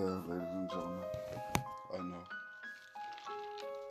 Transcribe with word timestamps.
ladies 0.00 0.48
and 0.54 0.70
gentlemen. 0.70 1.04
I 1.92 1.98
know. 1.98 2.24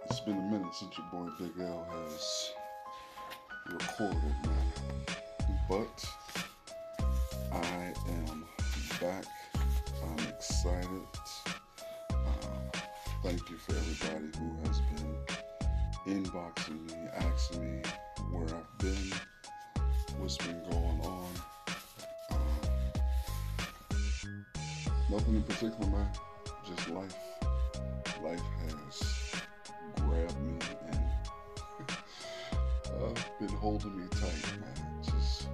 It's 0.10 0.20
been 0.22 0.38
a 0.38 0.42
minute 0.42 0.74
since 0.74 0.98
your 0.98 1.06
boy 1.12 1.32
Big 1.38 1.52
L 1.62 1.88
has 1.92 2.52
recorded, 3.72 4.36
man. 4.46 4.72
But 5.70 6.06
I 7.52 7.94
am 8.08 8.46
back. 9.00 9.26
I'm 10.04 10.28
excited. 10.30 11.08
Uh, 12.12 12.80
thank 13.22 13.48
you 13.50 13.58
for 13.58 13.76
everybody 13.76 14.32
who 14.40 14.68
has 14.68 14.82
been 14.82 16.24
inboxing 16.24 16.88
me, 16.88 17.08
asking 17.18 17.76
me 17.76 17.84
where 18.32 18.46
I've 18.46 18.78
been, 18.80 19.14
what's 20.18 20.38
been 20.38 20.62
going 20.72 21.02
on. 21.04 21.59
Nothing 25.10 25.38
in 25.38 25.44
particular, 25.44 25.90
man. 25.90 26.08
Just 26.68 26.88
life. 26.90 27.16
Life 28.24 28.40
has 28.62 29.42
grabbed 30.02 30.40
me 30.40 30.54
and 30.92 31.02
uh, 32.94 33.22
been 33.40 33.50
holding 33.58 33.98
me 33.98 34.04
tight, 34.12 34.60
man. 34.60 35.04
Just 35.04 35.48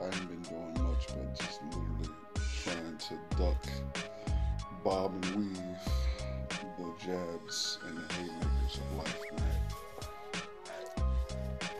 I 0.00 0.04
haven't 0.04 0.28
been 0.28 0.42
doing 0.42 0.88
much, 0.88 1.08
but 1.08 1.36
just 1.36 1.62
literally 1.64 2.14
trying 2.62 2.96
to 2.96 3.18
duck, 3.36 3.66
bob 4.84 5.14
and 5.14 5.34
weave 5.34 5.58
the 6.78 6.92
jabs 7.04 7.78
and 7.88 7.96
the 7.98 8.14
haymakers 8.14 8.78
of 8.78 8.98
life, 8.98 9.22
man. 9.36 9.60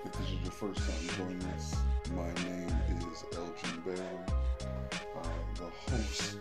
If 0.05 0.13
this 0.13 0.27
is 0.27 0.41
your 0.43 0.51
first 0.51 0.81
time 0.81 1.17
joining 1.17 1.45
us, 1.55 1.77
my 2.17 2.33
name 2.43 2.67
is 3.13 3.25
Elgin 3.37 3.81
Bailey 3.85 4.33
uh, 5.17 5.29
the 5.57 5.91
host 5.91 6.32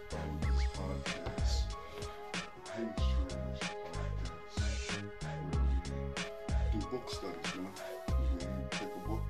book 7.02 7.14
studies, 7.14 7.56
man. 7.56 7.72
We 8.40 8.78
take 8.78 8.90
a 8.96 9.08
book 9.08 9.22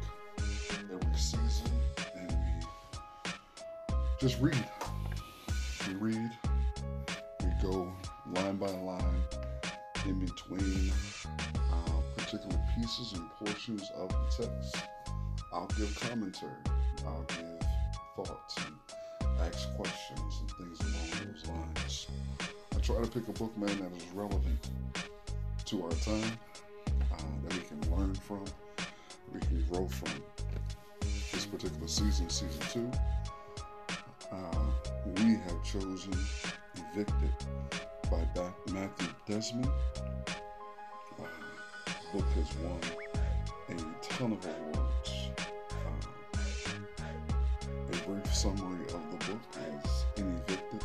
every 0.92 1.18
season 1.18 1.72
and 2.18 2.32
we 2.32 3.32
just 4.20 4.40
read. 4.42 4.66
We 5.88 5.96
read, 5.96 6.32
we 7.42 7.50
go 7.62 7.94
line 8.34 8.58
by 8.58 8.68
line 8.68 9.24
in 10.06 10.20
between 10.20 10.92
uh, 11.56 12.02
particular 12.18 12.60
pieces 12.76 13.14
and 13.14 13.30
portions 13.32 13.90
of 13.96 14.10
the 14.10 14.44
text. 14.44 14.78
I'll 15.54 15.68
give 15.78 15.98
commentary, 16.00 16.52
I'll 17.06 17.26
give 17.28 18.26
thoughts 18.26 18.56
and 18.58 18.76
ask 19.42 19.74
questions 19.76 20.42
and 20.42 20.52
things 20.52 20.80
along 20.82 21.34
those 21.34 21.48
lines. 21.48 22.08
I 22.76 22.80
try 22.80 23.02
to 23.02 23.08
pick 23.08 23.28
a 23.28 23.34
book, 23.34 23.56
man, 23.58 23.78
that 23.80 23.92
is 23.96 24.12
relevant 24.14 24.70
to 25.66 25.84
our 25.84 25.92
time, 25.92 26.38
learn 28.12 28.20
from, 28.22 28.46
we 29.34 29.40
can 29.40 29.66
grow 29.70 29.88
from. 29.88 30.12
This 31.32 31.46
particular 31.46 31.88
season, 31.88 32.30
season 32.30 32.62
two, 32.70 32.92
uh, 34.32 34.66
we 35.18 35.36
have 35.36 35.64
chosen 35.64 36.14
Evicted 36.94 37.32
by 38.10 38.52
Matthew 38.74 39.08
Desmond. 39.26 39.70
Uh, 41.20 41.24
book 42.12 42.26
has 42.36 42.54
won 42.58 42.80
a 43.70 44.04
ton 44.14 44.34
of 44.34 44.46
awards. 44.46 45.30
Uh, 45.72 46.40
a 47.94 48.08
brief 48.08 48.36
summary 48.36 48.86
of 48.88 49.12
the 49.12 49.26
book 49.26 49.42
is 49.56 50.06
In 50.18 50.36
Evicted, 50.48 50.84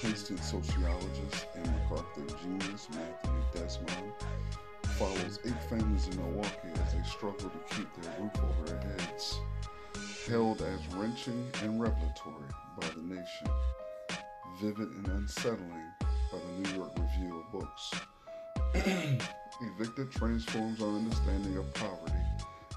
Princeton 0.00 0.38
sociologist 0.38 1.46
and 1.54 1.66
MacArthur 1.66 2.38
genius 2.42 2.88
Matthew 2.94 3.42
Desmond 3.52 4.12
follows 5.00 5.38
eight 5.46 5.62
families 5.70 6.08
in 6.08 6.16
Milwaukee 6.18 6.68
as 6.74 6.92
they 6.92 7.02
struggle 7.08 7.48
to 7.48 7.74
keep 7.74 7.88
their 8.02 8.12
roof 8.20 8.32
over 8.36 8.70
their 8.70 8.90
heads, 8.98 9.40
held 10.28 10.60
as 10.60 10.94
wrenching 10.94 11.42
and 11.62 11.80
revelatory 11.80 12.50
by 12.78 12.86
the 12.88 13.00
nation, 13.00 13.48
vivid 14.60 14.88
and 14.90 15.06
unsettling 15.06 15.86
by 16.30 16.36
the 16.36 16.68
New 16.68 16.76
York 16.76 16.92
Review 16.98 17.42
of 17.42 17.50
Books. 17.50 17.94
Evicted 19.62 20.12
transforms 20.12 20.82
our 20.82 20.88
understanding 20.88 21.56
of 21.56 21.72
poverty 21.72 22.12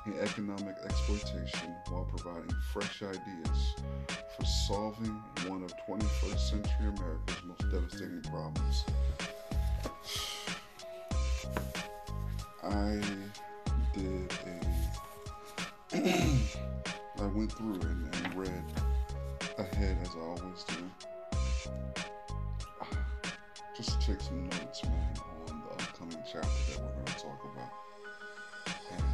and 0.06 0.17
economic 0.19 0.78
exploitation 0.85 1.75
while 1.89 2.06
providing 2.06 2.56
fresh 2.72 3.03
ideas 3.03 3.75
for 4.38 4.45
solving 4.45 5.22
one 5.47 5.62
of 5.62 5.73
21st 5.89 6.39
century 6.39 6.88
America's 6.88 7.44
most 7.44 7.69
devastating 7.69 8.22
problems. 8.22 8.85
I 12.73 13.00
did 13.94 14.34
a. 15.94 15.95
I 17.22 17.28
went 17.28 17.51
through 17.51 17.79
and, 17.81 18.16
and 18.16 18.35
read 18.35 18.63
ahead 19.59 19.95
as 20.01 20.09
I 20.16 20.19
always 20.19 20.63
do. 20.63 20.83
Ah, 22.81 22.89
just 23.78 24.01
to 24.01 24.07
take 24.07 24.22
some 24.22 24.45
notes, 24.45 24.83
man, 24.85 25.13
on 25.47 25.62
the 25.62 25.83
upcoming 25.83 26.23
chapter 26.25 26.50
that 26.72 26.81
we're 26.81 26.94
going 26.94 27.06
to 27.06 27.13
talk 27.13 27.41
about. 27.53 27.73
And 28.91 29.06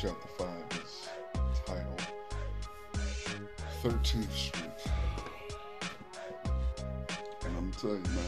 chapter 0.00 0.28
5 0.38 0.48
is 0.84 1.08
titled 1.66 2.06
13th 3.82 4.30
Street. 4.30 4.92
And 7.44 7.56
I'm 7.58 7.72
telling 7.72 8.04
you, 8.04 8.10
man, 8.12 8.23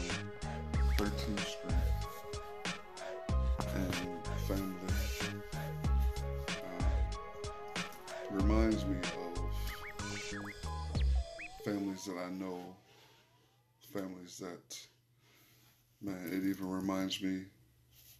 me 17.21 17.43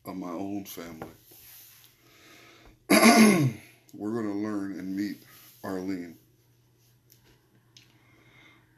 of 0.05 0.15
my 0.15 0.29
own 0.29 0.65
family. 0.65 1.07
We're 3.93 4.13
going 4.13 4.31
to 4.31 4.39
learn 4.39 4.79
and 4.79 4.95
meet 4.95 5.17
Arlene. 5.63 6.15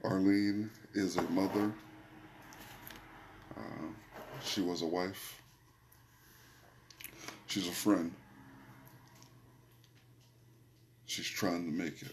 Arlene 0.04 0.70
is 0.94 1.18
a 1.18 1.24
mother. 1.24 1.72
Uh, 3.56 3.88
she 4.44 4.62
was 4.62 4.82
a 4.82 4.88
wife. 4.88 5.42
She's 7.48 7.68
a 7.68 7.72
friend. 7.72 8.14
She's 11.06 11.28
trying 11.28 11.66
to 11.66 11.72
make 11.72 12.02
it. 12.02 12.12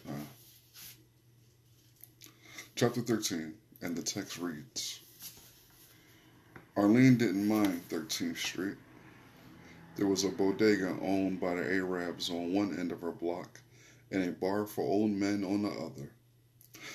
Chapter 2.74 3.00
13, 3.00 3.54
and 3.82 3.96
the 3.96 4.02
text 4.02 4.38
reads 4.38 5.00
Arlene 6.86 7.16
didn't 7.16 7.48
mind 7.48 7.82
13th 7.88 8.36
Street. 8.36 8.76
There 9.96 10.06
was 10.06 10.22
a 10.22 10.28
bodega 10.28 10.96
owned 11.02 11.40
by 11.40 11.56
the 11.56 11.64
Arabs 11.64 12.30
on 12.30 12.52
one 12.52 12.78
end 12.78 12.92
of 12.92 13.00
her 13.00 13.10
block 13.10 13.60
and 14.12 14.22
a 14.22 14.30
bar 14.30 14.66
for 14.66 14.82
old 14.82 15.10
men 15.10 15.42
on 15.42 15.62
the 15.62 15.68
other. 15.68 16.12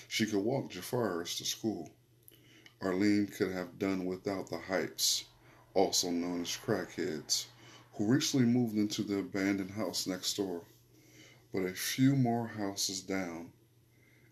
She 0.08 0.26
could 0.26 0.40
walk 0.40 0.72
Jafaris 0.72 1.38
to 1.40 1.44
school. 1.44 1.92
Arlene 2.82 3.28
could 3.28 3.52
have 3.52 3.80
done 3.80 4.06
without 4.06 4.50
the 4.50 4.60
hypes, 4.60 5.26
also 5.74 6.10
known 6.10 6.44
as 6.44 6.58
crackheads, 6.58 7.48
who 7.96 8.06
recently 8.06 8.46
moved 8.46 8.78
into 8.78 9.04
the 9.04 9.20
abandoned 9.20 9.72
house 9.72 10.08
next 10.08 10.38
door. 10.38 10.62
But 11.54 11.66
a 11.66 11.74
few 11.74 12.16
more 12.16 12.48
houses 12.48 13.02
down, 13.02 13.52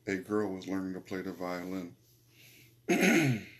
a 0.08 0.16
girl 0.16 0.53
was 0.53 0.69
learning 0.69 0.94
to 0.94 1.02
play 1.02 1.22
the 1.22 1.34
violin. 1.34 1.98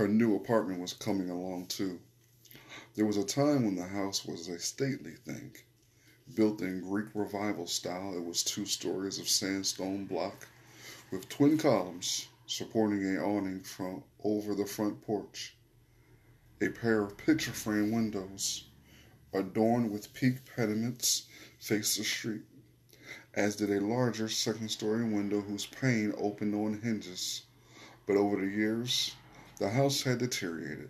Her 0.00 0.08
new 0.08 0.34
apartment 0.34 0.80
was 0.80 0.94
coming 0.94 1.28
along 1.28 1.66
too. 1.66 2.00
There 2.94 3.04
was 3.04 3.18
a 3.18 3.22
time 3.22 3.66
when 3.66 3.76
the 3.76 3.84
house 3.84 4.24
was 4.24 4.48
a 4.48 4.58
stately 4.58 5.12
thing. 5.26 5.54
Built 6.34 6.62
in 6.62 6.80
Greek 6.80 7.08
revival 7.12 7.66
style, 7.66 8.16
it 8.16 8.24
was 8.24 8.42
two 8.42 8.64
stories 8.64 9.18
of 9.18 9.28
sandstone 9.28 10.06
block 10.06 10.48
with 11.10 11.28
twin 11.28 11.58
columns 11.58 12.28
supporting 12.46 13.04
an 13.04 13.18
awning 13.18 13.60
from 13.60 14.02
over 14.24 14.54
the 14.54 14.64
front 14.64 15.02
porch. 15.02 15.54
A 16.62 16.70
pair 16.70 17.02
of 17.02 17.18
picture 17.18 17.52
frame 17.52 17.92
windows 17.92 18.70
adorned 19.34 19.90
with 19.90 20.14
peak 20.14 20.46
pediments 20.56 21.26
faced 21.58 21.98
the 21.98 22.04
street, 22.04 22.46
as 23.34 23.54
did 23.54 23.70
a 23.70 23.84
larger 23.84 24.30
second 24.30 24.70
story 24.70 25.04
window 25.04 25.42
whose 25.42 25.66
pane 25.66 26.14
opened 26.16 26.54
on 26.54 26.80
hinges. 26.80 27.42
But 28.06 28.16
over 28.16 28.40
the 28.40 28.50
years, 28.50 29.14
the 29.60 29.68
house 29.68 30.02
had 30.02 30.18
deteriorated. 30.18 30.88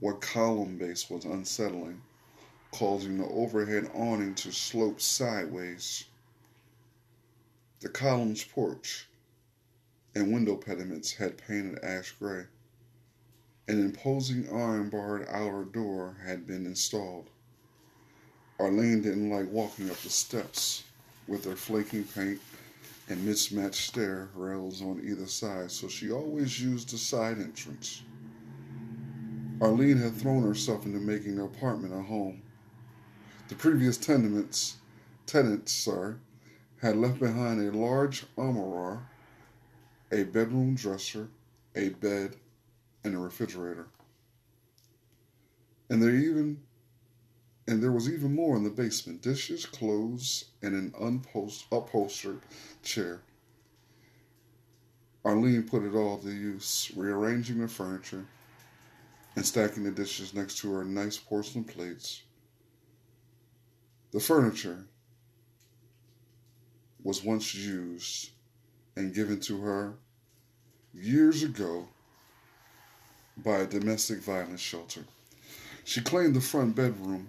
What 0.00 0.20
column 0.20 0.76
base 0.76 1.08
was 1.08 1.24
unsettling, 1.24 2.02
causing 2.72 3.16
the 3.16 3.28
overhead 3.28 3.88
awning 3.94 4.34
to 4.34 4.50
slope 4.50 5.00
sideways. 5.00 6.04
The 7.80 7.88
column's 7.88 8.42
porch, 8.42 9.06
and 10.16 10.32
window 10.32 10.56
pediments 10.56 11.12
had 11.12 11.38
painted 11.38 11.78
ash 11.84 12.12
gray. 12.18 12.46
An 13.68 13.80
imposing 13.80 14.52
iron 14.52 14.88
barred 14.88 15.28
outer 15.28 15.64
door 15.64 16.16
had 16.24 16.44
been 16.44 16.66
installed. 16.66 17.30
Arlene 18.58 19.02
didn't 19.02 19.30
like 19.30 19.50
walking 19.52 19.90
up 19.90 19.98
the 19.98 20.10
steps 20.10 20.82
with 21.28 21.44
their 21.44 21.56
flaking 21.56 22.02
paint 22.02 22.40
and 23.08 23.24
mismatched 23.24 23.88
stair 23.88 24.28
rails 24.34 24.82
on 24.82 25.00
either 25.04 25.26
side, 25.26 25.70
so 25.70 25.88
she 25.88 26.10
always 26.10 26.60
used 26.60 26.90
the 26.90 26.98
side 26.98 27.38
entrance. 27.38 28.02
Arlene 29.60 29.96
had 29.96 30.14
thrown 30.14 30.42
herself 30.42 30.84
into 30.84 30.98
making 30.98 31.36
the 31.36 31.44
apartment 31.44 31.94
a 31.94 32.02
home. 32.02 32.42
The 33.48 33.54
previous 33.54 33.96
tenements, 33.96 34.76
tenants, 35.24 35.72
sorry, 35.72 36.16
had 36.82 36.96
left 36.96 37.20
behind 37.20 37.60
a 37.60 37.76
large 37.76 38.24
armoire, 38.36 39.08
a 40.12 40.24
bedroom 40.24 40.74
dresser, 40.74 41.28
a 41.74 41.90
bed, 41.90 42.36
and 43.04 43.14
a 43.14 43.18
refrigerator. 43.18 43.86
And 45.88 46.02
there 46.02 46.10
even 46.10 46.60
and 47.68 47.82
there 47.82 47.92
was 47.92 48.08
even 48.08 48.34
more 48.34 48.56
in 48.56 48.64
the 48.64 48.70
basement 48.70 49.22
dishes, 49.22 49.66
clothes, 49.66 50.46
and 50.62 50.74
an 50.74 50.92
unpost, 51.00 51.64
upholstered 51.72 52.40
chair. 52.82 53.20
Arlene 55.24 55.64
put 55.64 55.82
it 55.82 55.94
all 55.94 56.18
to 56.18 56.30
use, 56.30 56.92
rearranging 56.94 57.58
the 57.58 57.66
furniture 57.66 58.24
and 59.34 59.44
stacking 59.44 59.82
the 59.82 59.90
dishes 59.90 60.32
next 60.32 60.58
to 60.58 60.72
her 60.72 60.84
nice 60.84 61.16
porcelain 61.16 61.64
plates. 61.64 62.22
The 64.12 64.20
furniture 64.20 64.86
was 67.02 67.24
once 67.24 67.54
used 67.54 68.30
and 68.94 69.12
given 69.12 69.40
to 69.40 69.60
her 69.60 69.94
years 70.94 71.42
ago 71.42 71.88
by 73.36 73.58
a 73.58 73.66
domestic 73.66 74.20
violence 74.20 74.60
shelter. 74.60 75.04
She 75.84 76.00
claimed 76.00 76.34
the 76.34 76.40
front 76.40 76.74
bedroom 76.74 77.28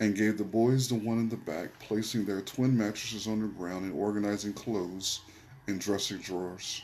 and 0.00 0.16
gave 0.16 0.38
the 0.38 0.44
boys 0.44 0.88
the 0.88 0.94
one 0.94 1.18
in 1.18 1.28
the 1.28 1.36
back, 1.36 1.78
placing 1.78 2.24
their 2.24 2.40
twin 2.40 2.76
mattresses 2.76 3.26
on 3.26 3.40
the 3.40 3.46
ground 3.46 3.84
and 3.84 3.92
organizing 3.92 4.54
clothes 4.54 5.20
in 5.66 5.78
dressing 5.78 6.16
drawers. 6.18 6.82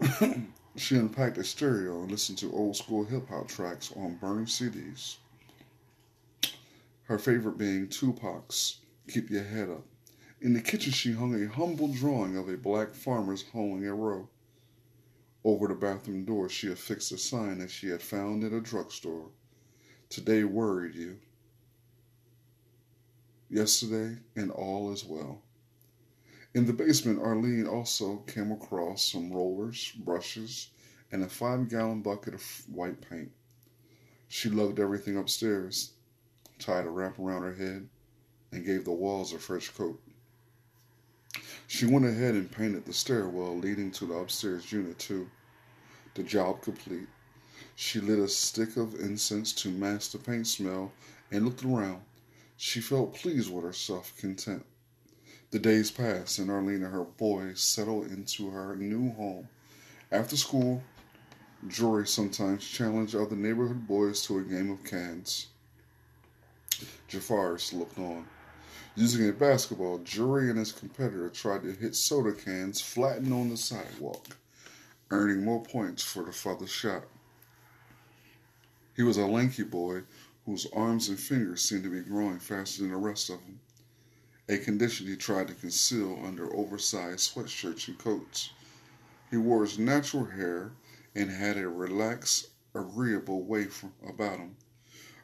she 0.76 0.96
unpacked 0.96 1.36
a 1.36 1.44
stereo 1.44 2.00
and 2.00 2.10
listened 2.10 2.38
to 2.38 2.50
old 2.52 2.74
school 2.74 3.04
hip 3.04 3.28
hop 3.28 3.46
tracks 3.46 3.92
on 3.94 4.16
burned 4.16 4.46
CDs. 4.46 5.16
Her 7.04 7.18
favorite 7.18 7.58
being 7.58 7.88
Tupac's 7.88 8.78
Keep 9.08 9.28
Your 9.28 9.44
Head 9.44 9.68
Up. 9.68 9.84
In 10.40 10.54
the 10.54 10.62
kitchen, 10.62 10.92
she 10.92 11.12
hung 11.12 11.34
a 11.34 11.46
humble 11.46 11.88
drawing 11.88 12.38
of 12.38 12.48
a 12.48 12.56
black 12.56 12.94
farmer's 12.94 13.42
hoeing 13.52 13.86
a 13.86 13.94
row. 13.94 14.28
Over 15.44 15.68
the 15.68 15.74
bathroom 15.74 16.24
door, 16.24 16.48
she 16.48 16.72
affixed 16.72 17.12
a 17.12 17.18
sign 17.18 17.58
that 17.58 17.70
she 17.70 17.88
had 17.88 18.00
found 18.00 18.44
at 18.44 18.52
a 18.52 18.60
drugstore. 18.60 19.28
Today 20.08 20.44
worried 20.44 20.94
you 20.94 21.18
yesterday, 23.52 24.16
and 24.34 24.50
all 24.50 24.92
is 24.92 25.04
well. 25.04 25.42
In 26.54 26.66
the 26.66 26.72
basement, 26.72 27.20
Arlene 27.20 27.66
also 27.66 28.16
came 28.26 28.50
across 28.50 29.04
some 29.12 29.30
rollers, 29.30 29.92
brushes, 29.92 30.70
and 31.12 31.22
a 31.22 31.28
five 31.28 31.68
gallon 31.68 32.02
bucket 32.02 32.34
of 32.34 32.62
white 32.68 33.00
paint. 33.00 33.30
She 34.28 34.48
lugged 34.48 34.80
everything 34.80 35.18
upstairs, 35.18 35.92
tied 36.58 36.86
a 36.86 36.90
wrap 36.90 37.18
around 37.18 37.42
her 37.42 37.54
head, 37.54 37.88
and 38.50 38.64
gave 38.64 38.84
the 38.84 38.92
walls 38.92 39.32
a 39.32 39.38
fresh 39.38 39.68
coat. 39.68 40.00
She 41.66 41.86
went 41.86 42.06
ahead 42.06 42.34
and 42.34 42.50
painted 42.50 42.84
the 42.84 42.92
stairwell 42.92 43.56
leading 43.56 43.90
to 43.92 44.06
the 44.06 44.14
upstairs 44.14 44.72
unit, 44.72 44.98
too. 44.98 45.30
The 46.14 46.22
job 46.22 46.62
complete. 46.62 47.08
She 47.74 48.00
lit 48.00 48.18
a 48.18 48.28
stick 48.28 48.76
of 48.76 48.94
incense 49.00 49.52
to 49.54 49.70
mask 49.70 50.12
the 50.12 50.18
paint 50.18 50.46
smell 50.46 50.92
and 51.30 51.44
looked 51.44 51.64
around. 51.64 52.02
She 52.64 52.80
felt 52.80 53.16
pleased 53.16 53.52
with 53.52 53.64
herself, 53.64 54.16
content. 54.16 54.64
The 55.50 55.58
days 55.58 55.90
passed, 55.90 56.38
and 56.38 56.48
Arlene 56.48 56.84
and 56.84 56.94
her 56.94 57.02
boys 57.02 57.60
settled 57.60 58.06
into 58.12 58.50
her 58.50 58.76
new 58.76 59.10
home. 59.14 59.48
After 60.12 60.36
school, 60.36 60.80
Jori 61.66 62.06
sometimes 62.06 62.64
challenged 62.64 63.16
other 63.16 63.34
neighborhood 63.34 63.88
boys 63.88 64.22
to 64.26 64.38
a 64.38 64.44
game 64.44 64.70
of 64.70 64.84
cans. 64.84 65.48
Jafaris 67.08 67.72
looked 67.72 67.98
on. 67.98 68.28
Using 68.94 69.28
a 69.28 69.32
basketball, 69.32 69.98
Jori 69.98 70.48
and 70.48 70.60
his 70.60 70.70
competitor 70.70 71.30
tried 71.30 71.64
to 71.64 71.72
hit 71.72 71.96
soda 71.96 72.32
cans 72.32 72.80
flattened 72.80 73.32
on 73.32 73.48
the 73.48 73.56
sidewalk, 73.56 74.36
earning 75.10 75.44
more 75.44 75.64
points 75.64 76.04
for 76.04 76.22
the 76.22 76.32
farthest 76.32 76.72
shot. 76.72 77.06
He 78.94 79.02
was 79.02 79.16
a 79.16 79.26
lanky 79.26 79.64
boy 79.64 80.02
whose 80.46 80.66
arms 80.72 81.08
and 81.08 81.18
fingers 81.18 81.62
seemed 81.62 81.84
to 81.84 81.90
be 81.90 82.00
growing 82.00 82.38
faster 82.38 82.82
than 82.82 82.90
the 82.90 82.96
rest 82.96 83.30
of 83.30 83.40
him, 83.42 83.60
a 84.48 84.58
condition 84.58 85.06
he 85.06 85.16
tried 85.16 85.48
to 85.48 85.54
conceal 85.54 86.20
under 86.24 86.54
oversized 86.54 87.32
sweatshirts 87.32 87.88
and 87.88 87.98
coats. 87.98 88.50
He 89.30 89.36
wore 89.36 89.62
his 89.62 89.78
natural 89.78 90.24
hair 90.24 90.72
and 91.14 91.30
had 91.30 91.56
a 91.56 91.68
relaxed, 91.68 92.48
agreeable 92.74 93.44
way 93.44 93.64
from, 93.64 93.92
about 94.06 94.38
him. 94.38 94.56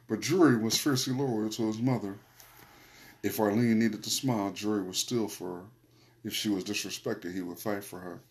But 0.07 0.21
Jori 0.21 0.61
was 0.61 0.77
fiercely 0.77 1.13
loyal 1.13 1.49
to 1.49 1.67
his 1.67 1.79
mother. 1.79 2.17
If 3.21 3.39
Arlene 3.39 3.77
needed 3.77 4.03
to 4.03 4.09
smile, 4.09 4.51
Jori 4.51 4.85
would 4.85 4.95
steal 4.95 5.27
for 5.27 5.57
her. 5.57 5.63
If 6.23 6.33
she 6.33 6.49
was 6.49 6.63
disrespected, 6.63 7.33
he 7.33 7.41
would 7.41 7.59
fight 7.59 7.83
for 7.83 7.99
her. 7.99 8.21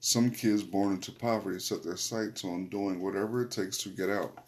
Some 0.00 0.30
kids 0.30 0.62
born 0.62 0.94
into 0.94 1.12
poverty 1.12 1.58
set 1.58 1.82
their 1.82 1.96
sights 1.96 2.44
on 2.44 2.68
doing 2.68 3.00
whatever 3.00 3.42
it 3.42 3.50
takes 3.50 3.78
to 3.78 3.88
get 3.88 4.08
out. 4.08 4.38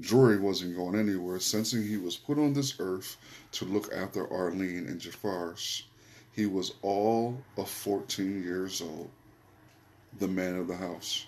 Jori 0.00 0.40
wasn't 0.40 0.76
going 0.76 0.98
anywhere, 0.98 1.38
sensing 1.38 1.82
he 1.86 1.98
was 1.98 2.16
put 2.16 2.38
on 2.38 2.54
this 2.54 2.80
earth 2.80 3.18
to 3.52 3.66
look 3.66 3.92
after 3.92 4.26
Arlene 4.32 4.86
and 4.86 4.98
Jafaris. 4.98 5.82
He 6.32 6.46
was 6.46 6.72
all 6.80 7.44
of 7.58 7.68
14 7.68 8.42
years 8.42 8.80
old, 8.80 9.10
the 10.18 10.26
man 10.26 10.56
of 10.56 10.68
the 10.68 10.76
house. 10.76 11.26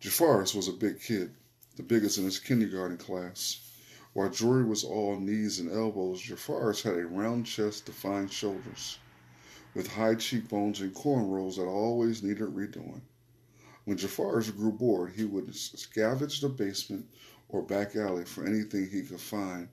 Jafaris 0.00 0.54
was 0.54 0.68
a 0.68 0.72
big 0.72 0.98
kid, 1.00 1.34
the 1.76 1.82
biggest 1.82 2.16
in 2.16 2.24
his 2.24 2.38
kindergarten 2.38 2.96
class. 2.96 3.60
While 4.14 4.30
Jori 4.30 4.66
was 4.66 4.82
all 4.82 5.20
knees 5.20 5.58
and 5.58 5.70
elbows, 5.70 6.22
Jafaris 6.22 6.80
had 6.80 6.94
a 6.94 7.06
round 7.06 7.44
chest, 7.44 7.84
defined 7.84 8.32
shoulders, 8.32 8.98
with 9.74 9.88
high 9.88 10.14
cheekbones 10.14 10.80
and 10.80 10.94
cornrows 10.94 11.56
that 11.56 11.66
always 11.66 12.22
needed 12.22 12.54
redoing. 12.54 13.02
When 13.84 13.98
Jafaris 13.98 14.56
grew 14.56 14.72
bored, 14.72 15.12
he 15.12 15.26
would 15.26 15.48
scavenge 15.48 16.40
the 16.40 16.48
basement 16.48 17.06
or 17.54 17.62
back 17.62 17.94
alley 17.94 18.24
for 18.24 18.44
anything 18.44 18.84
he 18.84 19.00
could 19.02 19.20
find 19.20 19.68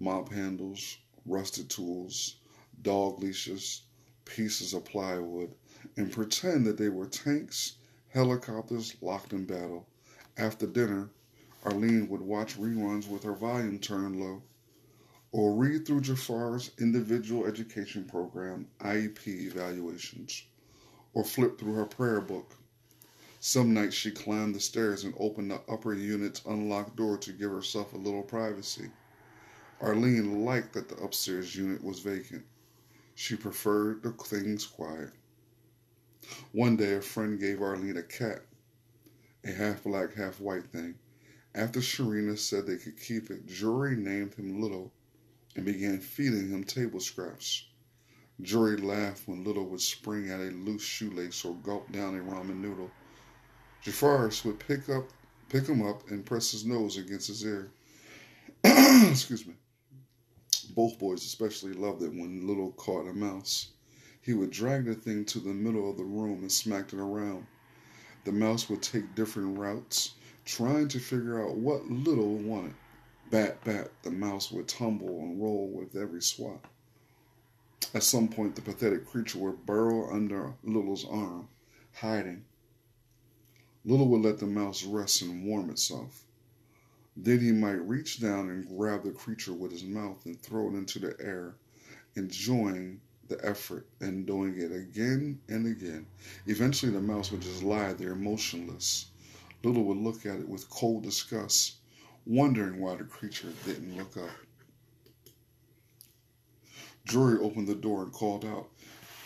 mop 0.00 0.32
handles, 0.32 0.98
rusted 1.24 1.70
tools, 1.70 2.38
dog 2.82 3.22
leashes, 3.22 3.82
pieces 4.24 4.74
of 4.74 4.84
plywood, 4.84 5.54
and 5.96 6.10
pretend 6.10 6.66
that 6.66 6.76
they 6.76 6.88
were 6.88 7.06
tanks, 7.06 7.74
helicopters 8.08 8.96
locked 9.00 9.32
in 9.32 9.44
battle. 9.44 9.86
After 10.36 10.66
dinner, 10.66 11.08
Arlene 11.64 12.08
would 12.08 12.20
watch 12.20 12.58
reruns 12.58 13.06
with 13.06 13.22
her 13.22 13.34
volume 13.34 13.78
turned 13.78 14.18
low, 14.18 14.42
or 15.30 15.54
read 15.54 15.86
through 15.86 16.00
Jafar's 16.00 16.72
individual 16.80 17.46
education 17.46 18.06
program 18.06 18.66
IEP 18.80 19.28
evaluations, 19.28 20.46
or 21.14 21.22
flip 21.22 21.60
through 21.60 21.74
her 21.74 21.86
prayer 21.86 22.20
book 22.20 22.56
some 23.42 23.72
nights 23.72 23.94
she 23.94 24.10
climbed 24.10 24.54
the 24.54 24.60
stairs 24.60 25.02
and 25.02 25.14
opened 25.16 25.50
the 25.50 25.62
upper 25.66 25.94
unit's 25.94 26.42
unlocked 26.44 26.94
door 26.94 27.16
to 27.16 27.32
give 27.32 27.50
herself 27.50 27.94
a 27.94 27.96
little 27.96 28.22
privacy. 28.22 28.90
Arlene 29.80 30.44
liked 30.44 30.74
that 30.74 30.90
the 30.90 30.96
upstairs 30.96 31.56
unit 31.56 31.82
was 31.82 32.00
vacant. 32.00 32.44
She 33.14 33.36
preferred 33.36 34.02
the 34.02 34.12
things 34.12 34.66
quiet. 34.66 35.12
One 36.52 36.76
day, 36.76 36.92
a 36.92 37.00
friend 37.00 37.40
gave 37.40 37.62
Arlene 37.62 37.96
a 37.96 38.02
cat, 38.02 38.44
a 39.42 39.52
half 39.52 39.84
black, 39.84 40.14
half 40.14 40.38
white 40.38 40.70
thing. 40.70 40.96
After 41.54 41.80
Sherrena 41.80 42.36
said 42.38 42.66
they 42.66 42.76
could 42.76 43.00
keep 43.00 43.30
it, 43.30 43.46
Jori 43.46 43.96
named 43.96 44.34
him 44.34 44.60
Little 44.60 44.92
and 45.56 45.64
began 45.64 45.98
feeding 45.98 46.50
him 46.50 46.62
table 46.62 47.00
scraps. 47.00 47.66
Jori 48.42 48.82
laughed 48.82 49.26
when 49.26 49.44
Little 49.44 49.66
would 49.70 49.80
spring 49.80 50.30
at 50.30 50.40
a 50.40 50.50
loose 50.50 50.82
shoelace 50.82 51.42
or 51.42 51.54
gulp 51.56 51.90
down 51.90 52.18
a 52.18 52.22
ramen 52.22 52.60
noodle. 52.60 52.90
Jafaris 53.84 54.44
would 54.44 54.58
pick 54.58 54.88
up, 54.88 55.04
pick 55.48 55.66
him 55.66 55.86
up, 55.86 56.10
and 56.10 56.26
press 56.26 56.52
his 56.52 56.66
nose 56.66 56.98
against 56.98 57.28
his 57.28 57.44
ear. 57.44 57.70
Excuse 58.64 59.46
me. 59.46 59.54
Both 60.74 60.98
boys 60.98 61.24
especially 61.24 61.72
loved 61.72 62.02
it 62.02 62.12
when 62.12 62.46
Little 62.46 62.72
caught 62.72 63.08
a 63.08 63.12
mouse. 63.12 63.68
He 64.20 64.34
would 64.34 64.50
drag 64.50 64.84
the 64.84 64.94
thing 64.94 65.24
to 65.26 65.40
the 65.40 65.54
middle 65.54 65.90
of 65.90 65.96
the 65.96 66.04
room 66.04 66.40
and 66.40 66.52
smack 66.52 66.92
it 66.92 66.98
around. 66.98 67.46
The 68.24 68.32
mouse 68.32 68.68
would 68.68 68.82
take 68.82 69.14
different 69.14 69.58
routes, 69.58 70.12
trying 70.44 70.88
to 70.88 71.00
figure 71.00 71.42
out 71.42 71.56
what 71.56 71.90
Little 71.90 72.36
wanted. 72.36 72.74
Bat, 73.30 73.64
bat, 73.64 73.90
the 74.02 74.10
mouse 74.10 74.52
would 74.52 74.68
tumble 74.68 75.20
and 75.20 75.40
roll 75.40 75.68
with 75.68 75.96
every 75.96 76.20
swat. 76.20 76.62
At 77.94 78.02
some 78.02 78.28
point, 78.28 78.56
the 78.56 78.62
pathetic 78.62 79.06
creature 79.06 79.38
would 79.38 79.64
burrow 79.64 80.12
under 80.12 80.52
Little's 80.62 81.06
arm, 81.06 81.48
hiding. 81.94 82.44
Little 83.84 84.08
would 84.08 84.22
let 84.22 84.38
the 84.38 84.46
mouse 84.46 84.84
rest 84.84 85.22
and 85.22 85.46
warm 85.46 85.70
itself. 85.70 86.24
Then 87.16 87.40
he 87.40 87.52
might 87.52 87.86
reach 87.88 88.20
down 88.20 88.50
and 88.50 88.68
grab 88.68 89.04
the 89.04 89.10
creature 89.10 89.52
with 89.52 89.72
his 89.72 89.84
mouth 89.84 90.24
and 90.26 90.40
throw 90.40 90.68
it 90.68 90.74
into 90.74 90.98
the 90.98 91.16
air, 91.20 91.54
enjoying 92.14 93.00
the 93.28 93.42
effort 93.44 93.86
and 94.00 94.26
doing 94.26 94.58
it 94.58 94.72
again 94.72 95.40
and 95.48 95.66
again. 95.66 96.06
Eventually, 96.46 96.92
the 96.92 97.00
mouse 97.00 97.30
would 97.30 97.40
just 97.40 97.62
lie 97.62 97.92
there 97.92 98.14
motionless. 98.14 99.06
Little 99.62 99.84
would 99.84 99.98
look 99.98 100.26
at 100.26 100.40
it 100.40 100.48
with 100.48 100.68
cold 100.68 101.02
disgust, 101.02 101.76
wondering 102.26 102.80
why 102.80 102.96
the 102.96 103.04
creature 103.04 103.52
didn't 103.64 103.96
look 103.96 104.16
up. 104.16 104.30
Jori 107.06 107.40
opened 107.40 107.68
the 107.68 107.74
door 107.74 108.02
and 108.02 108.12
called 108.12 108.44
out, 108.44 108.68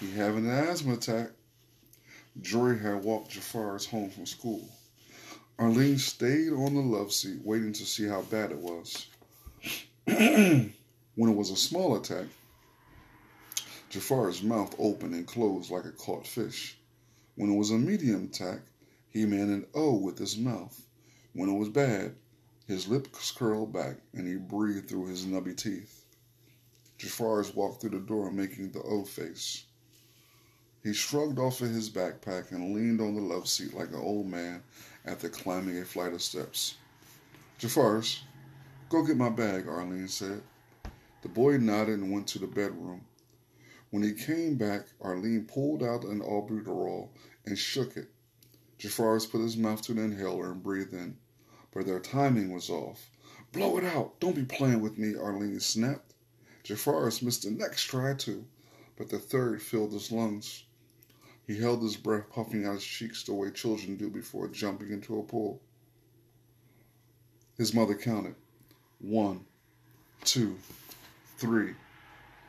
He 0.01 0.11
having 0.13 0.47
an 0.47 0.53
asthma 0.53 0.95
attack. 0.95 1.31
Jori 2.41 2.81
had 2.81 3.05
walked 3.05 3.31
Jafaris 3.31 3.87
home 3.87 4.11
from 4.11 4.27
school. 4.27 4.69
Arlene 5.59 5.99
stayed 5.99 6.53
on 6.53 6.75
the 6.75 6.81
love 6.81 7.13
seat, 7.13 7.41
waiting 7.45 7.73
to 7.73 7.87
see 7.87 8.09
how 8.09 8.23
bad 8.23 8.51
it 8.51 8.59
was. 8.59 9.07
when 10.05 10.73
it 11.17 11.37
was 11.37 11.51
a 11.51 11.57
small 11.57 11.97
attack, 11.97 12.27
Jafar's 13.89 14.43
mouth 14.43 14.75
opened 14.81 15.15
and 15.15 15.27
closed 15.27 15.71
like 15.71 15.85
a 15.85 15.93
caught 15.93 16.27
fish. 16.27 16.77
When 17.37 17.53
it 17.53 17.57
was 17.57 17.71
a 17.71 17.79
medium 17.79 18.25
attack, 18.25 18.63
he 19.11 19.25
made 19.25 19.49
an 19.49 19.67
O 19.73 19.95
with 19.95 20.19
his 20.19 20.37
mouth. 20.37 20.85
When 21.35 21.49
it 21.49 21.57
was 21.57 21.69
bad, 21.69 22.17
his 22.67 22.89
lips 22.89 23.31
curled 23.31 23.73
back 23.73 23.99
and 24.13 24.27
he 24.27 24.35
breathed 24.35 24.89
through 24.89 25.07
his 25.07 25.25
nubby 25.25 25.57
teeth. 25.57 26.05
Jafaris 26.99 27.55
walked 27.55 27.81
through 27.81 27.91
the 27.91 28.01
door 28.01 28.33
making 28.33 28.73
the 28.73 28.83
O 28.83 29.05
face. 29.05 29.67
He 30.85 30.93
shrugged 30.93 31.39
off 31.39 31.63
of 31.63 31.71
his 31.71 31.89
backpack 31.89 32.53
and 32.53 32.75
leaned 32.75 33.01
on 33.01 33.15
the 33.15 33.23
love 33.23 33.49
seat 33.49 33.73
like 33.73 33.89
an 33.89 33.95
old 33.95 34.27
man 34.27 34.63
after 35.07 35.31
climbing 35.31 35.79
a 35.79 35.85
flight 35.87 36.13
of 36.13 36.21
steps. 36.21 36.77
Jafaris, 37.59 38.21
go 38.91 39.03
get 39.03 39.17
my 39.17 39.31
bag, 39.31 39.67
Arlene 39.67 40.09
said. 40.09 40.43
The 41.23 41.31
boy 41.31 41.57
nodded 41.57 42.01
and 42.01 42.13
went 42.13 42.27
to 42.29 42.39
the 42.39 42.47
bedroom. 42.47 43.07
When 43.89 44.03
he 44.03 44.13
came 44.13 44.57
back, 44.57 44.89
Arlene 45.01 45.47
pulled 45.47 45.83
out 45.83 46.05
an 46.05 46.21
albuterol 46.21 47.09
and 47.47 47.59
shook 47.59 47.97
it. 47.97 48.11
Jafaris 48.79 49.25
put 49.31 49.41
his 49.41 49.57
mouth 49.57 49.81
to 49.83 49.95
the 49.95 50.03
inhaler 50.03 50.53
and 50.53 50.63
breathed 50.63 50.93
in, 50.93 51.17
but 51.73 51.87
their 51.87 51.99
timing 51.99 52.53
was 52.53 52.69
off. 52.69 53.09
Blow 53.53 53.79
it 53.79 53.85
out! 53.85 54.21
Don't 54.21 54.37
be 54.37 54.45
playing 54.45 54.83
with 54.83 54.99
me, 54.99 55.17
Arlene 55.17 55.61
snapped. 55.61 56.13
Jafaris 56.63 57.23
missed 57.23 57.45
the 57.45 57.53
next 57.53 57.85
try, 57.85 58.13
too, 58.13 58.45
but 58.99 59.09
the 59.09 59.19
third 59.19 59.63
filled 59.63 59.95
his 59.95 60.13
lungs. 60.13 60.64
He 61.47 61.61
held 61.61 61.83
his 61.83 61.97
breath, 61.97 62.31
puffing 62.31 62.67
out 62.67 62.75
his 62.75 62.85
cheeks 62.85 63.23
the 63.23 63.35
way 63.35 63.51
children 63.51 63.97
do 63.97 64.09
before 64.09 64.49
jumping 64.49 64.91
into 64.91 65.19
a 65.19 65.23
pool. 65.23 65.61
His 67.59 67.75
mother 67.75 67.95
counted. 67.95 68.35
One, 69.01 69.45
two, 70.25 70.57
three. 71.37 71.75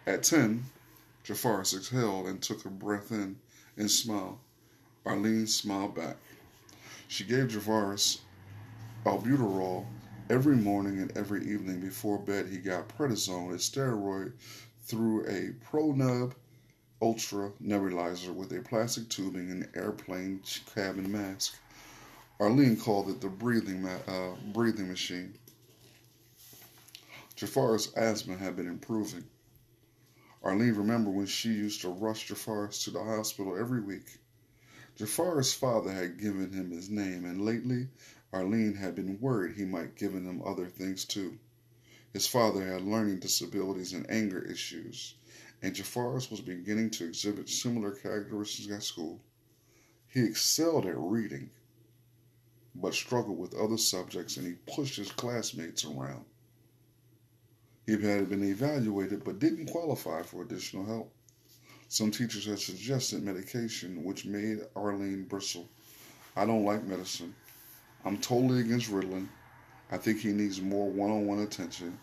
At 0.08 0.24
ten, 0.24 0.64
Jafaris 1.26 1.76
exhaled 1.76 2.28
and 2.28 2.42
took 2.42 2.64
a 2.66 2.70
breath 2.70 3.12
in 3.12 3.38
and 3.78 3.92
smiled. 3.92 4.38
Arlene 5.06 5.48
smiled 5.48 5.96
back. 5.96 6.18
She 7.08 7.24
gave 7.24 7.50
Jafaris 7.50 8.20
albuterol 9.06 9.86
every 10.30 10.56
morning 10.56 11.00
and 11.00 11.16
every 11.18 11.46
evening 11.46 11.82
before 11.82 12.18
bed. 12.18 12.48
He 12.48 12.58
got 12.58 12.88
prednisone, 12.88 13.54
a 13.54 13.58
steroid, 13.58 14.34
through 14.82 15.26
a 15.28 15.54
Proneb 15.66 16.34
Ultra 17.06 17.52
nebulizer 17.62 18.34
with 18.34 18.52
a 18.52 18.64
plastic 18.64 19.10
tubing 19.10 19.52
and 19.52 19.70
airplane 19.76 20.42
cabin 20.74 21.12
mask. 21.12 21.56
Arlene 22.40 22.78
called 22.78 23.10
it 23.10 23.22
the 23.22 23.30
breathing 23.30 23.84
ma- 23.84 24.00
uh, 24.08 24.36
breathing 24.52 24.88
machine. 24.88 25.38
Jafar's 27.36 27.94
asthma 27.94 28.38
had 28.38 28.56
been 28.56 28.68
improving. 28.68 29.24
Arlene 30.42 30.74
remembered 30.74 31.14
when 31.14 31.28
she 31.28 31.50
used 31.50 31.82
to 31.82 31.90
rush 31.90 32.28
Jafaris 32.28 32.84
to 32.86 32.90
the 32.90 33.04
hospital 33.04 33.56
every 33.56 33.82
week. 33.82 34.18
Jafar's 34.96 35.54
father 35.54 35.92
had 35.92 36.20
given 36.20 36.54
him 36.54 36.72
his 36.72 36.90
name, 36.90 37.24
and 37.24 37.46
lately 37.46 37.88
Arlene 38.34 38.74
had 38.74 38.96
been 38.96 39.22
worried 39.22 39.56
he 39.56 39.66
might 39.66 39.94
give 39.94 40.16
him 40.16 40.42
other 40.44 40.66
things 40.66 41.06
too. 41.06 41.38
His 42.14 42.26
father 42.26 42.66
had 42.66 42.82
learning 42.82 43.20
disabilities 43.20 43.94
and 43.94 44.10
anger 44.10 44.42
issues, 44.42 45.14
and 45.66 45.74
Jafaris 45.74 46.30
was 46.30 46.42
beginning 46.42 46.92
to 46.92 47.06
exhibit 47.06 47.50
similar 47.50 47.90
characteristics 47.90 48.72
at 48.72 48.84
school. 48.84 49.20
He 50.08 50.24
excelled 50.24 50.86
at 50.86 50.96
reading, 50.96 51.50
but 52.76 52.94
struggled 52.94 53.40
with 53.40 53.56
other 53.56 53.78
subjects 53.78 54.38
and 54.38 54.46
he 54.46 54.54
pushed 54.72 54.98
his 54.98 55.12
classmates 55.12 55.84
around. 55.84 56.24
He 57.88 57.94
had 57.94 58.30
been 58.30 58.44
evaluated 58.44 59.24
but 59.24 59.40
didn't 59.40 59.72
qualify 59.72 60.22
for 60.22 60.44
additional 60.44 60.86
help. 60.86 61.12
Some 61.88 62.12
teachers 62.12 62.46
had 62.46 62.60
suggested 62.60 63.24
medication, 63.24 64.04
which 64.04 64.24
made 64.24 64.60
Arlene 64.76 65.24
bristle. 65.24 65.68
I 66.36 66.46
don't 66.46 66.64
like 66.64 66.84
medicine. 66.84 67.34
I'm 68.06 68.20
totally 68.20 68.60
against 68.60 68.92
Ritalin. 68.92 69.28
I 69.92 69.98
think 69.98 70.20
he 70.20 70.32
needs 70.32 70.62
more 70.62 70.92
one 70.92 71.10
on 71.10 71.26
one 71.26 71.40
attention. 71.40 71.98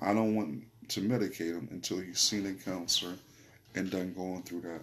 I 0.00 0.12
don't 0.12 0.34
want 0.34 0.64
to 0.88 1.00
medicate 1.00 1.54
him 1.54 1.68
until 1.70 1.98
he's 2.00 2.18
seen 2.18 2.46
a 2.46 2.54
counselor 2.54 3.14
and 3.74 3.90
done 3.90 4.12
going 4.12 4.42
through 4.42 4.62
that. 4.62 4.82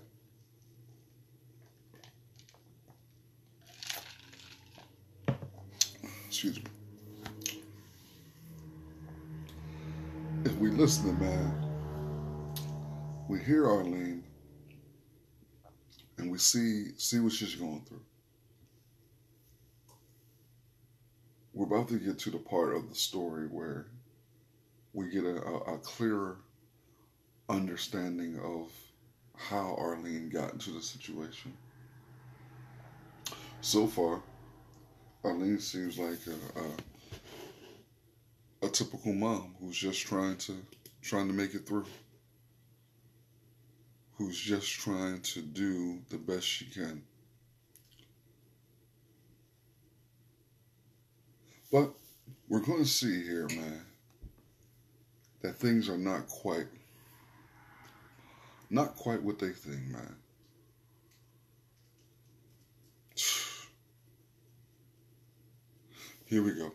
Excuse 6.27 6.57
me. 6.57 6.63
If 10.43 10.55
we 10.57 10.69
listen 10.71 11.15
to 11.15 11.23
man, 11.23 11.53
we 13.27 13.39
hear 13.39 13.69
Arlene 13.69 14.23
and 16.17 16.31
we 16.31 16.37
see 16.37 16.97
see 16.97 17.19
what 17.19 17.33
she's 17.33 17.55
going 17.55 17.81
through. 17.87 18.01
We're 21.53 21.65
about 21.65 21.89
to 21.89 21.99
get 21.99 22.17
to 22.19 22.31
the 22.31 22.37
part 22.37 22.75
of 22.75 22.89
the 22.89 22.95
story 22.95 23.47
where 23.47 23.87
we 24.93 25.09
get 25.09 25.23
a, 25.23 25.35
a, 25.35 25.77
clearer 25.77 26.37
understanding 27.49 28.39
of 28.39 28.71
how 29.37 29.75
Arlene 29.77 30.29
got 30.29 30.53
into 30.53 30.71
the 30.71 30.81
situation. 30.81 31.53
So 33.61 33.87
far, 33.87 34.21
Arlene 35.23 35.59
seems 35.59 35.97
like 35.97 36.19
a, 36.27 36.59
a, 38.65 38.67
a 38.67 38.69
typical 38.69 39.13
mom 39.13 39.55
who's 39.59 39.77
just 39.77 40.01
trying 40.01 40.37
to 40.37 40.55
trying 41.01 41.27
to 41.27 41.33
make 41.33 41.53
it 41.53 41.65
through. 41.65 41.85
Who's 44.17 44.39
just 44.39 44.69
trying 44.71 45.21
to 45.21 45.41
do 45.41 45.99
the 46.09 46.17
best 46.17 46.45
she 46.45 46.65
can. 46.65 47.01
But 51.71 51.93
we're 52.49 52.59
going 52.59 52.83
to 52.83 52.89
see 52.89 53.23
here, 53.23 53.47
man, 53.47 53.81
that 55.41 55.57
things 55.57 55.89
are 55.89 55.97
not 55.97 56.27
quite 56.27 56.67
not 58.69 58.95
quite 58.95 59.21
what 59.21 59.37
they 59.37 59.49
think, 59.49 59.81
man. 59.87 60.15
Here 66.25 66.41
we 66.41 66.53
go. 66.53 66.71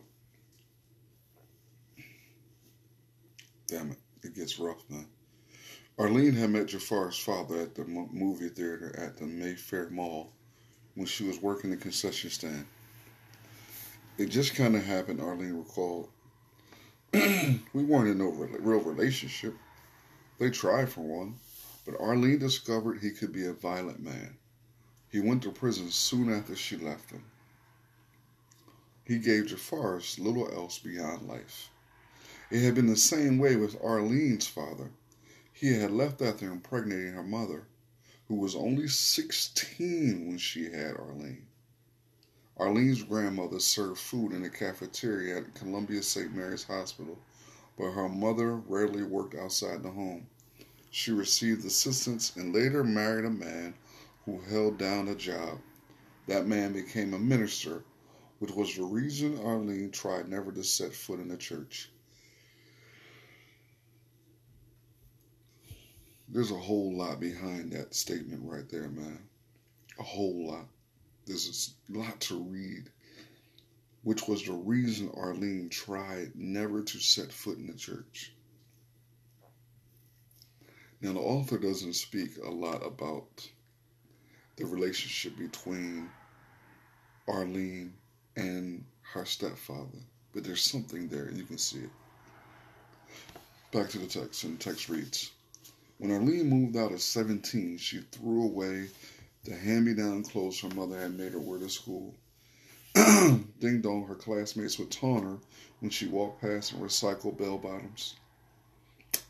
Damn 3.67 3.91
it, 3.91 3.97
it 4.23 4.35
gets 4.35 4.59
rough, 4.59 4.83
man. 4.89 5.07
Arlene 5.99 6.33
had 6.33 6.51
met 6.51 6.67
Jafar's 6.67 7.17
father 7.17 7.59
at 7.59 7.73
the 7.73 7.83
movie 7.85 8.49
theater 8.49 8.95
at 8.97 9.17
the 9.17 9.25
Mayfair 9.25 9.89
Mall 9.89 10.31
when 10.93 11.07
she 11.07 11.23
was 11.25 11.41
working 11.41 11.71
the 11.71 11.77
concession 11.77 12.29
stand. 12.29 12.67
It 14.19 14.27
just 14.27 14.55
kind 14.55 14.75
of 14.75 14.83
happened, 14.83 15.19
Arlene 15.19 15.53
recalled. 15.53 16.09
we 17.73 17.83
weren't 17.83 18.09
in 18.09 18.17
no 18.17 18.29
real 18.29 18.81
relationship. 18.81 19.55
They 20.39 20.49
tried 20.49 20.89
for 20.89 21.01
one, 21.01 21.35
but 21.85 21.99
Arlene 21.99 22.39
discovered 22.39 22.99
he 22.99 23.11
could 23.11 23.31
be 23.31 23.45
a 23.45 23.53
violent 23.53 23.99
man. 23.99 24.37
He 25.09 25.19
went 25.21 25.43
to 25.43 25.51
prison 25.51 25.89
soon 25.89 26.31
after 26.31 26.55
she 26.55 26.75
left 26.75 27.11
him. 27.11 27.23
He 29.05 29.19
gave 29.19 29.45
Jafaris 29.45 30.19
little 30.19 30.51
else 30.51 30.79
beyond 30.79 31.27
life. 31.27 31.69
It 32.51 32.61
had 32.61 32.75
been 32.75 32.87
the 32.87 32.97
same 32.97 33.37
way 33.37 33.55
with 33.55 33.81
Arlene's 33.81 34.47
father. 34.47 34.91
He 35.53 35.73
had 35.73 35.91
left 35.91 36.21
after 36.21 36.51
impregnating 36.51 37.13
her 37.13 37.23
mother, 37.23 37.67
who 38.27 38.35
was 38.35 38.53
only 38.53 38.89
16 38.89 40.27
when 40.27 40.37
she 40.37 40.65
had 40.65 40.97
Arlene. 40.97 41.47
Arlene's 42.59 43.03
grandmother 43.03 43.59
served 43.59 43.99
food 43.99 44.31
in 44.31 44.41
the 44.41 44.49
cafeteria 44.49 45.37
at 45.37 45.53
Columbia 45.53 46.01
St. 46.01 46.33
Mary's 46.33 46.63
Hospital, 46.63 47.19
but 47.77 47.91
her 47.91 48.09
mother 48.09 48.55
rarely 48.55 49.03
worked 49.03 49.35
outside 49.35 49.83
the 49.83 49.91
home. 49.91 50.25
She 50.89 51.11
received 51.11 51.63
assistance 51.65 52.35
and 52.35 52.55
later 52.55 52.83
married 52.83 53.25
a 53.25 53.29
man 53.29 53.75
who 54.25 54.39
held 54.39 54.79
down 54.79 55.07
a 55.07 55.13
job. 55.15 55.59
That 56.25 56.47
man 56.47 56.73
became 56.73 57.13
a 57.13 57.19
minister, 57.19 57.83
which 58.39 58.51
was 58.51 58.75
the 58.75 58.83
reason 58.83 59.39
Arlene 59.39 59.91
tried 59.91 60.27
never 60.27 60.51
to 60.51 60.63
set 60.63 60.93
foot 60.93 61.19
in 61.19 61.27
the 61.27 61.37
church. 61.37 61.91
There's 66.27 66.51
a 66.51 66.55
whole 66.55 66.97
lot 66.97 67.19
behind 67.19 67.71
that 67.73 67.93
statement 67.93 68.41
right 68.43 68.67
there, 68.67 68.89
man. 68.89 69.19
A 69.99 70.03
whole 70.03 70.47
lot. 70.47 70.67
There's 71.27 71.75
a 71.93 71.97
lot 71.97 72.21
to 72.21 72.39
read, 72.39 72.89
which 74.03 74.27
was 74.29 74.43
the 74.43 74.53
reason 74.53 75.11
Arlene 75.13 75.67
tried 75.67 76.31
never 76.35 76.81
to 76.81 76.99
set 76.99 77.33
foot 77.33 77.57
in 77.57 77.67
the 77.67 77.73
church. 77.73 78.31
Now, 81.01 81.13
the 81.13 81.19
author 81.19 81.57
doesn't 81.57 81.93
speak 81.93 82.37
a 82.37 82.49
lot 82.49 82.83
about 82.85 83.47
the 84.55 84.65
relationship 84.65 85.37
between 85.37 86.09
Arlene 87.27 87.93
and 88.37 88.85
her 89.01 89.25
stepfather, 89.25 89.99
but 90.33 90.45
there's 90.45 90.63
something 90.63 91.09
there, 91.09 91.25
and 91.25 91.37
you 91.37 91.43
can 91.43 91.57
see 91.57 91.79
it. 91.79 91.89
Back 93.71 93.89
to 93.89 93.99
the 93.99 94.07
text, 94.07 94.45
and 94.45 94.57
the 94.57 94.63
text 94.63 94.87
reads 94.87 95.31
When 95.97 96.11
Arlene 96.11 96.49
moved 96.49 96.77
out 96.77 96.93
at 96.93 97.01
17, 97.01 97.77
she 97.77 97.99
threw 98.11 98.43
away 98.43 98.87
the 99.47 99.55
hand 99.55 99.85
me 99.85 99.93
down 99.93 100.23
clothes 100.23 100.59
her 100.59 100.67
mother 100.75 100.99
had 100.99 101.17
made 101.17 101.31
her 101.31 101.39
wear 101.39 101.57
to 101.57 101.69
school. 101.69 102.13
Ding 102.95 103.79
dong, 103.81 104.05
her 104.05 104.15
classmates 104.15 104.77
would 104.77 104.91
taunt 104.91 105.23
her 105.23 105.39
when 105.79 105.89
she 105.89 106.05
walked 106.05 106.41
past 106.41 106.73
and 106.73 106.81
recycled 106.81 107.37
bell 107.37 107.57
bottoms. 107.57 108.15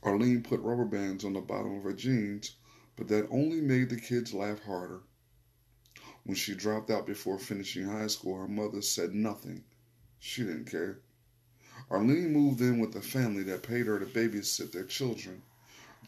Arlene 0.02 0.42
put 0.42 0.60
rubber 0.62 0.86
bands 0.86 1.24
on 1.24 1.34
the 1.34 1.40
bottom 1.40 1.78
of 1.78 1.84
her 1.84 1.94
jeans, 1.94 2.56
but 2.96 3.08
that 3.10 3.30
only 3.30 3.62
made 3.62 3.90
the 3.90 4.00
kids 4.00 4.34
laugh 4.34 4.60
harder. 4.64 5.02
When 6.24 6.36
she 6.36 6.56
dropped 6.56 6.90
out 6.90 7.06
before 7.06 7.38
finishing 7.38 7.86
high 7.86 8.08
school, 8.08 8.38
her 8.38 8.48
mother 8.48 8.82
said 8.82 9.14
nothing. 9.14 9.66
She 10.18 10.42
didn't 10.42 10.72
care. 10.72 10.98
Arlene 11.92 12.34
moved 12.34 12.60
in 12.62 12.80
with 12.80 12.96
a 12.96 13.02
family 13.04 13.44
that 13.44 13.62
paid 13.62 13.86
her 13.86 14.00
to 14.00 14.06
babysit 14.08 14.72
their 14.72 14.86
children. 14.86 15.44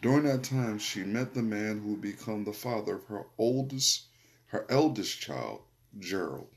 During 0.02 0.24
that 0.24 0.46
time, 0.46 0.80
she 0.80 1.04
met 1.04 1.34
the 1.34 1.42
man 1.42 1.80
who 1.80 1.90
would 1.90 2.02
become 2.02 2.46
the 2.46 2.54
father 2.54 2.96
of 2.96 3.04
her 3.08 3.26
oldest, 3.38 4.04
her 4.48 4.66
eldest 4.70 5.20
child, 5.20 5.62
Gerald, 6.00 6.48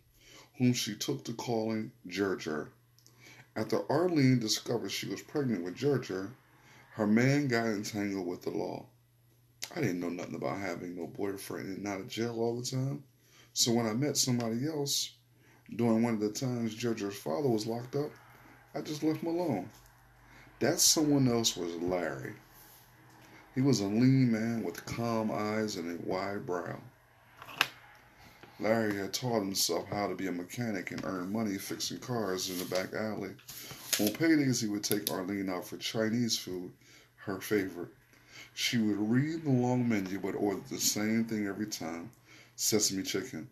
whom 0.58 0.72
she 0.72 0.94
took 0.94 1.24
to 1.24 1.34
calling 1.34 1.90
Gerger. 2.06 2.68
After 3.56 3.90
Arlene 3.90 4.38
discovered 4.38 4.92
she 4.92 5.08
was 5.08 5.22
pregnant 5.22 5.64
with 5.64 5.76
Gerger, 5.76 6.30
her 6.92 7.06
man 7.08 7.48
got 7.48 7.66
entangled 7.66 8.28
with 8.28 8.42
the 8.42 8.50
law. 8.50 8.86
I 9.74 9.80
didn't 9.80 9.98
know 9.98 10.10
nothing 10.10 10.36
about 10.36 10.58
having 10.58 10.94
no 10.94 11.08
boyfriend 11.08 11.78
and 11.78 11.88
out 11.88 12.00
of 12.00 12.08
jail 12.08 12.38
all 12.38 12.60
the 12.60 12.64
time. 12.64 13.02
So 13.54 13.72
when 13.72 13.86
I 13.86 13.92
met 13.92 14.16
somebody 14.16 14.68
else 14.68 15.16
during 15.74 16.04
one 16.04 16.14
of 16.14 16.20
the 16.20 16.30
times 16.30 16.76
Gerger's 16.76 17.16
father 17.16 17.48
was 17.48 17.66
locked 17.66 17.96
up, 17.96 18.12
I 18.72 18.82
just 18.82 19.02
left 19.02 19.20
him 19.20 19.34
alone. 19.34 19.68
That 20.60 20.78
someone 20.78 21.26
else 21.26 21.56
was 21.56 21.74
Larry. 21.74 22.34
He 23.54 23.60
was 23.60 23.80
a 23.80 23.86
lean 23.86 24.32
man 24.32 24.64
with 24.64 24.86
calm 24.86 25.30
eyes 25.30 25.76
and 25.76 26.00
a 26.00 26.02
wide 26.08 26.46
brow. 26.46 26.80
Larry 28.58 28.96
had 28.96 29.12
taught 29.12 29.40
himself 29.40 29.88
how 29.88 30.06
to 30.06 30.14
be 30.14 30.26
a 30.26 30.32
mechanic 30.32 30.90
and 30.90 31.04
earn 31.04 31.32
money 31.32 31.58
fixing 31.58 31.98
cars 31.98 32.48
in 32.48 32.58
the 32.58 32.64
back 32.64 32.94
alley. 32.94 33.34
On 34.00 34.08
paydays, 34.08 34.62
he 34.62 34.68
would 34.68 34.84
take 34.84 35.10
Arlene 35.10 35.50
out 35.50 35.66
for 35.66 35.76
Chinese 35.76 36.38
food, 36.38 36.72
her 37.16 37.40
favorite. 37.40 37.90
She 38.54 38.78
would 38.78 38.98
read 38.98 39.44
the 39.44 39.50
long 39.50 39.86
menu 39.86 40.18
but 40.18 40.34
order 40.34 40.62
the 40.70 40.78
same 40.78 41.24
thing 41.26 41.46
every 41.46 41.66
time 41.66 42.10
sesame 42.56 43.02
chicken. 43.02 43.50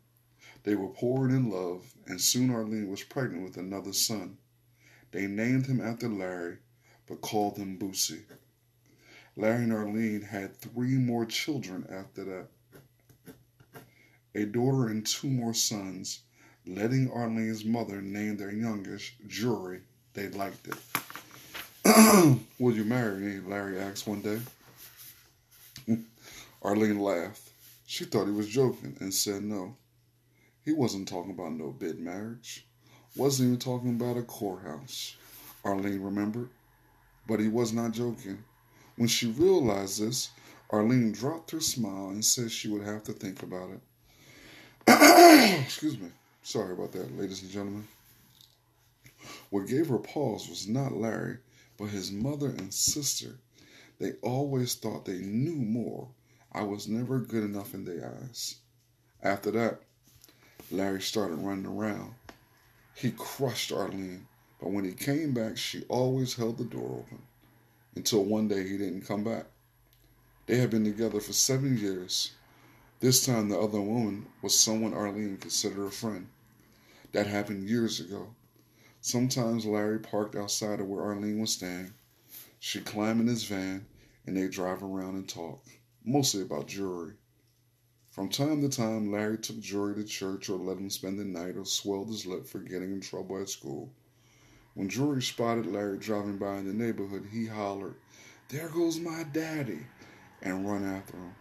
They 0.63 0.77
were 0.77 0.89
poured 0.89 1.31
in 1.31 1.51
love, 1.51 1.93
and 2.07 2.21
soon 2.21 2.51
Arlene 2.51 2.89
was 2.89 3.03
pregnant 3.03 3.43
with 3.43 3.57
another 3.59 3.93
son. 3.93 4.39
They 5.11 5.27
named 5.27 5.67
him 5.67 5.81
after 5.81 6.09
Larry, 6.09 6.59
but 7.07 7.21
called 7.21 7.59
him 7.59 7.79
Boosie. 7.79 8.23
Larry 9.37 9.65
and 9.65 9.73
Arlene 9.73 10.23
had 10.23 10.57
three 10.57 10.97
more 10.97 11.25
children 11.25 11.87
after 11.91 12.25
that 12.25 12.47
a 14.35 14.45
daughter 14.45 14.87
and 14.87 15.05
two 15.07 15.29
more 15.29 15.55
sons, 15.55 16.21
letting 16.67 17.11
Arlene's 17.11 17.65
mother 17.65 18.01
name 18.01 18.37
their 18.37 18.53
youngest 18.53 19.13
Jori. 19.27 19.81
They 20.15 20.29
liked 20.29 20.69
it. 20.69 20.77
Will 22.59 22.75
you 22.75 22.85
marry 22.85 23.19
me? 23.19 23.41
Larry 23.41 23.79
asked 23.79 24.07
one 24.07 24.21
day. 24.21 24.41
Arlene 26.63 26.99
laughed. 26.99 27.43
She 27.87 28.05
thought 28.05 28.27
he 28.27 28.33
was 28.33 28.49
joking 28.49 28.97
and 29.01 29.13
said 29.13 29.43
no. 29.43 29.75
He 30.65 30.73
wasn't 30.73 31.09
talking 31.09 31.33
about 31.33 31.53
no 31.53 31.71
bid 31.71 31.99
marriage. 31.99 32.67
Wasn't 33.17 33.47
even 33.47 33.59
talking 33.59 33.91
about 33.91 34.17
a 34.17 34.23
courthouse. 34.23 35.17
Arlene 35.65 36.01
remembered. 36.01 36.51
But 37.27 37.41
he 37.41 37.49
was 37.49 37.73
not 37.73 37.93
joking. 37.93 38.45
When 39.01 39.09
she 39.09 39.29
realized 39.29 39.99
this, 39.99 40.29
Arlene 40.69 41.13
dropped 41.13 41.53
her 41.53 41.61
smile 41.61 42.11
and 42.11 42.23
said 42.23 42.53
she 42.53 42.69
would 42.69 42.83
have 42.83 43.03
to 43.05 43.15
think 43.15 43.43
about 43.43 43.71
it. 43.71 43.81
Excuse 45.65 45.99
me. 45.99 46.11
Sorry 46.43 46.75
about 46.75 46.93
that, 46.93 47.17
ladies 47.17 47.41
and 47.41 47.51
gentlemen. 47.51 47.89
What 49.49 49.69
gave 49.69 49.89
her 49.89 49.97
pause 49.97 50.51
was 50.51 50.69
not 50.69 50.93
Larry, 50.93 51.39
but 51.79 51.87
his 51.87 52.13
mother 52.13 52.49
and 52.49 52.75
sister. 52.75 53.39
They 53.99 54.17
always 54.21 54.75
thought 54.75 55.07
they 55.07 55.21
knew 55.21 55.57
more. 55.57 56.09
I 56.53 56.65
was 56.65 56.87
never 56.87 57.21
good 57.21 57.45
enough 57.45 57.73
in 57.73 57.87
their 57.87 58.15
eyes. 58.23 58.57
After 59.23 59.51
that, 59.53 59.81
Larry 60.71 61.01
started 61.01 61.37
running 61.37 61.65
around. 61.65 62.17
He 62.95 63.13
crushed 63.13 63.73
Arlene, 63.73 64.27
but 64.61 64.73
when 64.73 64.85
he 64.85 64.93
came 64.93 65.33
back, 65.33 65.57
she 65.57 65.85
always 65.89 66.35
held 66.35 66.59
the 66.59 66.65
door 66.65 67.03
open 67.07 67.23
until 67.95 68.25
one 68.25 68.49
day 68.49 68.67
he 68.69 68.79
didn't 68.79 69.07
come 69.07 69.25
back. 69.25 69.47
They 70.47 70.57
had 70.57 70.71
been 70.71 70.85
together 70.85 71.21
for 71.21 71.33
seven 71.33 71.79
years. 71.79 72.33
This 73.01 73.25
time, 73.25 73.49
the 73.49 73.59
other 73.59 73.81
woman 73.81 74.27
was 74.43 74.59
someone 74.59 74.93
Arlene 74.93 75.37
considered 75.39 75.87
a 75.87 75.91
friend. 75.91 76.29
That 77.13 77.27
happened 77.27 77.69
years 77.69 78.01
ago. 78.01 78.35
Sometimes 79.01 79.65
Larry 79.65 79.99
parked 79.99 80.37
outside 80.37 80.81
of 80.81 80.87
where 80.87 81.03
Arlene 81.03 81.41
was 81.41 81.53
staying. 81.53 81.95
She'd 82.59 82.85
climb 82.85 83.21
in 83.21 83.27
his 83.27 83.45
van 83.45 83.87
and 84.27 84.37
they'd 84.37 84.51
drive 84.51 84.83
around 84.83 85.15
and 85.15 85.29
talk, 85.29 85.65
mostly 86.05 86.43
about 86.43 86.69
jewelry. 86.69 87.15
From 88.11 88.29
time 88.29 88.61
to 88.61 88.69
time, 88.69 89.11
Larry 89.11 89.39
took 89.39 89.57
Jori 89.57 89.95
to 89.95 90.05
church 90.05 90.49
or 90.51 90.59
let 90.59 90.79
him 90.79 90.91
spend 90.91 91.19
the 91.19 91.25
night 91.25 91.57
or 91.57 91.65
swelled 91.65 92.09
his 92.09 92.27
lip 92.27 92.47
for 92.47 92.59
getting 92.59 92.93
in 92.93 93.01
trouble 93.01 93.41
at 93.41 93.49
school. 93.49 93.93
When 94.75 94.89
Jori 94.89 95.23
spotted 95.23 95.67
Larry 95.67 95.99
driving 95.99 96.39
by 96.39 96.59
in 96.59 96.67
the 96.67 96.73
neighborhood, 96.73 97.29
he 97.33 97.47
hollered, 97.47 97.97
There 98.49 98.69
goes 98.69 99.01
my 99.01 99.25
daddy, 99.25 99.87
and 100.43 100.69
run 100.69 100.85
after 100.85 101.17
him. 101.17 101.35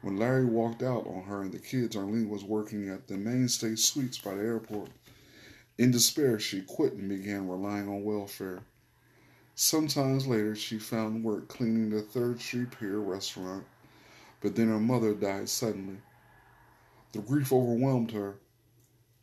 When 0.00 0.16
Larry 0.16 0.46
walked 0.46 0.82
out 0.82 1.06
on 1.06 1.24
her 1.24 1.42
and 1.42 1.52
the 1.52 1.58
kids, 1.58 1.94
Arlene 1.94 2.30
was 2.30 2.44
working 2.44 2.88
at 2.88 3.06
the 3.06 3.18
Mainstay 3.18 3.76
Suites 3.76 4.18
by 4.18 4.34
the 4.34 4.42
airport. 4.42 4.90
In 5.76 5.90
despair, 5.90 6.38
she 6.38 6.62
quit 6.62 6.94
and 6.94 7.08
began 7.08 7.48
relying 7.48 7.88
on 7.88 8.04
welfare. 8.04 8.62
Sometimes 9.54 10.26
later, 10.26 10.54
she 10.54 10.78
found 10.78 11.24
work 11.24 11.48
cleaning 11.48 11.90
the 11.90 12.00
Third 12.00 12.40
Street 12.40 12.70
Pier 12.70 12.98
restaurant, 12.98 13.64
but 14.40 14.54
then 14.54 14.68
her 14.68 14.80
mother 14.80 15.14
died 15.14 15.48
suddenly. 15.48 15.98
The 17.12 17.20
grief 17.20 17.52
overwhelmed 17.52 18.12
her, 18.12 18.36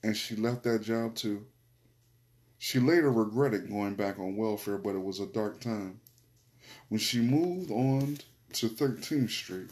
and 0.04 0.16
she 0.16 0.36
left 0.36 0.64
that 0.64 0.82
job 0.82 1.16
too. 1.16 1.46
She 2.58 2.80
later 2.80 3.12
regretted 3.12 3.70
going 3.70 3.96
back 3.96 4.18
on 4.20 4.38
welfare, 4.38 4.78
but 4.78 4.96
it 4.96 5.04
was 5.04 5.20
a 5.20 5.26
dark 5.26 5.60
time. 5.60 6.00
When 6.90 7.00
she 7.00 7.20
moved 7.20 7.72
on 7.72 8.20
to 8.54 8.70
13th 8.70 9.30
Street, 9.30 9.70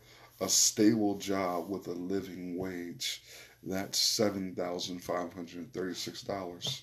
a 0.41 0.49
stable 0.49 1.15
job 1.15 1.69
with 1.69 1.87
a 1.87 1.91
living 1.91 2.57
wage, 2.57 3.21
that's 3.63 4.19
$7,536, 4.19 6.81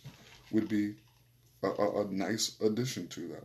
would 0.53 0.69
be 0.69 0.95
a, 1.63 1.69
a, 1.69 2.03
a 2.03 2.05
nice 2.13 2.61
addition 2.61 3.09
to 3.09 3.29
that. 3.29 3.45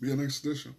Be 0.00 0.12
a 0.12 0.16
nice 0.16 0.40
addition. 0.40 0.74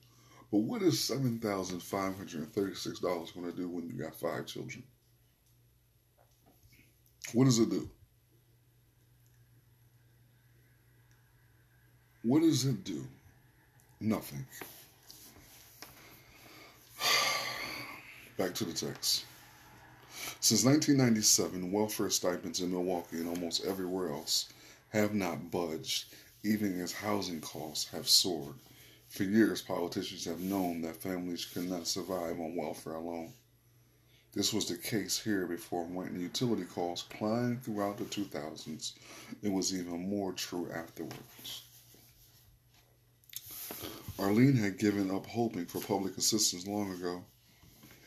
But 0.52 0.60
what 0.60 0.82
is 0.82 1.00
seven 1.00 1.40
thousand 1.40 1.82
five 1.82 2.16
hundred 2.18 2.42
and 2.42 2.54
thirty-six 2.54 3.00
dollars 3.00 3.32
going 3.32 3.50
to 3.50 3.56
do 3.56 3.70
when 3.70 3.88
you 3.88 3.94
got 3.94 4.16
five 4.16 4.46
children? 4.46 4.84
What 7.34 7.46
does 7.46 7.60
it 7.60 7.70
do? 7.70 7.90
What 12.24 12.42
does 12.42 12.66
it 12.66 12.84
do? 12.84 13.08
Nothing. 14.00 14.46
Back 18.38 18.54
to 18.56 18.66
the 18.66 18.74
text. 18.74 19.26
Since 20.40 20.66
1997, 20.66 21.72
welfare 21.72 22.10
stipends 22.10 22.62
in 22.62 22.72
Milwaukee 22.72 23.18
and 23.18 23.30
almost 23.30 23.64
everywhere 23.64 24.12
else 24.12 24.50
have 24.90 25.14
not 25.14 25.52
budged, 25.52 26.14
even 26.44 26.80
as 26.82 26.92
housing 26.92 27.42
costs 27.42 27.90
have 27.92 28.10
soared. 28.10 28.56
For 29.12 29.26
years, 29.26 29.62
politicians 29.62 30.24
have 30.24 30.40
known 30.40 30.84
that 30.84 30.96
families 30.96 31.44
could 31.44 31.70
not 31.70 31.86
survive 31.86 32.40
on 32.40 32.56
welfare 32.56 32.94
alone. 32.94 33.34
This 34.32 34.54
was 34.54 34.70
the 34.70 34.78
case 34.78 35.20
here 35.20 35.46
before 35.46 35.84
when 35.84 36.18
utility 36.18 36.64
costs 36.64 37.10
climbed 37.10 37.62
throughout 37.62 37.98
the 37.98 38.06
2000s. 38.06 38.94
It 39.42 39.50
was 39.50 39.76
even 39.76 40.10
more 40.10 40.32
true 40.32 40.72
afterwards. 40.72 41.64
Arlene 44.18 44.56
had 44.56 44.80
given 44.80 45.12
up 45.12 45.26
hoping 45.26 45.66
for 45.66 45.82
public 45.82 46.18
assistance 46.18 46.66
long 46.66 46.94
ago. 46.94 47.26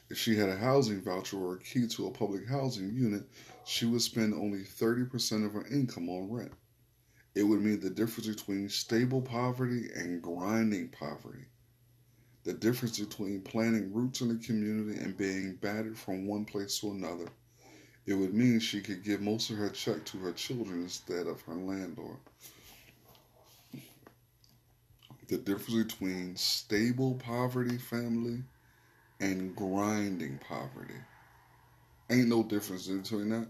If 0.09 0.17
she 0.17 0.37
had 0.37 0.49
a 0.49 0.57
housing 0.57 1.03
voucher 1.03 1.37
or 1.37 1.57
a 1.57 1.61
key 1.61 1.87
to 1.87 2.07
a 2.07 2.13
public 2.13 2.49
housing 2.49 2.95
unit, 2.95 3.29
she 3.67 3.85
would 3.85 4.01
spend 4.01 4.33
only 4.33 4.61
30% 4.61 5.45
of 5.45 5.53
her 5.53 5.67
income 5.67 6.09
on 6.09 6.33
rent. 6.33 6.53
It 7.35 7.43
would 7.43 7.63
mean 7.63 7.81
the 7.81 7.91
difference 7.91 8.29
between 8.29 8.69
stable 8.69 9.21
poverty 9.21 9.91
and 9.95 10.23
grinding 10.23 10.89
poverty. 10.89 11.47
The 12.45 12.53
difference 12.53 12.99
between 12.99 13.41
planting 13.41 13.93
roots 13.93 14.21
in 14.21 14.29
the 14.29 14.45
community 14.45 15.01
and 15.01 15.17
being 15.17 15.55
battered 15.57 15.99
from 15.99 16.27
one 16.27 16.45
place 16.45 16.79
to 16.81 16.91
another. 16.91 17.27
It 18.07 18.15
would 18.15 18.35
mean 18.35 18.61
she 18.61 18.83
could 18.83 19.03
give 19.03 19.21
most 19.21 19.51
of 19.51 19.57
her 19.57 19.71
check 19.71 20.05
to 20.07 20.19
her 20.19 20.33
children 20.33 20.83
instead 20.83 21.27
of 21.27 21.41
her 21.43 21.55
landlord. 21.55 22.19
The 25.29 25.39
difference 25.39 25.93
between 25.93 26.37
stable 26.37 27.15
poverty 27.15 27.79
family 27.79 28.43
and 29.21 29.57
grinding 29.57 30.39
poverty. 30.39 31.01
Ain't 32.11 32.29
no 32.29 32.43
difference 32.43 32.87
between 32.87 33.31
that. 33.31 33.49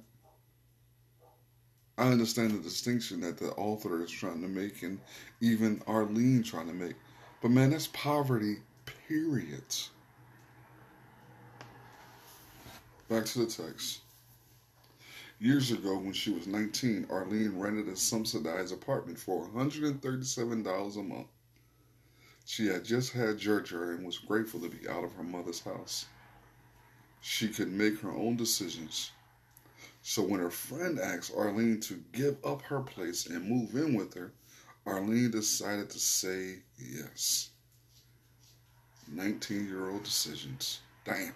I 1.96 2.08
understand 2.08 2.50
the 2.50 2.58
distinction 2.58 3.20
that 3.20 3.38
the 3.38 3.52
author 3.52 4.02
is 4.02 4.10
trying 4.10 4.42
to 4.42 4.48
make, 4.48 4.82
and 4.82 4.98
even 5.40 5.80
Arlene 5.86 6.42
trying 6.42 6.66
to 6.66 6.74
make. 6.74 6.96
But 7.40 7.52
man, 7.52 7.70
that's 7.70 7.86
poverty, 7.88 8.56
period. 9.06 9.62
Back 13.08 13.26
to 13.26 13.40
the 13.40 13.46
text. 13.46 14.00
Years 15.38 15.70
ago, 15.70 15.96
when 15.98 16.12
she 16.12 16.30
was 16.30 16.46
19, 16.46 17.06
Arlene 17.10 17.58
rented 17.58 17.88
a 17.88 17.96
subsidized 17.96 18.72
apartment 18.72 19.18
for 19.18 19.46
$137 19.48 20.96
a 20.96 21.02
month. 21.02 21.26
She 22.46 22.66
had 22.66 22.84
just 22.84 23.12
had 23.12 23.38
Gerger 23.38 23.94
and 23.94 24.04
was 24.04 24.18
grateful 24.18 24.60
to 24.60 24.68
be 24.68 24.88
out 24.88 25.04
of 25.04 25.12
her 25.14 25.22
mother's 25.22 25.60
house. 25.60 26.06
She 27.20 27.48
could 27.48 27.72
make 27.72 28.00
her 28.00 28.10
own 28.10 28.36
decisions 28.36 29.12
so 30.06 30.22
when 30.22 30.38
her 30.38 30.50
friend 30.50 31.00
asked 31.00 31.32
Arlene 31.34 31.80
to 31.80 31.94
give 32.12 32.36
up 32.44 32.60
her 32.60 32.80
place 32.80 33.24
and 33.24 33.48
move 33.48 33.74
in 33.74 33.94
with 33.94 34.12
her, 34.12 34.34
Arlene 34.84 35.30
decided 35.30 35.88
to 35.88 35.98
say 35.98 36.58
yes. 36.78 37.48
19 39.08 39.66
year 39.66 39.88
old 39.88 40.02
decisions. 40.02 40.80
Damn. 41.06 41.32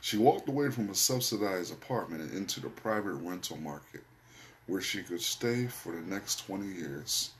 She 0.00 0.18
walked 0.18 0.48
away 0.48 0.70
from 0.70 0.88
a 0.88 0.94
subsidized 0.94 1.72
apartment 1.72 2.22
and 2.22 2.32
into 2.32 2.60
the 2.60 2.68
private 2.68 3.14
rental 3.14 3.56
market 3.56 4.04
where 4.68 4.80
she 4.80 5.02
could 5.02 5.20
stay 5.20 5.66
for 5.66 5.90
the 5.90 6.02
next 6.02 6.46
20 6.46 6.64
years. 6.64 7.32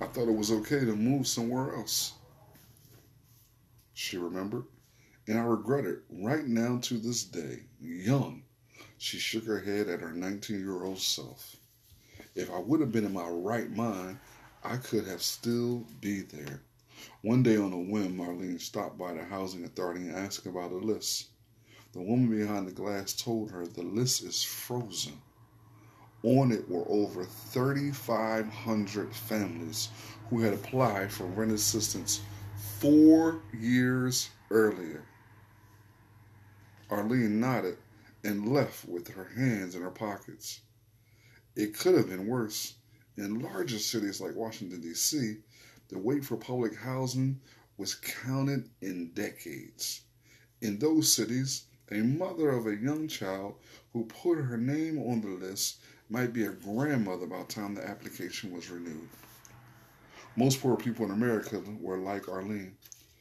I 0.00 0.06
thought 0.06 0.28
it 0.28 0.34
was 0.34 0.50
okay 0.50 0.80
to 0.80 0.96
move 0.96 1.26
somewhere 1.26 1.74
else. 1.74 2.14
She 3.92 4.16
remembered, 4.16 4.64
and 5.28 5.38
I 5.38 5.42
regret 5.42 5.84
it 5.84 5.98
right 6.08 6.46
now 6.46 6.78
to 6.78 6.94
this 6.96 7.22
day, 7.22 7.64
young 7.82 8.44
she 9.02 9.18
shook 9.18 9.46
her 9.46 9.60
head 9.60 9.88
at 9.88 10.02
her 10.02 10.12
19 10.12 10.60
year 10.60 10.84
old 10.84 10.98
self. 10.98 11.56
If 12.34 12.50
I 12.50 12.58
would 12.58 12.80
have 12.80 12.92
been 12.92 13.06
in 13.06 13.14
my 13.14 13.26
right 13.30 13.70
mind, 13.70 14.18
I 14.62 14.76
could 14.76 15.06
have 15.06 15.22
still 15.22 15.86
be 16.02 16.20
there. 16.20 16.60
One 17.22 17.42
day 17.42 17.56
on 17.56 17.72
a 17.72 17.78
whim, 17.78 18.20
Arlene 18.20 18.58
stopped 18.58 18.98
by 18.98 19.14
the 19.14 19.24
housing 19.24 19.64
authority 19.64 20.02
and 20.02 20.14
asked 20.14 20.44
about 20.44 20.72
a 20.72 20.76
list. 20.76 21.28
The 21.92 22.02
woman 22.02 22.28
behind 22.28 22.68
the 22.68 22.72
glass 22.72 23.14
told 23.14 23.50
her 23.50 23.66
the 23.66 23.82
list 23.82 24.22
is 24.22 24.42
frozen. 24.42 25.18
On 26.22 26.52
it 26.52 26.68
were 26.68 26.84
over 26.86 27.24
3,500 27.24 29.14
families 29.14 29.88
who 30.28 30.40
had 30.42 30.52
applied 30.52 31.10
for 31.10 31.24
rent 31.24 31.52
assistance 31.52 32.20
four 32.78 33.40
years 33.58 34.28
earlier. 34.50 35.06
Arlene 36.90 37.40
nodded 37.40 37.78
and 38.22 38.52
left 38.52 38.86
with 38.86 39.08
her 39.08 39.24
hands 39.36 39.74
in 39.74 39.82
her 39.82 39.90
pockets. 39.90 40.60
It 41.56 41.76
could 41.76 41.94
have 41.96 42.08
been 42.08 42.26
worse. 42.26 42.74
In 43.16 43.40
larger 43.40 43.78
cities 43.78 44.20
like 44.20 44.34
Washington, 44.34 44.80
D.C., 44.80 45.38
the 45.88 45.98
wait 45.98 46.24
for 46.24 46.36
public 46.36 46.76
housing 46.76 47.40
was 47.76 47.94
counted 47.94 48.70
in 48.80 49.12
decades. 49.12 50.02
In 50.60 50.78
those 50.78 51.12
cities, 51.12 51.64
a 51.90 52.02
mother 52.02 52.50
of 52.50 52.66
a 52.66 52.76
young 52.76 53.08
child 53.08 53.56
who 53.92 54.04
put 54.04 54.38
her 54.38 54.56
name 54.56 54.98
on 54.98 55.20
the 55.20 55.28
list 55.28 55.80
might 56.08 56.32
be 56.32 56.44
a 56.44 56.52
grandmother 56.52 57.26
by 57.26 57.38
the 57.38 57.44
time 57.44 57.74
the 57.74 57.86
application 57.86 58.52
was 58.52 58.70
renewed. 58.70 59.08
Most 60.36 60.60
poor 60.60 60.76
people 60.76 61.04
in 61.04 61.10
America 61.10 61.60
were 61.80 61.98
like 61.98 62.28
Arlene. 62.28 62.76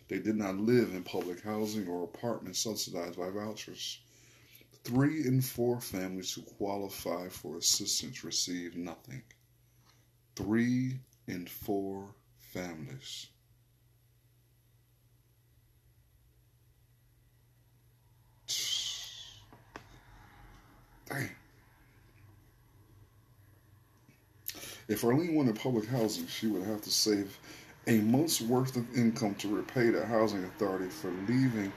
They 0.07 0.19
did 0.19 0.35
not 0.35 0.57
live 0.57 0.93
in 0.93 1.03
public 1.03 1.41
housing 1.41 1.87
or 1.87 2.03
apartments 2.03 2.59
subsidized 2.59 3.17
by 3.17 3.29
vouchers. 3.29 3.99
Three 4.83 5.25
in 5.25 5.41
four 5.41 5.81
families 5.81 6.33
who 6.33 6.41
qualify 6.41 7.27
for 7.27 7.57
assistance 7.57 8.23
receive 8.23 8.75
nothing. 8.75 9.21
Three 10.35 10.99
in 11.27 11.45
four 11.45 12.15
families. 12.37 13.27
Dang. 21.07 21.29
If 24.87 25.03
Arlene 25.03 25.35
wanted 25.35 25.55
public 25.55 25.85
housing, 25.85 26.25
she 26.27 26.47
would 26.47 26.63
have 26.63 26.81
to 26.81 26.89
save 26.89 27.37
a 27.85 27.99
month's 27.99 28.41
worth 28.41 28.75
of 28.75 28.97
income 28.97 29.35
to 29.35 29.47
repay 29.47 29.89
the 29.89 30.05
housing 30.05 30.43
authority 30.43 30.89
for 30.89 31.11
leaving 31.27 31.71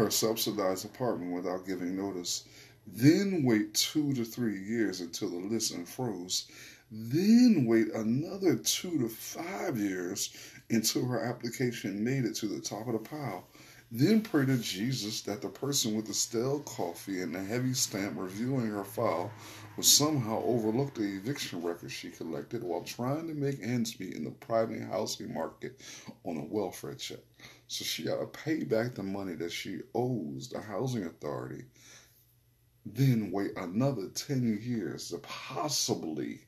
her 0.00 0.10
subsidized 0.10 0.84
apartment 0.84 1.32
without 1.32 1.66
giving 1.66 1.96
notice, 1.96 2.44
then 2.86 3.44
wait 3.44 3.74
two 3.74 4.12
to 4.14 4.24
three 4.24 4.58
years 4.58 5.00
until 5.00 5.30
the 5.30 5.36
list 5.36 5.74
unfroze, 5.74 6.46
then 6.90 7.66
wait 7.66 7.88
another 7.94 8.56
two 8.56 8.98
to 8.98 9.08
five 9.08 9.78
years 9.78 10.34
until 10.70 11.04
her 11.04 11.20
application 11.20 12.02
made 12.02 12.24
it 12.24 12.34
to 12.34 12.46
the 12.46 12.60
top 12.60 12.86
of 12.86 12.94
the 12.94 12.98
pile. 12.98 13.46
Then 13.92 14.22
pray 14.22 14.46
to 14.46 14.56
Jesus 14.56 15.20
that 15.22 15.42
the 15.42 15.48
person 15.48 15.96
with 15.96 16.06
the 16.06 16.14
stale 16.14 16.60
coffee 16.60 17.22
and 17.22 17.34
the 17.34 17.42
heavy 17.42 17.74
stamp 17.74 18.14
reviewing 18.16 18.68
her 18.68 18.84
file 18.84 19.32
would 19.76 19.84
somehow 19.84 20.42
overlook 20.44 20.94
the 20.94 21.16
eviction 21.16 21.60
records 21.62 21.92
she 21.92 22.10
collected 22.10 22.62
while 22.62 22.82
trying 22.82 23.26
to 23.26 23.34
make 23.34 23.58
ends 23.62 23.98
meet 23.98 24.14
in 24.14 24.24
the 24.24 24.30
private 24.30 24.82
housing 24.82 25.34
market 25.34 25.80
on 26.24 26.36
a 26.36 26.44
welfare 26.44 26.94
check. 26.94 27.18
So 27.70 27.84
she 27.84 28.02
got 28.02 28.18
to 28.18 28.26
pay 28.26 28.64
back 28.64 28.96
the 28.96 29.04
money 29.04 29.34
that 29.34 29.52
she 29.52 29.78
owes 29.94 30.48
the 30.48 30.60
housing 30.60 31.04
authority, 31.04 31.66
then 32.84 33.30
wait 33.30 33.52
another 33.56 34.08
10 34.08 34.58
years 34.60 35.10
to 35.10 35.18
possibly, 35.18 36.40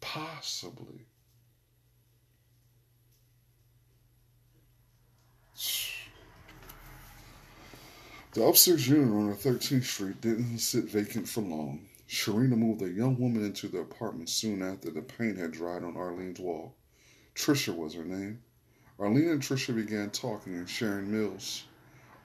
possibly 0.00 1.04
The 8.32 8.44
upstairs 8.44 8.88
unit 8.88 9.10
on 9.10 9.34
13th 9.34 9.84
Street 9.84 10.22
didn't 10.22 10.58
sit 10.58 10.84
vacant 10.84 11.28
for 11.28 11.42
long. 11.42 11.86
Sherrena 12.08 12.56
moved 12.56 12.80
a 12.80 12.88
young 12.88 13.18
woman 13.18 13.44
into 13.44 13.68
the 13.68 13.80
apartment 13.80 14.30
soon 14.30 14.62
after 14.62 14.90
the 14.90 15.02
paint 15.02 15.36
had 15.36 15.52
dried 15.52 15.84
on 15.84 15.98
Arlene's 15.98 16.40
wall. 16.40 16.74
Trisha 17.34 17.76
was 17.76 17.92
her 17.92 18.04
name. 18.04 18.42
Arlene 18.98 19.28
and 19.28 19.42
Trisha 19.42 19.74
began 19.74 20.08
talking 20.08 20.54
and 20.54 20.68
sharing 20.68 21.12
meals. 21.12 21.64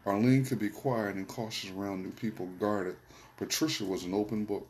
Arlene 0.06 0.46
could 0.46 0.60
be 0.60 0.70
quiet 0.70 1.18
and 1.18 1.28
cautious 1.28 1.70
around 1.70 2.02
new 2.02 2.12
people, 2.12 2.48
guarded, 2.60 2.96
but 3.38 3.50
Trisha 3.50 3.86
was 3.86 4.06
an 4.06 4.14
open 4.14 4.46
book. 4.46 4.70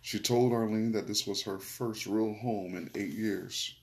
She 0.00 0.20
told 0.20 0.52
Arlene 0.52 0.92
that 0.92 1.08
this 1.08 1.26
was 1.26 1.42
her 1.42 1.58
first 1.58 2.06
real 2.06 2.34
home 2.34 2.76
in 2.76 2.88
eight 2.94 3.12
years. 3.12 3.74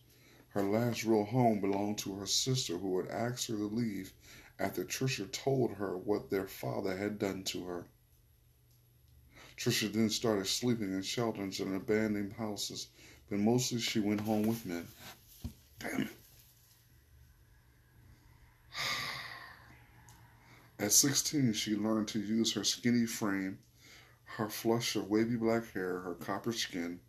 Her 0.49 0.63
last 0.63 1.03
real 1.03 1.25
home 1.25 1.59
belonged 1.59 1.97
to 1.99 2.15
her 2.15 2.25
sister, 2.25 2.77
who 2.77 2.99
had 2.99 3.09
asked 3.09 3.47
her 3.47 3.57
to 3.57 3.65
leave 3.65 4.13
after 4.57 4.85
Trisha 4.85 5.29
told 5.31 5.71
her 5.73 5.97
what 5.97 6.29
their 6.29 6.47
father 6.47 6.95
had 6.95 7.19
done 7.19 7.43
to 7.45 7.65
her. 7.65 7.85
Trisha 9.57 9.91
then 9.91 10.09
started 10.09 10.47
sleeping 10.47 10.93
in 10.93 11.01
shelters 11.01 11.59
and 11.59 11.75
abandoned 11.75 12.31
houses, 12.31 12.87
but 13.29 13.39
mostly 13.39 13.81
she 13.81 13.99
went 13.99 14.21
home 14.21 14.47
with 14.47 14.65
men. 14.65 14.87
Damn 15.79 16.03
it. 16.03 16.07
At 20.79 20.91
16, 20.91 21.53
she 21.53 21.75
learned 21.75 22.07
to 22.09 22.19
use 22.19 22.53
her 22.53 22.63
skinny 22.63 23.07
frame, 23.07 23.57
her 24.25 24.47
flush 24.47 24.95
of 24.95 25.09
wavy 25.09 25.35
black 25.35 25.71
hair, 25.73 25.99
her 26.01 26.13
copper 26.13 26.53
skin, 26.53 26.99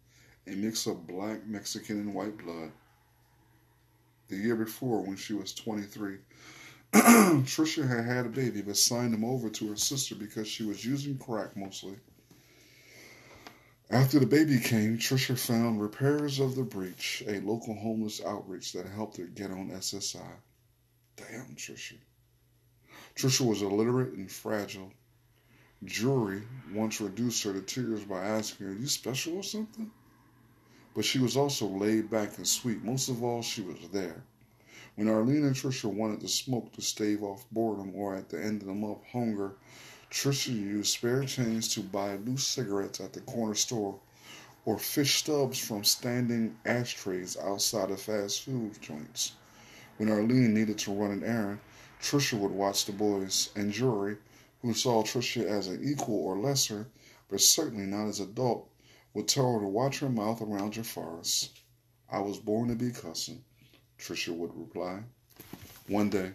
a 0.47 0.53
mix 0.53 0.87
of 0.87 1.07
black, 1.07 1.47
Mexican, 1.47 2.01
and 2.01 2.15
white 2.15 2.39
blood. 2.39 2.73
The 4.29 4.37
year 4.37 4.57
before, 4.57 5.03
when 5.03 5.17
she 5.17 5.35
was 5.35 5.53
23, 5.53 6.17
Trisha 6.93 7.87
had 7.87 8.07
had 8.07 8.25
a 8.25 8.31
baby 8.31 8.63
but 8.63 8.79
signed 8.79 9.13
him 9.13 9.25
over 9.25 9.51
to 9.51 9.69
her 9.69 9.77
sister 9.77 10.15
because 10.15 10.49
she 10.49 10.65
was 10.65 10.87
using 10.87 11.19
crack 11.19 11.55
mostly. 11.55 11.97
After 13.91 14.19
the 14.19 14.27
baby 14.27 14.59
came, 14.61 14.97
Trisha 14.97 15.39
found 15.39 15.83
Repairers 15.83 16.41
of 16.41 16.55
the 16.55 16.63
Breach, 16.63 17.23
a 17.27 17.41
local 17.41 17.75
homeless 17.75 18.23
outreach 18.25 18.73
that 18.73 18.87
helped 18.87 19.19
her 19.19 19.25
get 19.25 19.51
on 19.51 19.71
SSI. 19.71 20.37
Damn, 21.17 21.55
Trisha. 21.55 21.97
Trisha 23.19 23.45
was 23.45 23.63
illiterate 23.63 24.13
and 24.13 24.31
fragile. 24.31 24.93
Jori 25.85 26.41
once 26.73 27.01
reduced 27.01 27.43
her 27.43 27.53
to 27.53 27.61
tears 27.61 28.05
by 28.05 28.25
asking 28.25 28.67
her, 28.69 28.73
Are 28.73 28.77
you 28.77 28.87
special 28.87 29.39
or 29.39 29.43
something? 29.43 29.91
But 30.95 31.05
she 31.05 31.19
was 31.19 31.37
also 31.37 31.67
laid 31.67 32.11
back 32.11 32.39
and 32.39 32.47
sweet. 32.47 32.85
Most 32.85 33.09
of 33.09 33.25
all, 33.25 33.43
she 33.43 33.61
was 33.61 33.77
there. 33.91 34.23
When 34.95 35.09
Arlene 35.09 35.45
and 35.45 35.57
Trisha 35.57 35.93
wanted 35.93 36.21
to 36.21 36.29
smoke 36.29 36.73
to 36.75 36.81
stave 36.81 37.25
off 37.25 37.45
boredom 37.51 37.93
or 37.97 38.15
at 38.15 38.29
the 38.29 38.41
end 38.41 38.63
of 38.63 38.69
the 38.69 38.75
month 38.75 39.03
hunger, 39.11 39.55
Trisha 40.13 40.53
used 40.53 40.93
spare 40.93 41.25
change 41.25 41.75
to 41.75 41.81
buy 41.81 42.15
loose 42.15 42.47
cigarettes 42.47 43.01
at 43.01 43.15
the 43.15 43.21
corner 43.23 43.57
store 43.57 43.99
or 44.65 44.79
fish 44.79 45.17
stubs 45.17 45.59
from 45.59 45.83
standing 45.83 46.57
ashtrays 46.65 47.37
outside 47.37 47.91
of 47.91 48.01
fast 48.01 48.45
food 48.45 48.81
joints. 48.81 49.33
When 49.97 50.09
Arlene 50.09 50.55
needed 50.55 50.79
to 50.79 50.93
run 50.93 51.11
an 51.11 51.25
errand, 51.25 51.59
Trisha 52.01 52.39
would 52.39 52.53
watch 52.53 52.85
the 52.85 52.93
boys 52.93 53.51
and 53.57 53.73
Jori, 53.73 54.19
who 54.63 54.73
saw 54.73 55.03
Trisha 55.03 55.45
as 55.47 55.67
an 55.67 55.83
equal 55.83 56.17
or 56.17 56.39
lesser, 56.39 56.89
but 57.29 57.41
certainly 57.41 57.87
not 57.87 58.09
as 58.09 58.21
adult, 58.21 58.69
would 59.15 59.29
tell 59.29 59.55
her 59.55 59.61
to 59.61 59.67
watch 59.67 59.99
her 59.99 60.09
mouth 60.09 60.41
around 60.41 60.75
forest. 60.87 61.61
I 62.11 62.21
was 62.21 62.39
born 62.39 62.69
to 62.69 62.75
be 62.75 62.91
cussing. 62.91 63.45
Trisha 63.99 64.35
would 64.35 64.57
reply. 64.57 65.03
One 65.89 66.09
day, 66.09 66.33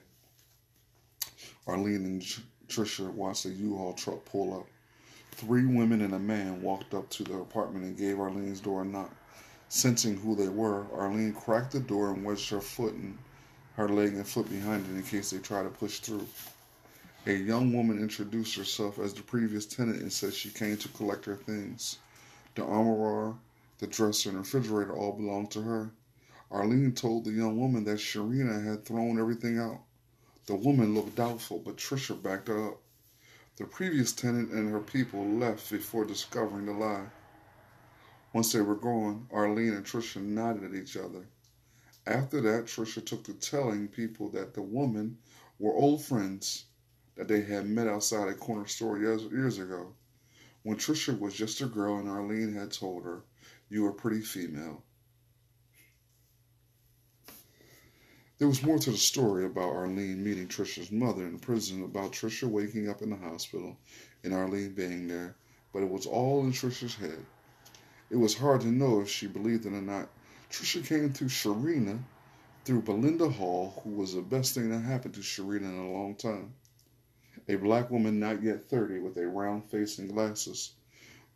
Arlene 1.66 2.06
and 2.06 2.22
Trisha 2.68 3.10
watched 3.12 3.46
a 3.46 3.50
U-Haul 3.50 3.94
truck 3.94 4.26
pull 4.26 4.60
up. 4.60 4.68
Three 5.32 5.66
women 5.66 6.02
and 6.02 6.14
a 6.14 6.20
man 6.20 6.62
walked 6.62 6.94
up 6.94 7.10
to 7.12 7.24
the 7.24 7.38
apartment 7.38 7.86
and 7.86 7.98
gave 7.98 8.20
Arlene's 8.20 8.60
door 8.60 8.82
a 8.82 8.86
knock. 8.86 9.16
Sensing 9.70 10.18
who 10.18 10.36
they 10.36 10.50
were, 10.50 10.86
Arlene 10.94 11.34
cracked 11.34 11.72
the 11.72 11.80
door 11.80 12.12
and 12.12 12.24
wedged 12.24 12.50
her 12.50 12.62
foot 12.62 12.94
and 12.94 13.18
her 13.76 13.90
leg 13.90 14.14
and 14.14 14.28
foot 14.28 14.50
behind 14.50 14.86
it 14.86 14.96
in 14.96 15.04
case 15.04 15.32
they 15.32 15.40
try 15.40 15.64
to 15.64 15.70
push 15.70 16.00
through. 16.00 16.28
A 17.26 17.34
young 17.34 17.74
woman 17.74 18.00
introduced 18.00 18.56
herself 18.56 19.00
as 19.00 19.14
the 19.14 19.22
previous 19.22 19.66
tenant 19.66 20.02
and 20.02 20.12
said 20.12 20.34
she 20.34 20.50
came 20.50 20.78
to 20.78 20.90
collect 20.90 21.26
her 21.26 21.38
things. 21.38 21.98
The 22.56 22.64
armoire, 22.64 23.36
the 23.80 23.88
dresser, 23.88 24.30
and 24.30 24.38
refrigerator 24.40 24.94
all 24.96 25.14
belonged 25.14 25.52
to 25.52 25.62
her. 25.62 25.92
Arlene 26.52 26.92
told 26.92 27.26
the 27.26 27.32
young 27.32 27.60
woman 27.60 27.84
that 27.86 27.98
Sherrena 27.98 28.64
had 28.64 28.86
thrown 28.86 29.20
everything 29.20 29.58
out. 29.58 29.82
The 30.46 30.56
woman 30.56 30.94
looked 30.94 31.16
doubtful, 31.16 31.60
but 31.60 31.78
Trisha 31.78 32.22
backed 32.22 32.50
her 32.50 32.70
up. 32.70 32.82
The 33.56 33.66
previous 33.66 34.12
tenant 34.12 34.52
and 34.52 34.70
her 34.70 34.82
people 34.82 35.26
left 35.26 35.72
before 35.72 36.06
discovering 36.06 36.66
the 36.66 36.74
lie. 36.74 37.06
Once 38.34 38.52
they 38.52 38.62
were 38.62 38.76
gone, 38.76 39.28
Arlene 39.32 39.74
and 39.74 39.86
Trisha 39.86 40.22
nodded 40.22 40.64
at 40.64 40.76
each 40.76 40.98
other. 40.98 41.26
After 42.06 42.42
that, 42.42 42.66
Trisha 42.66 43.06
took 43.06 43.24
to 43.24 43.34
telling 43.34 43.88
people 43.88 44.30
that 44.32 44.54
the 44.54 44.62
woman 44.62 45.18
were 45.58 45.74
old 45.74 46.04
friends 46.04 46.66
that 47.16 47.30
they 47.30 47.42
had 47.42 47.70
met 47.70 47.88
outside 47.88 48.28
a 48.28 48.34
corner 48.34 48.68
store 48.68 49.00
years, 49.00 49.24
years 49.24 49.58
ago. 49.58 49.94
When 50.64 50.78
Trisha 50.78 51.18
was 51.18 51.34
just 51.34 51.62
a 51.62 51.66
girl 51.66 51.98
and 51.98 52.10
Arlene 52.10 52.54
had 52.54 52.72
told 52.72 53.04
her, 53.04 53.24
You 53.70 53.86
are 53.86 53.94
pretty 53.94 54.22
female. 54.22 54.84
There 58.38 58.50
was 58.50 58.64
more 58.64 58.80
to 58.80 58.92
the 58.92 58.98
story 58.98 59.46
about 59.46 59.74
Arlene 59.74 60.22
meeting 60.22 60.50
Trisha's 60.50 60.92
mother 60.92 61.26
in 61.26 61.40
prison, 61.40 61.84
about 61.84 62.12
Trisha 62.12 62.50
waking 62.50 62.90
up 62.90 63.02
in 63.02 63.12
the 63.12 63.16
hospital 63.16 63.78
and 64.24 64.34
Arlene 64.34 64.74
being 64.74 65.08
there, 65.08 65.36
but 65.72 65.84
it 65.84 65.90
was 65.90 66.06
all 66.06 66.44
in 66.44 66.52
Trisha's 66.52 66.96
head. 66.96 67.26
It 68.10 68.18
was 68.18 68.36
hard 68.36 68.62
to 68.62 68.68
know 68.68 69.00
if 69.00 69.10
she 69.10 69.28
believed 69.28 69.66
it 69.66 69.72
or 69.74 69.82
not. 69.82 70.10
Trisha 70.54 70.86
came 70.86 71.12
through 71.12 71.30
Sherrena, 71.30 71.98
through 72.64 72.84
Belinda 72.84 73.28
Hall, 73.28 73.82
who 73.84 73.90
was 73.90 74.14
the 74.14 74.22
best 74.22 74.54
thing 74.54 74.70
that 74.70 74.82
happened 74.82 75.16
to 75.16 75.22
Sherrena 75.22 75.64
in 75.64 75.80
a 75.80 75.92
long 75.92 76.14
time. 76.14 76.54
A 77.50 77.56
black 77.56 77.90
woman 77.90 78.20
not 78.20 78.44
yet 78.44 78.70
30 78.70 79.00
with 79.00 79.18
a 79.18 79.28
round 79.28 79.68
face 79.72 79.98
and 79.98 80.14
glasses. 80.14 80.74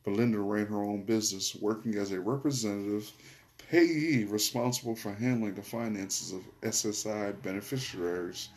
Belinda 0.04 0.40
ran 0.40 0.68
her 0.68 0.84
own 0.84 1.02
business, 1.02 1.56
working 1.56 1.96
as 1.96 2.12
a 2.12 2.22
representative 2.22 3.12
payee 3.58 4.24
responsible 4.26 4.96
for 4.96 5.12
handling 5.12 5.56
the 5.56 5.64
finances 5.64 6.32
of 6.32 6.44
SSI 6.62 7.42
beneficiaries 7.42 8.50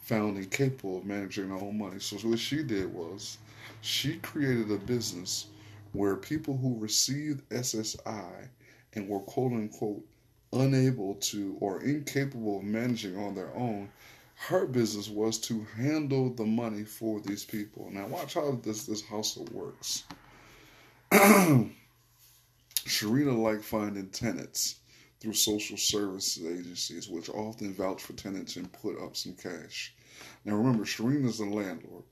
found 0.00 0.38
incapable 0.38 0.96
of 0.96 1.04
managing 1.04 1.50
their 1.50 1.58
own 1.58 1.76
money. 1.76 2.00
So 2.00 2.16
what 2.26 2.38
she 2.38 2.62
did 2.62 2.94
was 2.94 3.36
she 3.82 4.16
created 4.20 4.70
a 4.72 4.78
business 4.78 5.48
where 5.92 6.16
people 6.16 6.56
who 6.56 6.78
received 6.78 7.46
SSI 7.50 8.48
and 8.94 9.08
were 9.08 9.20
quote 9.20 9.52
unquote 9.52 10.04
unable 10.52 11.14
to 11.16 11.56
or 11.60 11.82
incapable 11.82 12.58
of 12.58 12.64
managing 12.64 13.16
on 13.16 13.34
their 13.34 13.54
own, 13.54 13.90
her 14.34 14.66
business 14.66 15.08
was 15.08 15.38
to 15.38 15.66
handle 15.76 16.30
the 16.30 16.46
money 16.46 16.84
for 16.84 17.20
these 17.20 17.44
people. 17.44 17.90
Now 17.90 18.06
watch 18.06 18.34
how 18.34 18.52
this 18.62 18.84
this 18.84 19.02
hustle 19.02 19.48
works. 19.52 20.04
Sherrena 22.88 23.36
liked 23.36 23.64
finding 23.64 24.08
tenants 24.08 24.76
through 25.20 25.34
social 25.34 25.76
services 25.76 26.46
agencies, 26.46 27.08
which 27.08 27.28
often 27.28 27.74
vouch 27.74 28.02
for 28.02 28.12
tenants 28.12 28.56
and 28.56 28.72
put 28.72 29.00
up 29.02 29.16
some 29.16 29.34
cash. 29.34 29.94
Now 30.44 30.54
remember, 30.54 30.84
Sherrena's 30.84 31.38
the 31.38 31.44
landlord. 31.44 32.04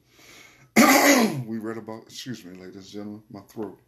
we 1.46 1.58
read 1.58 1.78
about, 1.78 2.02
excuse 2.02 2.44
me, 2.44 2.58
ladies 2.58 2.76
and 2.76 2.86
gentlemen, 2.86 3.22
my 3.30 3.40
throat. 3.40 3.78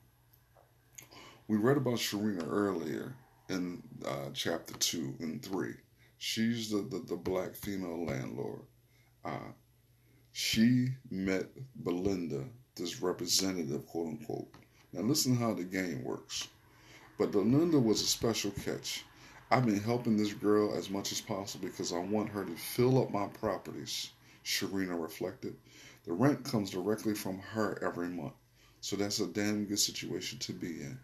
We 1.48 1.56
read 1.56 1.78
about 1.78 1.94
Sherrena 1.94 2.46
earlier 2.46 3.14
in 3.48 3.82
uh, 4.04 4.28
chapter 4.34 4.74
2 4.74 5.14
and 5.20 5.42
3. 5.42 5.72
She's 6.18 6.68
the, 6.68 6.82
the, 6.82 6.98
the 6.98 7.16
black 7.16 7.56
female 7.56 8.04
landlord. 8.04 8.60
Uh, 9.24 9.52
she 10.30 10.88
met 11.10 11.46
Belinda, 11.82 12.44
this 12.74 13.00
representative, 13.00 13.86
quote 13.86 14.08
unquote. 14.08 14.52
Now, 14.92 15.00
listen 15.00 15.36
how 15.36 15.54
the 15.54 15.64
game 15.64 16.04
works. 16.04 16.48
But 17.18 17.32
Belinda 17.32 17.78
was 17.78 18.02
a 18.02 18.06
special 18.06 18.50
catch. 18.50 19.06
I've 19.50 19.64
been 19.64 19.80
helping 19.80 20.18
this 20.18 20.34
girl 20.34 20.74
as 20.74 20.90
much 20.90 21.12
as 21.12 21.22
possible 21.22 21.66
because 21.66 21.94
I 21.94 21.98
want 21.98 22.28
her 22.28 22.44
to 22.44 22.56
fill 22.56 23.02
up 23.02 23.10
my 23.10 23.26
properties, 23.26 24.10
Sherrena 24.44 25.00
reflected. 25.00 25.56
The 26.04 26.12
rent 26.12 26.44
comes 26.44 26.68
directly 26.68 27.14
from 27.14 27.38
her 27.38 27.82
every 27.82 28.08
month, 28.08 28.34
so 28.82 28.96
that's 28.96 29.20
a 29.20 29.26
damn 29.26 29.64
good 29.64 29.78
situation 29.78 30.38
to 30.40 30.52
be 30.52 30.82
in. 30.82 30.98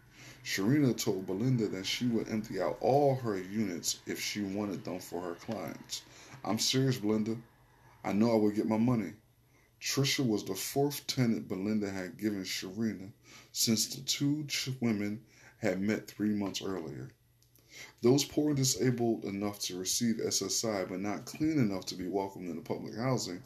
Sherrena 0.45 0.95
told 0.95 1.25
Belinda 1.25 1.67
that 1.69 1.87
she 1.87 2.05
would 2.05 2.29
empty 2.29 2.61
out 2.61 2.77
all 2.79 3.15
her 3.15 3.35
units 3.35 3.97
if 4.05 4.21
she 4.21 4.43
wanted 4.43 4.83
them 4.83 4.99
for 4.99 5.19
her 5.19 5.33
clients. 5.33 6.03
I'm 6.43 6.59
serious, 6.59 6.99
Belinda. 6.99 7.37
I 8.03 8.13
know 8.13 8.31
I 8.31 8.35
would 8.35 8.53
get 8.53 8.67
my 8.67 8.77
money. 8.77 9.13
Trisha 9.81 10.23
was 10.23 10.45
the 10.45 10.53
fourth 10.53 11.07
tenant 11.07 11.47
Belinda 11.47 11.89
had 11.89 12.19
given 12.19 12.43
Sherrena 12.43 13.11
since 13.53 13.87
the 13.87 14.01
two 14.01 14.45
women 14.81 15.25
had 15.57 15.81
met 15.81 16.07
three 16.07 16.35
months 16.35 16.61
earlier. 16.61 17.09
Those 18.03 18.23
poor 18.23 18.49
and 18.49 18.57
disabled 18.57 19.25
enough 19.25 19.57
to 19.61 19.79
receive 19.79 20.17
SSI 20.17 20.87
but 20.87 20.99
not 20.99 21.25
clean 21.25 21.57
enough 21.57 21.87
to 21.87 21.95
be 21.95 22.07
welcomed 22.07 22.51
into 22.51 22.61
public 22.61 22.95
housing 22.95 23.41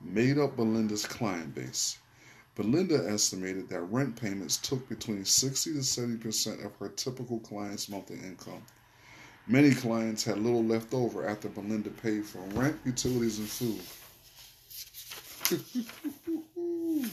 made 0.00 0.36
up 0.36 0.56
Belinda's 0.56 1.06
client 1.06 1.54
base. 1.54 1.96
Belinda 2.56 3.08
estimated 3.08 3.68
that 3.68 3.82
rent 3.82 4.16
payments 4.16 4.56
took 4.56 4.88
between 4.88 5.24
60 5.24 5.74
to 5.74 5.82
70 5.82 6.18
percent 6.18 6.60
of 6.64 6.74
her 6.76 6.88
typical 6.88 7.38
client's 7.40 7.88
monthly 7.88 8.18
income. 8.18 8.62
Many 9.46 9.72
clients 9.72 10.24
had 10.24 10.38
little 10.38 10.64
left 10.64 10.92
over 10.92 11.26
after 11.26 11.48
Belinda 11.48 11.90
paid 11.90 12.24
for 12.26 12.40
rent, 12.58 12.78
utilities, 12.84 13.38
and 13.38 13.48
food. 13.48 13.80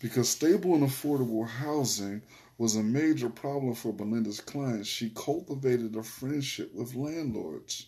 because 0.00 0.28
stable 0.28 0.74
and 0.74 0.84
affordable 0.84 1.48
housing 1.48 2.20
was 2.58 2.76
a 2.76 2.82
major 2.82 3.28
problem 3.28 3.74
for 3.74 3.92
Belinda's 3.92 4.40
clients, 4.40 4.88
she 4.88 5.10
cultivated 5.10 5.96
a 5.96 6.02
friendship 6.02 6.74
with 6.74 6.94
landlords, 6.94 7.86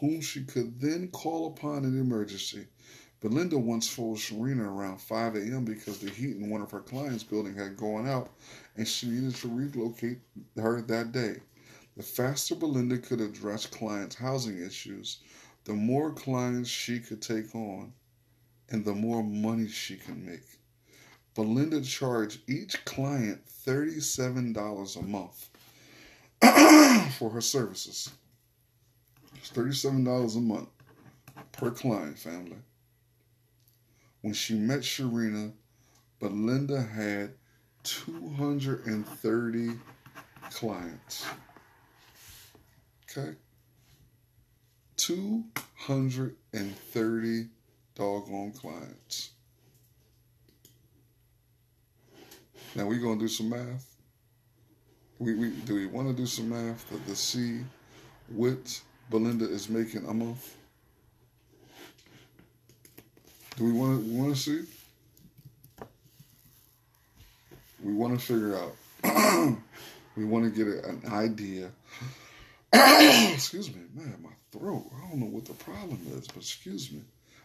whom 0.00 0.20
she 0.20 0.44
could 0.44 0.80
then 0.80 1.08
call 1.08 1.46
upon 1.46 1.84
in 1.84 1.98
emergency. 1.98 2.66
Belinda 3.20 3.56
once 3.56 3.88
phoned 3.88 4.18
Sherrena 4.18 4.66
around 4.66 5.00
5 5.00 5.36
a.m. 5.36 5.64
because 5.64 5.98
the 5.98 6.10
heat 6.10 6.36
in 6.36 6.50
one 6.50 6.60
of 6.60 6.70
her 6.70 6.80
clients' 6.80 7.24
building 7.24 7.54
had 7.54 7.76
gone 7.76 8.06
out 8.06 8.30
and 8.76 8.86
she 8.86 9.06
needed 9.06 9.34
to 9.36 9.48
relocate 9.48 10.18
her 10.56 10.82
that 10.82 11.12
day. 11.12 11.40
The 11.96 12.02
faster 12.02 12.54
Belinda 12.54 12.98
could 12.98 13.22
address 13.22 13.64
clients' 13.64 14.16
housing 14.16 14.60
issues, 14.62 15.20
the 15.64 15.72
more 15.72 16.12
clients 16.12 16.68
she 16.68 17.00
could 17.00 17.22
take 17.22 17.54
on 17.54 17.94
and 18.68 18.84
the 18.84 18.94
more 18.94 19.22
money 19.22 19.68
she 19.68 19.96
could 19.96 20.22
make. 20.22 20.60
Belinda 21.34 21.80
charged 21.80 22.40
each 22.48 22.84
client 22.84 23.40
$37 23.64 24.96
a 24.96 25.02
month 25.02 25.50
for 27.18 27.30
her 27.30 27.40
services. 27.40 28.10
It's 29.36 29.50
$37 29.50 30.36
a 30.36 30.40
month 30.40 30.68
per 31.52 31.70
client, 31.70 32.18
family. 32.18 32.58
When 34.26 34.34
she 34.34 34.54
met 34.54 34.80
Sherrena, 34.80 35.52
Belinda 36.18 36.82
had 36.82 37.34
230 37.84 39.70
clients. 40.50 41.24
Okay? 43.04 43.36
230 44.96 47.48
doggone 47.94 48.50
clients. 48.50 49.30
Now 52.74 52.86
we're 52.86 52.98
gonna 52.98 53.20
do 53.20 53.28
some 53.28 53.50
math. 53.50 53.94
We, 55.20 55.36
we 55.36 55.50
do 55.50 55.76
we 55.76 55.86
want 55.86 56.08
to 56.08 56.14
do 56.14 56.26
some 56.26 56.48
math 56.48 56.88
to, 56.88 56.98
to 56.98 57.14
see 57.14 57.60
what 58.26 58.80
Belinda 59.08 59.48
is 59.48 59.68
making 59.68 60.04
a 60.04 60.12
month? 60.12 60.56
Do 63.56 63.64
we 63.64 63.72
want 63.72 64.04
to 64.04 64.12
want 64.12 64.36
to 64.36 64.40
see? 64.40 64.64
We 67.82 67.94
want 67.94 68.18
to 68.18 68.24
figure 68.24 68.54
out. 68.54 68.76
we 70.16 70.24
want 70.26 70.44
to 70.44 70.50
get 70.50 70.84
an 70.84 71.02
idea. 71.10 71.70
excuse 73.32 73.74
me, 73.74 73.80
man, 73.94 74.18
my 74.22 74.30
throat. 74.52 74.84
I 74.94 75.08
don't 75.08 75.20
know 75.20 75.26
what 75.26 75.46
the 75.46 75.54
problem 75.54 75.98
is, 76.12 76.26
but 76.26 76.38
excuse 76.38 76.92
me. 76.92 77.00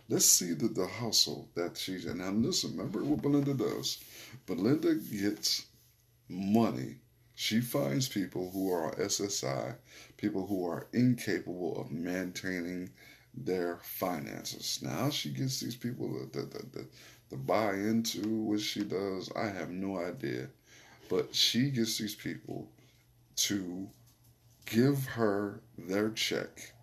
Let's 0.09 0.25
see 0.25 0.53
the, 0.53 0.67
the 0.67 0.85
hustle 0.85 1.47
that 1.55 1.77
she's 1.77 2.05
in. 2.05 2.17
Now, 2.17 2.31
listen, 2.31 2.71
remember 2.71 3.03
what 3.05 3.21
Belinda 3.21 3.53
does. 3.53 4.03
Belinda 4.45 4.95
gets 4.95 5.65
money. 6.27 6.95
She 7.35 7.61
finds 7.61 8.09
people 8.09 8.51
who 8.51 8.69
are 8.73 8.93
SSI, 8.95 9.75
people 10.17 10.45
who 10.45 10.67
are 10.67 10.87
incapable 10.91 11.79
of 11.79 11.91
maintaining 11.91 12.89
their 13.33 13.79
finances. 13.83 14.79
Now 14.81 15.09
she 15.09 15.29
gets 15.29 15.59
these 15.59 15.75
people 15.75 16.09
that, 16.33 16.87
to 17.29 17.37
buy 17.37 17.73
into 17.73 18.27
what 18.27 18.59
she 18.59 18.83
does. 18.83 19.31
I 19.35 19.47
have 19.47 19.69
no 19.69 19.99
idea. 19.99 20.49
But 21.09 21.33
she 21.33 21.71
gets 21.71 21.97
these 21.97 22.15
people 22.15 22.69
to 23.37 23.87
give 24.65 25.05
her 25.05 25.61
their 25.77 26.09
check 26.11 26.73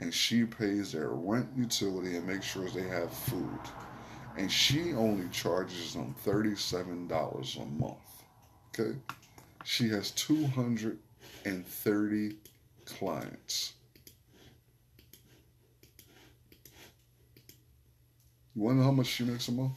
and 0.00 0.12
she 0.12 0.44
pays 0.44 0.92
their 0.92 1.10
rent, 1.10 1.48
utility, 1.56 2.16
and 2.16 2.26
makes 2.26 2.46
sure 2.46 2.68
they 2.68 2.88
have 2.88 3.12
food. 3.12 3.60
And 4.36 4.50
she 4.50 4.94
only 4.94 5.28
charges 5.28 5.94
them 5.94 6.16
$37 6.24 7.56
a 7.56 7.66
month. 7.66 8.24
Okay? 8.74 8.96
She 9.64 9.88
has 9.90 10.10
230 10.12 12.36
clients. 12.84 13.74
You 18.54 18.72
know 18.74 18.82
how 18.82 18.90
much 18.90 19.06
she 19.06 19.24
makes 19.24 19.48
a 19.48 19.52
month? 19.52 19.72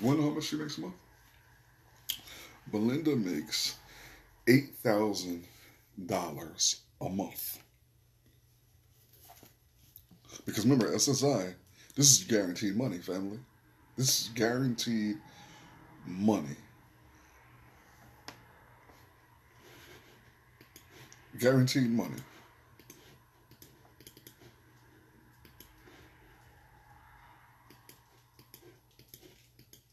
Know 0.00 0.22
how 0.22 0.30
much 0.30 0.44
she 0.44 0.56
makes 0.56 0.78
a 0.78 0.82
month? 0.82 0.94
Belinda 2.70 3.16
makes 3.16 3.76
eight 4.46 4.74
thousand 4.76 5.44
dollars 6.06 6.82
a 7.00 7.08
month. 7.08 7.58
Because 10.44 10.64
remember, 10.64 10.92
SSI, 10.94 11.54
this 11.96 12.12
is 12.18 12.24
guaranteed 12.24 12.76
money, 12.76 12.98
family. 12.98 13.38
This 13.96 14.22
is 14.22 14.28
guaranteed 14.34 15.16
money. 16.06 16.56
Guaranteed 21.38 21.90
money. 21.90 22.20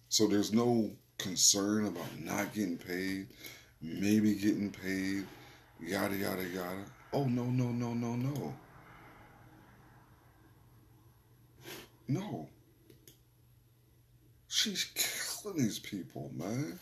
So 0.10 0.28
there's 0.28 0.54
no 0.54 0.92
concern 1.18 1.86
about 1.88 2.20
not 2.20 2.54
getting 2.54 2.78
paid. 2.78 3.28
maybe 3.82 4.36
getting 4.36 4.70
paid, 4.70 5.26
yada, 5.80 6.16
yada, 6.16 6.44
yada. 6.44 6.86
Oh, 7.14 7.26
no, 7.26 7.46
no, 7.46 7.70
no, 7.70 7.94
no, 7.94 8.16
no. 8.16 8.54
No. 12.08 12.50
She's 14.48 14.92
killing 14.94 15.58
these 15.58 15.80
people, 15.80 16.30
man. 16.36 16.78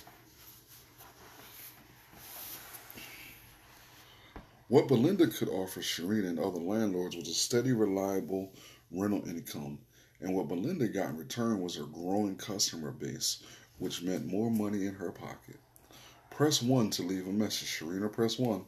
What 4.69 4.87
Belinda 4.87 5.25
could 5.25 5.49
offer 5.49 5.81
Sherrena 5.81 6.27
and 6.27 6.37
other 6.37 6.59
landlords 6.59 7.15
was 7.15 7.27
a 7.27 7.33
steady, 7.33 7.73
reliable 7.73 8.53
rental 8.91 9.27
income, 9.27 9.79
and 10.21 10.35
what 10.35 10.47
Belinda 10.47 10.87
got 10.87 11.09
in 11.09 11.17
return 11.17 11.59
was 11.59 11.73
her 11.73 11.85
growing 11.85 12.35
customer 12.35 12.91
base, 12.91 13.41
which 13.79 14.03
meant 14.03 14.27
more 14.27 14.51
money 14.51 14.85
in 14.85 14.93
her 14.93 15.11
pocket. 15.11 15.59
Press 16.29 16.61
1 16.61 16.91
to 16.91 17.01
leave 17.01 17.27
a 17.27 17.31
message. 17.31 17.67
Sherrena, 17.67 18.13
press 18.13 18.37
1. 18.37 18.63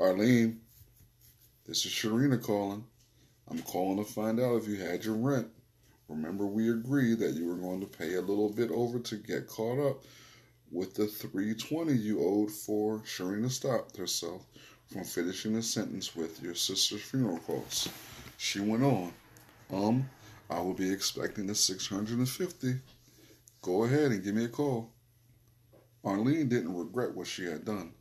Arlene, 0.00 0.62
this 1.64 1.86
is 1.86 1.92
Sherrena 1.92 2.42
calling. 2.42 2.84
I'm 3.46 3.62
calling 3.62 4.04
to 4.04 4.12
find 4.12 4.40
out 4.40 4.56
if 4.56 4.66
you 4.66 4.78
had 4.78 5.04
your 5.04 5.14
rent. 5.14 5.46
Remember, 6.08 6.44
we 6.44 6.70
agreed 6.70 7.20
that 7.20 7.34
you 7.34 7.46
were 7.46 7.54
going 7.54 7.80
to 7.82 7.86
pay 7.86 8.14
a 8.14 8.20
little 8.20 8.50
bit 8.50 8.72
over 8.72 8.98
to 8.98 9.16
get 9.16 9.46
caught 9.46 9.78
up 9.78 10.02
with 10.72 10.94
the 10.94 11.06
320 11.06 11.92
you 11.92 12.20
owed 12.20 12.50
for 12.50 12.98
Sherrena 13.02 13.48
stopped 13.48 13.96
herself 13.96 14.44
from 14.90 15.04
finishing 15.04 15.52
the 15.52 15.62
sentence 15.62 16.16
with 16.16 16.42
your 16.42 16.54
sister's 16.54 17.02
funeral 17.02 17.38
costs. 17.40 17.90
She 18.38 18.60
went 18.60 18.82
on, 18.82 19.12
Um, 19.70 20.08
I 20.48 20.60
will 20.60 20.72
be 20.72 20.90
expecting 20.90 21.46
the 21.46 21.54
650. 21.54 22.80
Go 23.60 23.84
ahead 23.84 24.12
and 24.12 24.24
give 24.24 24.34
me 24.34 24.46
a 24.46 24.48
call. 24.48 24.90
Arlene 26.02 26.48
didn't 26.48 26.74
regret 26.74 27.14
what 27.14 27.26
she 27.26 27.44
had 27.44 27.66
done. 27.66 27.92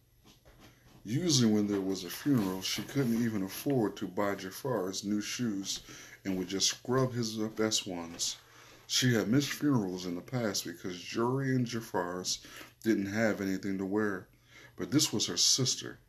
Usually, 1.03 1.51
when 1.51 1.67
there 1.67 1.81
was 1.81 2.05
a 2.05 2.09
funeral, 2.09 2.61
she 2.61 2.83
couldn't 2.83 3.21
even 3.21 3.43
afford 3.43 3.97
to 3.97 4.07
buy 4.07 4.35
Jafaris 4.35 5.03
new 5.03 5.19
shoes 5.19 5.81
and 6.23 6.37
would 6.37 6.47
just 6.47 6.69
scrub 6.69 7.11
his 7.11 7.35
best 7.35 7.85
ones. 7.85 8.37
She 8.85 9.13
had 9.13 9.27
missed 9.27 9.49
funerals 9.49 10.05
in 10.05 10.15
the 10.15 10.21
past 10.21 10.63
because 10.63 10.95
Jori 10.95 11.53
and 11.53 11.67
Jafaris 11.67 12.39
didn't 12.81 13.07
have 13.07 13.41
anything 13.41 13.77
to 13.77 13.85
wear, 13.85 14.29
but 14.77 14.91
this 14.91 15.11
was 15.11 15.25
her 15.25 15.35
sister 15.35 15.99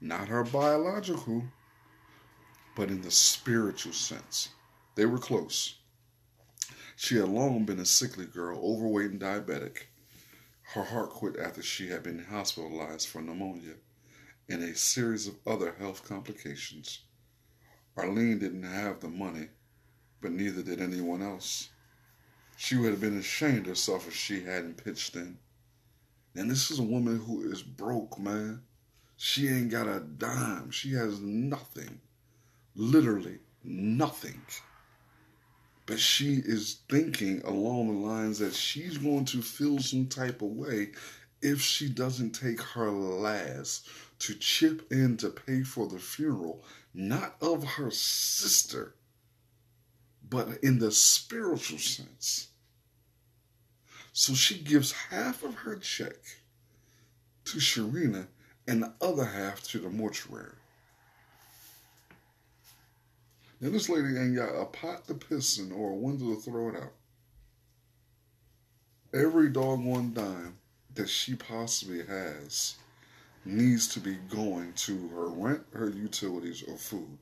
not 0.00 0.28
her 0.28 0.44
biological, 0.44 1.44
but 2.76 2.88
in 2.88 3.02
the 3.02 3.10
spiritual 3.10 3.92
sense. 3.92 4.50
They 4.94 5.06
were 5.06 5.18
close. 5.18 5.76
She 6.96 7.16
had 7.16 7.28
long 7.28 7.64
been 7.64 7.78
a 7.78 7.84
sickly 7.84 8.26
girl, 8.26 8.58
overweight 8.58 9.12
and 9.12 9.20
diabetic. 9.20 9.84
Her 10.74 10.84
heart 10.84 11.10
quit 11.10 11.36
after 11.38 11.62
she 11.62 11.88
had 11.88 12.02
been 12.02 12.24
hospitalized 12.24 13.08
for 13.08 13.22
pneumonia 13.22 13.74
and 14.48 14.62
a 14.62 14.74
series 14.74 15.26
of 15.26 15.36
other 15.46 15.74
health 15.78 16.04
complications. 16.04 17.00
Arlene 17.96 18.38
didn't 18.38 18.62
have 18.62 19.00
the 19.00 19.08
money, 19.08 19.48
but 20.20 20.32
neither 20.32 20.62
did 20.62 20.80
anyone 20.80 21.22
else. 21.22 21.70
She 22.56 22.76
would 22.76 22.90
have 22.90 23.00
been 23.00 23.18
ashamed 23.18 23.60
of 23.60 23.66
herself 23.66 24.08
if 24.08 24.14
she 24.14 24.42
hadn't 24.42 24.82
pitched 24.82 25.14
in. 25.16 25.38
And 26.34 26.50
this 26.50 26.70
is 26.70 26.78
a 26.78 26.84
woman 26.84 27.18
who 27.18 27.50
is 27.50 27.62
broke, 27.62 28.18
man. 28.18 28.62
She 29.20 29.48
ain't 29.48 29.72
got 29.72 29.88
a 29.88 29.98
dime. 29.98 30.70
She 30.70 30.92
has 30.92 31.18
nothing. 31.20 32.00
Literally 32.76 33.40
nothing. 33.64 34.40
But 35.86 35.98
she 35.98 36.34
is 36.34 36.78
thinking 36.88 37.42
along 37.42 37.88
the 37.88 38.06
lines 38.06 38.38
that 38.38 38.54
she's 38.54 38.96
going 38.96 39.24
to 39.26 39.42
feel 39.42 39.80
some 39.80 40.06
type 40.06 40.40
of 40.40 40.50
way 40.50 40.92
if 41.42 41.60
she 41.60 41.88
doesn't 41.88 42.30
take 42.30 42.62
her 42.62 42.90
last 42.92 43.88
to 44.20 44.34
chip 44.34 44.86
in 44.92 45.16
to 45.16 45.30
pay 45.30 45.64
for 45.64 45.88
the 45.88 45.98
funeral, 45.98 46.64
not 46.94 47.34
of 47.42 47.64
her 47.64 47.90
sister, 47.90 48.94
but 50.30 50.62
in 50.62 50.78
the 50.78 50.92
spiritual 50.92 51.78
sense. 51.78 52.48
So 54.12 54.34
she 54.34 54.58
gives 54.58 54.92
half 54.92 55.42
of 55.42 55.54
her 55.56 55.74
check 55.74 56.18
to 57.46 57.58
Sherrena 57.58 58.28
and 58.68 58.82
the 58.82 58.92
other 59.00 59.24
half 59.24 59.62
to 59.62 59.78
the 59.78 59.88
mortuary. 59.88 60.52
Now, 63.60 63.70
this 63.70 63.88
lady 63.88 64.16
ain't 64.16 64.36
got 64.36 64.50
a 64.50 64.66
pot 64.66 65.08
to 65.08 65.14
piss 65.14 65.58
in 65.58 65.72
or 65.72 65.90
a 65.90 65.96
window 65.96 66.34
to 66.34 66.40
throw 66.40 66.68
it 66.68 66.76
out. 66.76 66.92
Every 69.12 69.48
doggone 69.48 70.12
dime 70.12 70.58
that 70.94 71.08
she 71.08 71.34
possibly 71.34 72.04
has 72.04 72.76
needs 73.44 73.88
to 73.88 74.00
be 74.00 74.16
going 74.28 74.74
to 74.74 75.08
her 75.08 75.28
rent, 75.28 75.62
her 75.72 75.88
utilities, 75.88 76.62
or 76.62 76.76
food. 76.76 77.18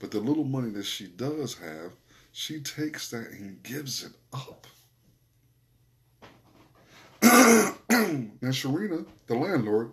But 0.00 0.10
the 0.10 0.18
little 0.18 0.44
money 0.44 0.70
that 0.70 0.84
she 0.84 1.06
does 1.06 1.56
have, 1.58 1.92
she 2.32 2.60
takes 2.60 3.08
that 3.10 3.30
and 3.30 3.62
gives 3.62 4.04
it 4.04 4.12
up. 4.32 4.66
now, 7.22 8.48
Sherrena, 8.48 9.06
the 9.26 9.34
landlord, 9.36 9.92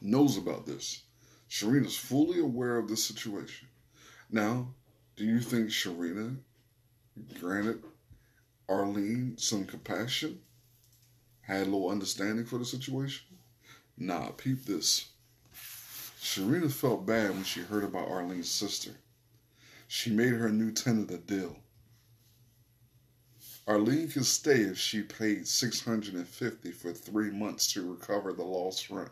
knows 0.00 0.36
about 0.36 0.66
this. 0.66 1.02
Sherrena's 1.48 1.96
fully 1.96 2.40
aware 2.40 2.76
of 2.76 2.88
the 2.88 2.96
situation. 2.96 3.68
Now, 4.30 4.74
do 5.16 5.24
you 5.24 5.40
think 5.40 5.70
Sherrena 5.70 6.36
granted 7.40 7.82
Arlene 8.68 9.36
some 9.38 9.64
compassion? 9.64 10.40
Had 11.42 11.62
a 11.62 11.64
little 11.64 11.90
understanding 11.90 12.44
for 12.44 12.58
the 12.58 12.64
situation? 12.64 13.38
Nah, 13.96 14.28
peep 14.30 14.64
this. 14.64 15.08
Sherrena 16.20 16.70
felt 16.70 17.06
bad 17.06 17.30
when 17.30 17.44
she 17.44 17.60
heard 17.60 17.84
about 17.84 18.08
Arlene's 18.08 18.50
sister. 18.50 18.90
She 19.86 20.10
made 20.10 20.34
her 20.34 20.50
new 20.50 20.70
tenant 20.70 21.10
a 21.10 21.16
deal. 21.16 21.56
Arlene 23.66 24.08
could 24.08 24.26
stay 24.26 24.60
if 24.60 24.78
she 24.78 25.02
paid 25.02 25.48
650 25.48 26.72
for 26.72 26.92
three 26.92 27.30
months 27.30 27.72
to 27.72 27.90
recover 27.90 28.32
the 28.32 28.42
lost 28.42 28.90
rent. 28.90 29.10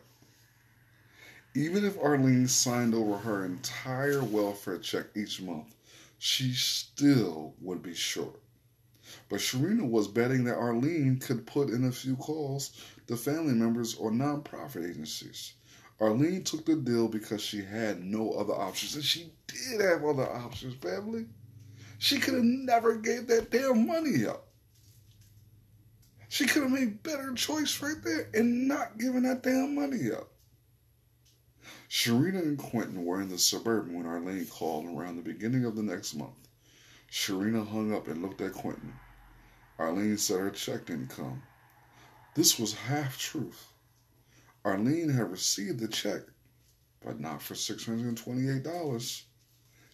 Even 1.57 1.83
if 1.83 1.97
Arlene 1.97 2.47
signed 2.47 2.93
over 2.93 3.17
her 3.17 3.43
entire 3.43 4.23
welfare 4.23 4.77
check 4.77 5.07
each 5.15 5.41
month, 5.41 5.73
she 6.19 6.53
still 6.53 7.55
would 7.61 7.81
be 7.81 7.95
short. 7.95 8.39
But 9.27 9.39
Sherrena 9.39 9.89
was 9.89 10.07
betting 10.07 10.43
that 10.43 10.59
Arlene 10.59 11.17
could 11.17 11.47
put 11.47 11.71
in 11.71 11.85
a 11.85 11.91
few 11.91 12.15
calls 12.15 12.79
to 13.07 13.17
family 13.17 13.55
members 13.55 13.95
or 13.95 14.11
nonprofit 14.11 14.87
agencies. 14.87 15.53
Arlene 15.99 16.43
took 16.43 16.63
the 16.63 16.75
deal 16.75 17.07
because 17.07 17.41
she 17.41 17.63
had 17.63 18.03
no 18.03 18.33
other 18.33 18.53
options, 18.53 18.93
and 18.93 19.03
she 19.03 19.33
did 19.47 19.81
have 19.81 20.05
other 20.05 20.31
options, 20.31 20.75
family. 20.75 21.25
She 21.97 22.19
could 22.19 22.35
have 22.35 22.43
never 22.43 22.97
gave 22.97 23.25
that 23.29 23.49
damn 23.49 23.87
money 23.87 24.27
up. 24.27 24.45
She 26.29 26.45
could 26.45 26.61
have 26.61 26.71
made 26.71 27.01
better 27.01 27.33
choice 27.33 27.81
right 27.81 27.97
there 28.03 28.29
and 28.35 28.67
not 28.67 28.99
giving 28.99 29.23
that 29.23 29.41
damn 29.41 29.73
money 29.73 30.11
up. 30.11 30.29
Sherrena 31.89 32.41
and 32.41 32.57
Quentin 32.57 33.03
were 33.03 33.21
in 33.21 33.29
the 33.29 33.37
suburban 33.37 33.93
when 33.93 34.05
Arlene 34.05 34.45
called 34.45 34.85
around 34.85 35.15
the 35.17 35.21
beginning 35.21 35.65
of 35.65 35.75
the 35.75 35.83
next 35.83 36.13
month. 36.13 36.47
Sherrena 37.11 37.67
hung 37.67 37.93
up 37.93 38.07
and 38.07 38.21
looked 38.21 38.41
at 38.41 38.53
Quentin. 38.53 38.93
Arlene 39.79 40.17
said 40.17 40.39
her 40.39 40.49
check 40.49 40.85
didn't 40.85 41.09
come. 41.09 41.43
This 42.35 42.59
was 42.59 42.73
half 42.73 43.17
truth. 43.17 43.67
Arlene 44.63 45.09
had 45.09 45.31
received 45.31 45.79
the 45.79 45.87
check, 45.87 46.21
but 47.03 47.19
not 47.19 47.41
for 47.41 47.53
$628. 47.53 49.23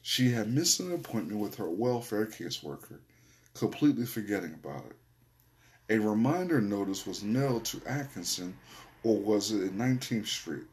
She 0.02 0.32
had 0.32 0.52
missed 0.52 0.80
an 0.80 0.92
appointment 0.92 1.40
with 1.40 1.56
her 1.56 1.70
welfare 1.70 2.26
caseworker, 2.26 3.00
completely 3.54 4.06
forgetting 4.06 4.54
about 4.54 4.86
it. 4.88 4.98
A 5.90 6.00
reminder 6.00 6.60
notice 6.60 7.06
was 7.06 7.24
mailed 7.24 7.66
to 7.66 7.82
Atkinson, 7.86 8.58
or 9.04 9.20
was 9.20 9.52
it 9.52 9.64
at 9.64 9.74
19th 9.74 10.28
Street? 10.28 10.68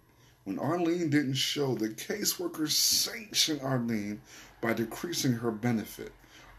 When 0.44 0.58
Arlene 0.58 1.10
didn't 1.10 1.34
show, 1.34 1.74
the 1.74 1.90
caseworker 1.90 2.68
sanctioned 2.68 3.60
Arlene 3.60 4.22
by 4.60 4.72
decreasing 4.72 5.32
her 5.32 5.50
benefit. 5.50 6.12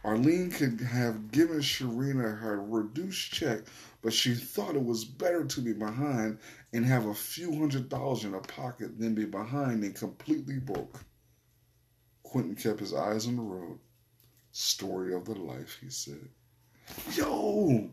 Arlene 0.03 0.49
could 0.49 0.81
have 0.81 1.31
given 1.31 1.59
Sherrena 1.59 2.39
her 2.39 2.61
reduced 2.61 3.31
check, 3.31 3.61
but 4.01 4.13
she 4.13 4.33
thought 4.33 4.75
it 4.75 4.83
was 4.83 5.05
better 5.05 5.45
to 5.45 5.61
be 5.61 5.73
behind 5.73 6.39
and 6.73 6.85
have 6.85 7.05
a 7.05 7.13
few 7.13 7.57
hundred 7.57 7.89
dollars 7.89 8.23
in 8.23 8.31
her 8.31 8.39
pocket 8.39 8.97
than 8.99 9.13
be 9.13 9.25
behind 9.25 9.83
and 9.83 9.93
completely 9.93 10.57
broke. 10.57 11.03
Quentin 12.23 12.55
kept 12.55 12.79
his 12.79 12.93
eyes 12.93 13.27
on 13.27 13.35
the 13.35 13.41
road. 13.41 13.77
Story 14.51 15.13
of 15.13 15.25
the 15.25 15.35
life, 15.35 15.77
he 15.81 15.89
said. 15.89 16.27
Yo! 17.13 17.91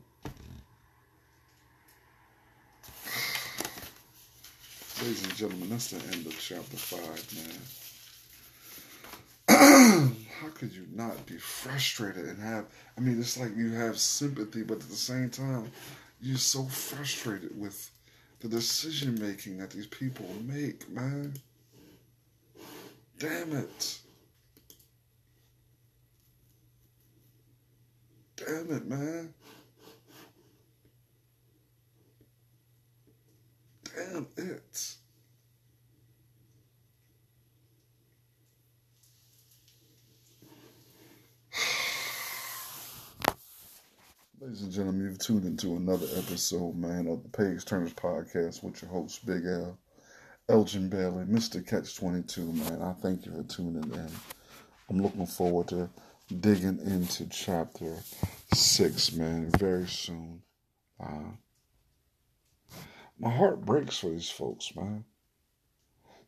Ladies 5.00 5.22
and 5.22 5.36
gentlemen, 5.36 5.70
that's 5.70 5.90
the 5.90 6.12
end 6.12 6.26
of 6.26 6.36
chapter 6.40 6.76
five, 6.76 7.24
man. 9.46 10.16
How 10.40 10.48
could 10.48 10.72
you 10.72 10.86
not 10.92 11.24
be 11.24 11.36
frustrated 11.36 12.24
and 12.24 12.42
have? 12.42 12.64
I 12.96 13.00
mean, 13.00 13.20
it's 13.20 13.38
like 13.38 13.56
you 13.56 13.70
have 13.74 13.96
sympathy, 13.96 14.64
but 14.64 14.74
at 14.82 14.88
the 14.88 14.96
same 14.96 15.30
time, 15.30 15.70
you're 16.20 16.36
so 16.36 16.64
frustrated 16.64 17.56
with 17.56 17.90
the 18.40 18.48
decision 18.48 19.20
making 19.20 19.58
that 19.58 19.70
these 19.70 19.86
people 19.86 20.26
make, 20.44 20.90
man. 20.90 21.34
Damn 23.20 23.52
it. 23.52 23.98
Damn 28.34 28.72
it, 28.72 28.86
man. 28.86 29.32
Damn 33.98 34.28
it. 34.36 34.94
Ladies 44.40 44.62
and 44.62 44.70
gentlemen, 44.70 45.02
you've 45.02 45.18
tuned 45.18 45.44
into 45.44 45.74
another 45.74 46.06
episode, 46.16 46.76
man, 46.76 47.08
of 47.08 47.24
the 47.24 47.28
Page 47.28 47.64
Turners 47.64 47.92
Podcast 47.92 48.62
with 48.62 48.80
your 48.80 48.90
host, 48.92 49.26
Big 49.26 49.44
L, 49.44 49.76
Elgin 50.48 50.88
Bailey, 50.88 51.24
Mr. 51.24 51.66
Catch 51.66 51.96
22, 51.96 52.52
man. 52.52 52.80
I 52.80 52.92
thank 53.02 53.26
you 53.26 53.32
for 53.32 53.42
tuning 53.42 53.92
in. 53.92 54.10
I'm 54.88 55.02
looking 55.02 55.26
forward 55.26 55.68
to 55.68 55.90
digging 56.38 56.78
into 56.84 57.28
chapter 57.30 57.96
six, 58.54 59.12
man, 59.12 59.50
very 59.58 59.88
soon. 59.88 60.40
Uh, 61.02 61.32
my 63.18 63.30
heart 63.30 63.64
breaks 63.64 63.98
for 63.98 64.10
these 64.10 64.30
folks, 64.30 64.74
man. 64.76 65.04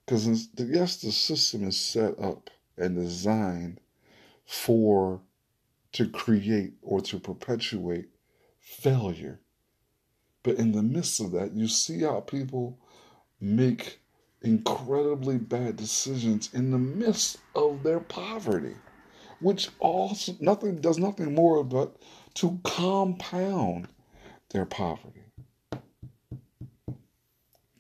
Because, 0.04 0.48
yes, 0.56 0.96
the 0.96 1.12
system 1.12 1.68
is 1.68 1.78
set 1.78 2.18
up 2.18 2.50
and 2.76 2.96
designed 2.96 3.80
for 4.44 5.20
to 5.92 6.08
create 6.08 6.74
or 6.82 7.00
to 7.00 7.20
perpetuate 7.20 8.08
failure. 8.58 9.40
But 10.42 10.56
in 10.56 10.72
the 10.72 10.82
midst 10.82 11.20
of 11.20 11.32
that, 11.32 11.52
you 11.52 11.68
see 11.68 12.00
how 12.00 12.20
people 12.20 12.78
make 13.40 14.00
incredibly 14.42 15.38
bad 15.38 15.76
decisions 15.76 16.48
in 16.52 16.70
the 16.70 16.78
midst 16.78 17.38
of 17.54 17.82
their 17.82 18.00
poverty, 18.00 18.74
which 19.40 19.68
also 19.78 20.34
nothing 20.40 20.80
does 20.80 20.98
nothing 20.98 21.34
more 21.34 21.62
but 21.62 21.96
to 22.34 22.58
compound 22.64 23.88
their 24.50 24.66
poverty. 24.66 25.19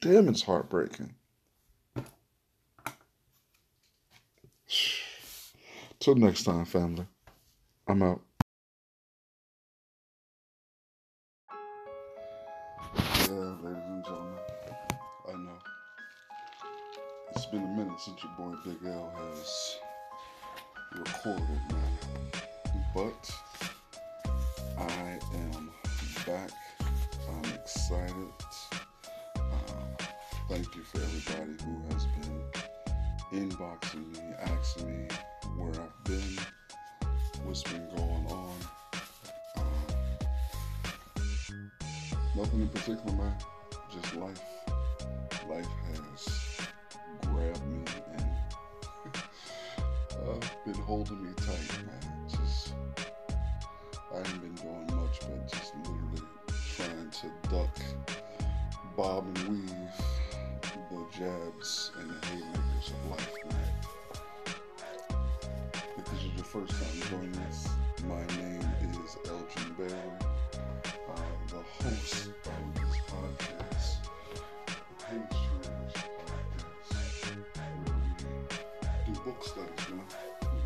Damn, 0.00 0.28
it's 0.28 0.42
heartbreaking. 0.42 1.14
Till 5.98 6.14
next 6.14 6.44
time, 6.44 6.64
family. 6.64 7.06
I'm 7.86 8.02
out. 8.02 8.22
Yeah, 12.96 13.56
ladies 13.62 13.82
and 13.88 14.04
gentlemen, 14.04 14.38
I 15.28 15.32
know 15.32 15.58
it's 17.36 17.44
been 17.46 17.62
a 17.62 17.66
minute 17.66 18.00
since 18.00 18.22
your 18.22 18.32
boy 18.38 18.56
Big 18.64 18.78
L 18.86 19.12
has 19.16 19.76
recorded, 20.94 21.60
man. 21.70 21.98
But 22.94 23.30
I 24.78 25.18
am 25.34 25.70
back. 26.26 26.50
Thank 30.50 30.74
you 30.74 30.82
for 30.82 30.98
everybody 30.98 31.52
who 31.64 31.80
has 31.94 32.04
been 32.06 32.42
inboxing 33.30 34.10
me, 34.12 34.18
asking 34.40 34.88
me 34.88 35.06
where 35.56 35.70
I've 35.70 36.04
been 36.04 36.38
what's 37.44 37.62
been 37.62 37.88
going 37.94 38.26
on. 38.26 38.56
Um, 39.56 39.64
nothing 42.34 42.62
in 42.62 42.68
particular, 42.68 43.12
man. 43.12 43.36
Just 43.92 44.16
life. 44.16 44.42
Life 45.48 45.68
has 45.94 46.28
grabbed 47.26 47.64
me 47.68 47.84
and 48.16 48.34
uh, 50.20 50.40
been 50.64 50.74
holding 50.74 51.22
me 51.22 51.32
tight, 51.36 51.70
man. 51.86 52.28
Just 52.28 52.74
I 54.12 54.16
haven't 54.16 54.40
been 54.40 54.56
doing 54.56 54.86
much, 55.00 55.20
but 55.20 55.46
just 55.52 55.76
literally 55.76 56.22
trying 56.74 57.10
to 57.10 57.30
duck, 57.48 57.78
bob 58.96 59.28
and 59.28 59.38
weave 59.48 60.09
jabs 61.18 61.90
and 61.98 62.10
the 62.10 62.26
haymakers 62.26 62.90
of 62.90 63.10
life, 63.10 63.36
man 63.50 63.70
first 66.50 66.72
time 66.72 67.10
joining 67.10 67.36
us, 67.46 67.68
my 68.08 68.26
name 68.36 68.60
is 69.04 69.16
Elgin 69.28 69.72
Bailey, 69.78 69.94
uh, 71.08 71.20
the 71.46 71.62
host 71.84 72.26
of 72.26 72.74
this 72.74 72.96
podcast, 73.06 73.98
the 74.66 75.04
Page 75.04 75.38
Turners 75.62 75.92
Podcast, 76.26 77.36
where 77.84 77.94
we 79.06 79.12
do 79.14 79.20
book 79.20 79.44
studies, 79.44 79.90
man. 79.90 80.04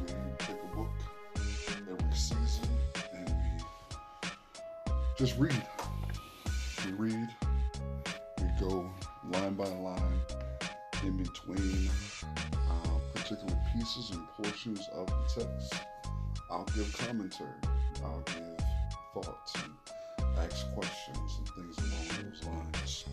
We 0.06 0.14
take 0.38 0.56
a 0.56 0.74
book 0.74 0.88
every 1.36 2.14
season 2.14 2.70
and 3.12 3.28
we 3.28 5.00
just 5.18 5.38
read. 5.38 5.73
Give 16.74 16.98
commentary, 16.98 17.50
I'll 18.04 18.22
give 18.26 19.24
thoughts 19.24 19.54
and 19.54 19.72
ask 20.38 20.72
questions 20.74 21.38
and 21.38 21.48
things 21.48 21.78
along 21.78 22.30
those 22.30 22.44
lines. 22.44 23.04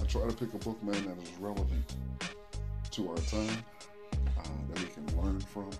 I 0.00 0.04
try 0.06 0.26
to 0.26 0.34
pick 0.34 0.54
a 0.54 0.58
book, 0.58 0.82
man, 0.82 1.04
that 1.06 1.22
is 1.22 1.32
relevant 1.38 1.94
to 2.92 3.10
our 3.10 3.16
time, 3.16 3.64
uh, 4.12 4.42
that 4.72 4.78
we 4.78 4.86
can 4.86 5.22
learn 5.22 5.40
from, 5.40 5.70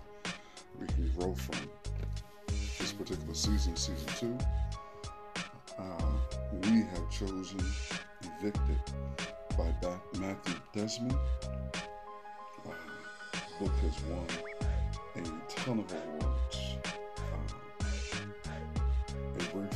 we 0.79 0.87
can 0.87 1.11
grow 1.17 1.33
from. 1.33 1.69
This 2.79 2.91
particular 2.91 3.33
season, 3.33 3.75
season 3.75 4.07
two, 4.19 4.37
uh, 5.79 6.11
we 6.63 6.79
have 6.79 7.09
chosen 7.11 7.59
Evicted 8.39 8.79
by 9.57 9.73
Matthew 10.19 10.55
Desmond 10.73 11.15
book 13.63 13.71
has 13.81 14.03
won 14.05 14.27
a 15.15 15.51
ton 15.55 15.79
of 15.79 15.91
awards. 15.91 16.32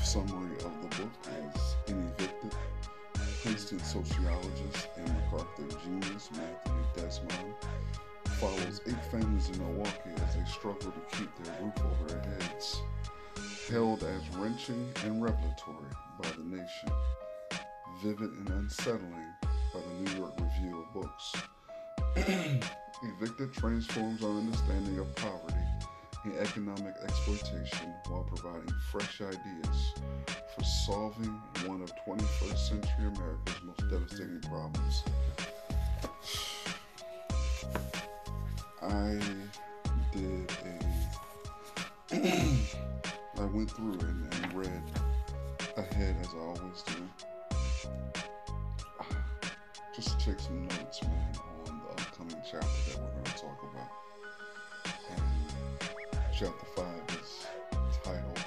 Summary 0.08 0.56
of 0.64 0.72
the 0.82 1.02
book 1.02 1.12
is 1.54 1.76
In 1.88 2.00
Evicted, 2.18 2.56
Princeton 3.44 3.80
sociologist 3.80 4.88
and 4.96 5.06
MacArthur 5.06 5.68
genius 5.84 6.30
Matthew 6.32 6.86
Desmond 6.96 7.54
follows 8.40 8.80
eight 8.88 9.04
families 9.12 9.50
in 9.50 9.60
Milwaukee 9.60 10.16
as 10.26 10.36
they 10.38 10.46
struggle 10.46 10.94
to 10.94 11.18
keep 11.18 11.30
their 11.44 11.62
roof 11.62 11.74
over 11.80 12.14
their 12.14 12.40
heads, 12.40 12.80
hailed 13.68 14.02
as 14.04 14.38
wrenching 14.38 14.90
and 15.04 15.22
revelatory 15.22 15.92
by 16.22 16.30
the 16.38 16.56
nation, 16.56 16.90
vivid 18.02 18.32
and 18.32 18.50
unsettling 18.52 19.34
by 19.74 19.82
the 19.82 20.10
New 20.10 20.20
York 20.20 20.40
Review 20.40 20.86
of 20.86 20.94
Books. 21.02 21.34
Evicted 23.04 23.54
transforms 23.54 24.24
our 24.24 24.38
understanding 24.38 25.00
of 25.00 25.14
poverty 25.18 25.58
and 26.24 26.36
economic 26.38 26.96
exploitation 27.04 27.94
while 28.08 28.24
providing 28.24 28.74
fresh 28.92 29.22
ideas 29.22 29.94
for 30.56 30.64
solving 30.86 31.42
one 31.66 31.82
of 31.82 31.92
21st 32.06 32.58
century 32.58 33.08
America's 33.16 33.64
most 33.64 33.90
devastating 33.90 34.42
problems. 34.42 35.04
I 38.82 39.20
did 40.12 40.52
a. 42.12 42.18
I 43.40 43.46
went 43.46 43.70
through 43.72 44.00
and, 44.00 44.34
and 44.34 44.54
read 44.54 44.84
ahead 45.78 46.16
as 46.22 46.28
I 46.34 46.38
always 46.38 46.84
do. 46.84 47.10
Just 49.96 50.20
take 50.20 50.40
some 50.40 50.68
notes, 50.68 51.04
man 51.04 51.34
on 51.70 51.80
the 51.80 52.02
upcoming 52.02 52.42
chapter 52.50 52.68
that 52.92 53.00
we're 53.02 53.12
going 53.12 53.24
to 53.26 53.32
talk 53.34 53.64
about. 53.72 54.07
Chapter 56.38 56.66
5 56.76 56.86
is 57.20 57.48
titled 58.04 58.40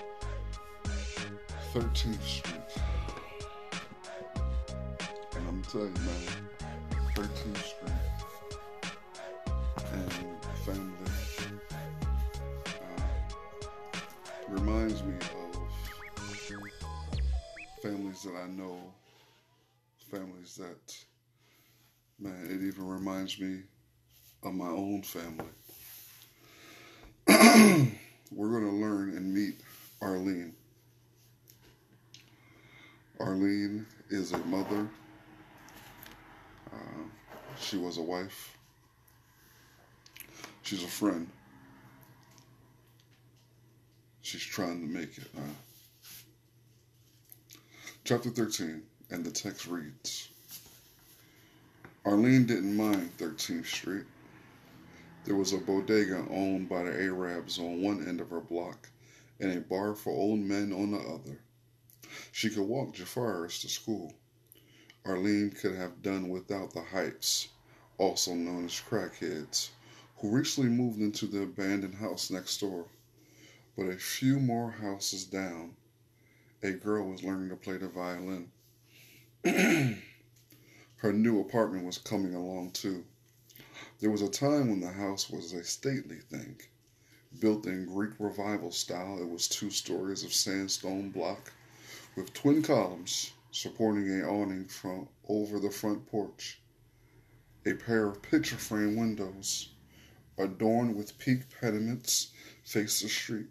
13th 1.75 2.23
Street. 2.23 2.55
And 5.37 5.49
I'm 5.49 5.63
telling 5.63 5.95
you, 5.97 6.03
man, 6.03 6.51
13th 7.15 7.57
Street 7.57 7.93
and 9.93 10.13
family 10.65 11.11
uh, 12.67 13.03
reminds 14.49 15.03
me 15.03 15.15
of 15.15 15.69
families 17.83 18.23
that 18.23 18.37
I 18.37 18.47
know, 18.47 18.79
families 20.11 20.55
that 20.57 20.97
Man, 22.23 22.47
it 22.51 22.63
even 22.63 22.87
reminds 22.87 23.41
me 23.41 23.63
of 24.43 24.53
my 24.53 24.69
own 24.69 25.03
family. 25.03 25.47
We're 28.31 28.51
going 28.51 28.67
to 28.67 28.77
learn 28.77 29.17
and 29.17 29.33
meet 29.33 29.61
Arlene. 30.03 30.53
Arlene 33.19 33.87
is 34.11 34.33
a 34.33 34.39
mother 34.39 34.87
She 37.59 37.77
was 37.77 37.99
a 37.99 38.03
wife. 38.03 38.57
She's 40.71 40.85
a 40.85 40.87
friend. 40.87 41.29
She's 44.23 44.45
trying 44.45 44.81
to 44.83 44.87
make 44.87 45.19
it. 45.19 45.27
Huh? 45.35 45.43
Chapter 48.05 48.31
13, 48.31 48.81
and 49.11 49.25
the 49.25 49.33
text 49.33 49.67
reads 49.67 50.29
Arlene 52.05 52.47
didn't 52.47 52.77
mind 52.77 53.11
13th 53.19 53.67
Street. 53.67 54.05
There 55.25 55.35
was 55.35 55.53
a 55.53 55.59
bodega 55.59 56.25
owned 56.31 56.69
by 56.69 56.85
the 56.85 56.93
Arabs 56.93 57.59
on 57.59 57.83
one 57.83 58.07
end 58.07 58.21
of 58.21 58.31
her 58.31 58.41
block 58.41 58.89
and 59.41 59.51
a 59.51 59.61
bar 59.63 59.97
for 59.97 60.11
old 60.13 60.39
men 60.39 60.73
on 60.73 60.93
the 60.93 61.01
other. 61.01 61.41
She 62.31 62.49
could 62.49 62.63
walk 62.63 62.95
Jafaris 62.95 63.61
to 63.63 63.69
school. 63.69 64.15
Arlene 65.05 65.51
could 65.51 65.75
have 65.75 66.01
done 66.01 66.29
without 66.29 66.73
the 66.73 66.83
hypes, 66.83 67.49
also 67.99 68.35
known 68.35 68.67
as 68.67 68.81
crackheads, 68.89 69.71
who 70.21 70.29
recently 70.29 70.69
moved 70.69 71.01
into 71.01 71.27
the 71.27 71.43
abandoned 71.43 71.95
house 71.95 72.31
next 72.31 72.61
door. 72.61 72.85
But 73.75 73.87
a 73.87 73.97
few 73.97 74.39
more 74.39 74.71
houses 74.71 75.25
down, 75.25 75.77
a 76.63 76.73
girl 76.73 77.09
was 77.09 77.23
learning 77.23 77.49
to 77.49 77.57
play 77.57 77.79
the 77.79 77.89
violin. 77.89 78.51
Her 80.97 81.13
new 81.15 81.41
apartment 81.41 81.87
was 81.87 81.97
coming 81.97 82.35
along 82.35 82.73
too. 82.73 83.05
There 84.01 84.11
was 84.11 84.21
a 84.21 84.29
time 84.29 84.69
when 84.69 84.81
the 84.81 84.93
house 84.93 85.31
was 85.31 85.55
a 85.55 85.65
stately 85.65 86.19
thing. 86.19 86.61
Built 87.39 87.65
in 87.67 87.87
Greek 87.87 88.13
revival 88.19 88.73
style, 88.73 89.19
it 89.23 89.29
was 89.29 89.49
two 89.49 89.71
stories 89.71 90.23
of 90.23 90.35
sandstone 90.35 91.09
block 91.09 91.53
with 92.15 92.35
twin 92.35 92.63
columns 92.63 93.33
supporting 93.53 94.11
an 94.11 94.25
awning 94.25 94.67
from 94.67 95.09
over 95.29 95.59
the 95.59 95.71
front 95.71 96.07
porch. 96.07 96.61
A 97.65 97.73
pair 97.73 98.09
of 98.09 98.21
picture 98.21 98.57
frame 98.57 98.97
windows, 98.97 99.71
adorned 100.39 100.97
with 100.97 101.19
peak 101.19 101.41
pediments, 101.61 102.33
faced 102.63 103.03
the 103.03 103.09
street, 103.09 103.49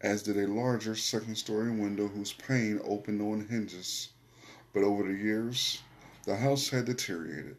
as 0.00 0.22
did 0.22 0.36
a 0.36 0.46
larger 0.46 0.94
second 0.94 1.36
story 1.36 1.70
window 1.70 2.08
whose 2.08 2.32
pane 2.32 2.80
opened 2.84 3.20
on 3.20 3.46
hinges. 3.48 4.10
But 4.72 4.84
over 4.84 5.02
the 5.02 5.18
years, 5.18 5.82
the 6.24 6.36
house 6.36 6.68
had 6.68 6.84
deteriorated. 6.84 7.56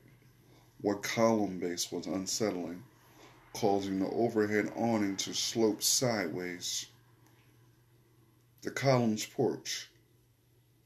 What 0.81 1.03
column 1.03 1.59
base 1.59 1.91
was 1.91 2.07
unsettling, 2.07 2.83
causing 3.53 3.99
the 3.99 4.09
overhead 4.09 4.71
awning 4.75 5.17
to 5.17 5.33
slope 5.33 5.83
sideways. 5.83 6.87
The 8.61 8.71
column's 8.71 9.25
porch 9.25 9.89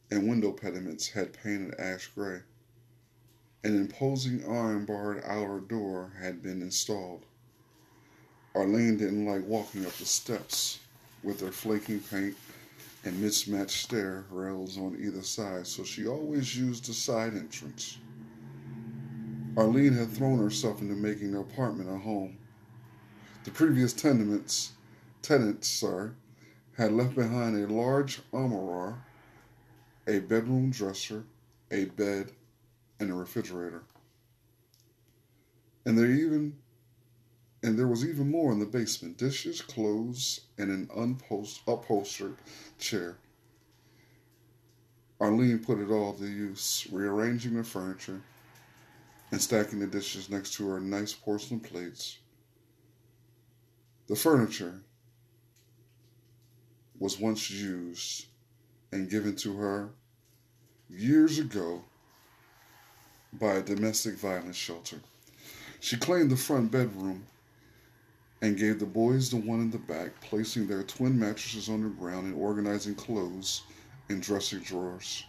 and 0.10 0.28
window 0.28 0.52
pediments 0.52 1.10
had 1.10 1.34
painted 1.34 1.80
ash 1.80 2.08
gray. 2.08 2.42
An 3.64 3.76
imposing 3.76 4.44
iron 4.50 4.86
barred 4.86 5.24
outer 5.24 5.60
door 5.60 6.14
had 6.20 6.42
been 6.42 6.64
installed. 6.64 7.27
Arlene 8.58 8.98
didn't 8.98 9.28
like 9.28 9.46
walking 9.46 9.86
up 9.86 9.94
the 9.94 10.06
steps 10.06 10.80
with 11.22 11.40
their 11.40 11.52
flaking 11.52 12.00
paint 12.00 12.36
and 13.04 13.22
mismatched 13.22 13.84
stair 13.84 14.26
rails 14.32 14.80
on 14.80 14.98
either 15.00 15.22
side, 15.22 15.68
so 15.68 15.84
she 15.84 16.08
always 16.08 16.58
used 16.58 16.88
the 16.88 16.94
side 16.94 17.36
entrance. 17.36 18.00
Arlene 19.56 19.94
had 19.94 20.10
thrown 20.10 20.40
herself 20.40 20.82
into 20.82 20.96
making 20.96 21.34
the 21.34 21.40
apartment 21.40 21.88
a 21.88 22.00
home. 22.00 22.36
The 23.44 23.52
previous 23.52 23.94
tenements, 23.94 24.72
tenants, 25.22 25.68
sorry, 25.68 26.10
had 26.76 26.94
left 26.94 27.14
behind 27.14 27.64
a 27.64 27.72
large 27.72 28.22
armoire, 28.34 29.06
a 30.08 30.18
bedroom 30.18 30.72
dresser, 30.72 31.26
a 31.70 31.86
bed, 31.86 32.32
and 33.00 33.12
a 33.12 33.14
refrigerator. 33.14 33.84
And 35.86 35.96
there 35.96 36.08
even 36.08 36.56
and 37.64 37.78
there 37.78 37.88
was 37.88 38.06
even 38.06 38.30
more 38.30 38.52
in 38.52 38.60
the 38.60 38.66
basement 38.66 39.18
dishes, 39.18 39.62
clothes, 39.62 40.42
and 40.58 40.70
an 40.70 40.88
unpost- 40.96 41.62
upholstered 41.68 42.36
chair. 42.78 43.18
Arlene 45.20 45.60
put 45.60 45.80
it 45.80 45.90
all 45.90 46.14
to 46.14 46.28
use, 46.28 46.88
rearranging 46.92 47.56
the 47.56 47.64
furniture 47.64 48.22
and 49.32 49.42
stacking 49.42 49.80
the 49.80 49.88
dishes 49.88 50.30
next 50.30 50.54
to 50.54 50.70
her 50.70 50.80
nice 50.80 51.14
porcelain 51.14 51.60
plates. 51.60 52.18
The 54.08 54.16
furniture 54.16 54.82
was 57.00 57.20
once 57.20 57.50
used 57.50 58.28
and 58.92 59.10
given 59.10 59.36
to 59.38 59.58
her 59.58 59.90
years 60.90 61.40
ago 61.40 61.84
by 63.34 63.56
a 63.56 63.62
domestic 63.62 64.16
violence 64.16 64.56
shelter. 64.56 65.00
She 65.80 65.98
claimed 65.98 66.32
the 66.32 66.38
front 66.38 66.72
bedroom 66.72 67.26
and 68.42 68.58
gave 68.58 68.80
the 68.80 68.86
boys 68.86 69.30
the 69.30 69.38
one 69.38 69.62
in 69.62 69.72
the 69.72 69.78
back, 69.78 70.20
placing 70.22 70.68
their 70.68 70.84
twin 70.84 71.18
mattresses 71.18 71.70
on 71.70 71.82
the 71.82 71.90
ground 71.90 72.28
and 72.28 72.36
organizing 72.36 72.94
clothes 72.94 73.64
in 74.10 74.20
dressing 74.20 74.60
drawers. 74.60 75.24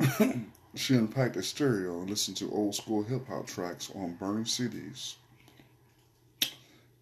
she 0.74 0.94
unpacked 0.94 1.36
a 1.36 1.42
stereo 1.42 2.00
and 2.00 2.10
listened 2.10 2.36
to 2.36 2.50
old 2.50 2.74
school 2.74 3.02
hip 3.04 3.28
hop 3.28 3.46
tracks 3.46 3.90
on 3.94 4.14
burned 4.14 4.46
CDs. 4.46 5.14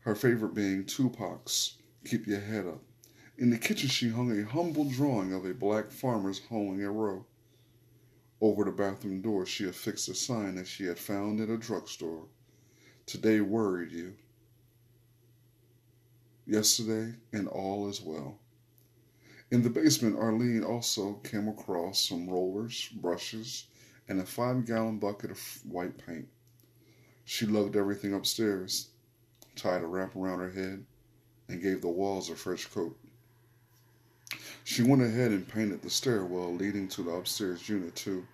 Her 0.00 0.14
favorite 0.14 0.54
being 0.54 0.84
Tupac's 0.84 1.76
Keep 2.04 2.26
Your 2.26 2.40
Head 2.40 2.66
Up. 2.66 2.82
In 3.38 3.50
the 3.50 3.58
kitchen, 3.58 3.88
she 3.88 4.10
hung 4.10 4.38
a 4.38 4.44
humble 4.44 4.84
drawing 4.84 5.32
of 5.32 5.46
a 5.46 5.54
black 5.54 5.90
farmer's 5.90 6.40
hoeing 6.50 6.84
a 6.84 6.90
row. 6.90 7.24
Over 8.40 8.64
the 8.64 8.70
bathroom 8.70 9.22
door, 9.22 9.46
she 9.46 9.66
affixed 9.66 10.08
a 10.10 10.14
sign 10.14 10.56
that 10.56 10.68
she 10.68 10.84
had 10.84 10.98
found 10.98 11.40
at 11.40 11.48
a 11.48 11.56
drugstore. 11.56 12.26
Today 13.06 13.40
worried 13.40 13.90
you 13.90 14.14
yesterday, 16.46 17.14
and 17.32 17.48
all 17.48 17.88
is 17.88 18.00
well. 18.00 18.38
In 19.50 19.62
the 19.62 19.70
basement, 19.70 20.18
Arlene 20.18 20.64
also 20.64 21.14
came 21.24 21.48
across 21.48 22.08
some 22.08 22.28
rollers, 22.28 22.88
brushes, 22.96 23.66
and 24.08 24.20
a 24.20 24.26
five 24.26 24.66
gallon 24.66 24.98
bucket 24.98 25.30
of 25.30 25.60
white 25.64 25.96
paint. 25.98 26.28
She 27.24 27.46
lugged 27.46 27.76
everything 27.76 28.12
upstairs, 28.12 28.88
tied 29.56 29.82
a 29.82 29.86
wrap 29.86 30.16
around 30.16 30.40
her 30.40 30.50
head, 30.50 30.84
and 31.48 31.62
gave 31.62 31.80
the 31.80 31.88
walls 31.88 32.30
a 32.30 32.34
fresh 32.34 32.66
coat. 32.66 32.98
She 34.64 34.82
went 34.82 35.02
ahead 35.02 35.30
and 35.30 35.46
painted 35.46 35.82
the 35.82 35.90
stairwell 35.90 36.54
leading 36.54 36.88
to 36.88 37.02
the 37.02 37.10
upstairs 37.10 37.68
unit, 37.68 37.94
too. 37.94 38.26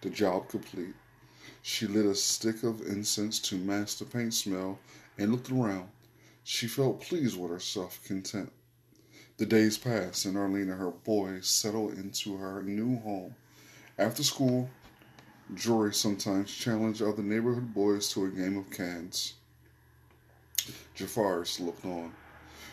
The 0.00 0.10
job 0.10 0.48
complete, 0.48 0.94
she 1.62 1.86
lit 1.86 2.04
a 2.04 2.14
stick 2.14 2.62
of 2.62 2.82
incense 2.82 3.38
to 3.40 3.56
mask 3.56 3.98
the 3.98 4.04
paint 4.04 4.34
smell 4.34 4.78
and 5.16 5.32
looked 5.32 5.50
around. 5.50 5.88
She 6.46 6.66
felt 6.66 7.00
pleased 7.00 7.38
with 7.38 7.50
herself, 7.50 8.04
content. 8.04 8.52
The 9.38 9.46
days 9.46 9.78
passed, 9.78 10.26
and 10.26 10.36
Arlene 10.36 10.68
and 10.68 10.78
her 10.78 10.90
boys 10.90 11.48
settled 11.48 11.94
into 11.94 12.36
her 12.36 12.62
new 12.62 12.98
home. 13.00 13.34
After 13.98 14.22
school, 14.22 14.68
Jori 15.54 15.94
sometimes 15.94 16.54
challenged 16.54 17.00
other 17.00 17.22
neighborhood 17.22 17.72
boys 17.72 18.10
to 18.10 18.26
a 18.26 18.30
game 18.30 18.58
of 18.58 18.70
cans. 18.70 19.34
Jafaris 20.94 21.60
looked 21.60 21.86
on. 21.86 22.12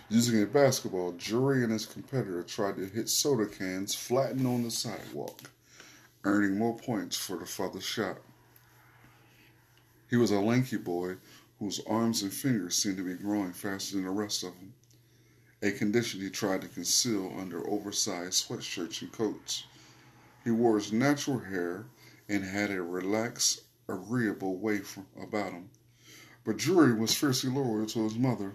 Using 0.10 0.44
a 0.44 0.46
basketball, 0.46 1.14
Jori 1.14 1.64
and 1.64 1.72
his 1.72 1.86
competitor 1.86 2.44
tried 2.44 2.76
to 2.76 2.86
hit 2.86 3.08
soda 3.08 3.46
cans 3.46 3.96
flattened 3.96 4.46
on 4.46 4.64
the 4.64 4.72
sidewalk, 4.72 5.50
earning 6.26 6.58
more 6.58 6.78
points 6.78 7.16
for 7.16 7.38
the 7.38 7.46
farthest 7.46 7.88
shot. 7.88 8.18
He 10.10 10.18
was 10.18 10.32
a 10.32 10.42
lanky 10.42 10.76
boy 10.76 11.16
whose 11.62 11.80
arms 11.82 12.24
and 12.24 12.34
fingers 12.34 12.76
seemed 12.76 12.98
to 12.98 13.04
be 13.04 13.14
growing 13.14 13.54
faster 13.54 13.96
than 13.96 14.06
the 14.06 14.10
rest 14.10 14.42
of 14.42 14.52
him, 14.56 14.74
a 15.62 15.72
condition 15.72 16.20
he 16.20 16.28
tried 16.28 16.60
to 16.60 16.68
conceal 16.68 17.32
under 17.38 17.70
oversized 17.70 18.34
sweatshirts 18.50 19.04
and 19.04 19.12
coats. 19.12 19.66
He 20.44 20.50
wore 20.50 20.80
his 20.80 20.92
natural 20.92 21.38
hair 21.38 21.86
and 22.28 22.44
had 22.44 22.72
a 22.72 22.82
relaxed, 22.82 23.62
agreeable 23.88 24.58
way 24.58 24.80
from, 24.80 25.06
about 25.22 25.52
him. 25.52 25.70
But 26.44 26.58
Jori 26.58 26.98
was 26.98 27.14
fiercely 27.14 27.52
loyal 27.52 27.86
to 27.86 28.06
his 28.06 28.16
mother. 28.16 28.54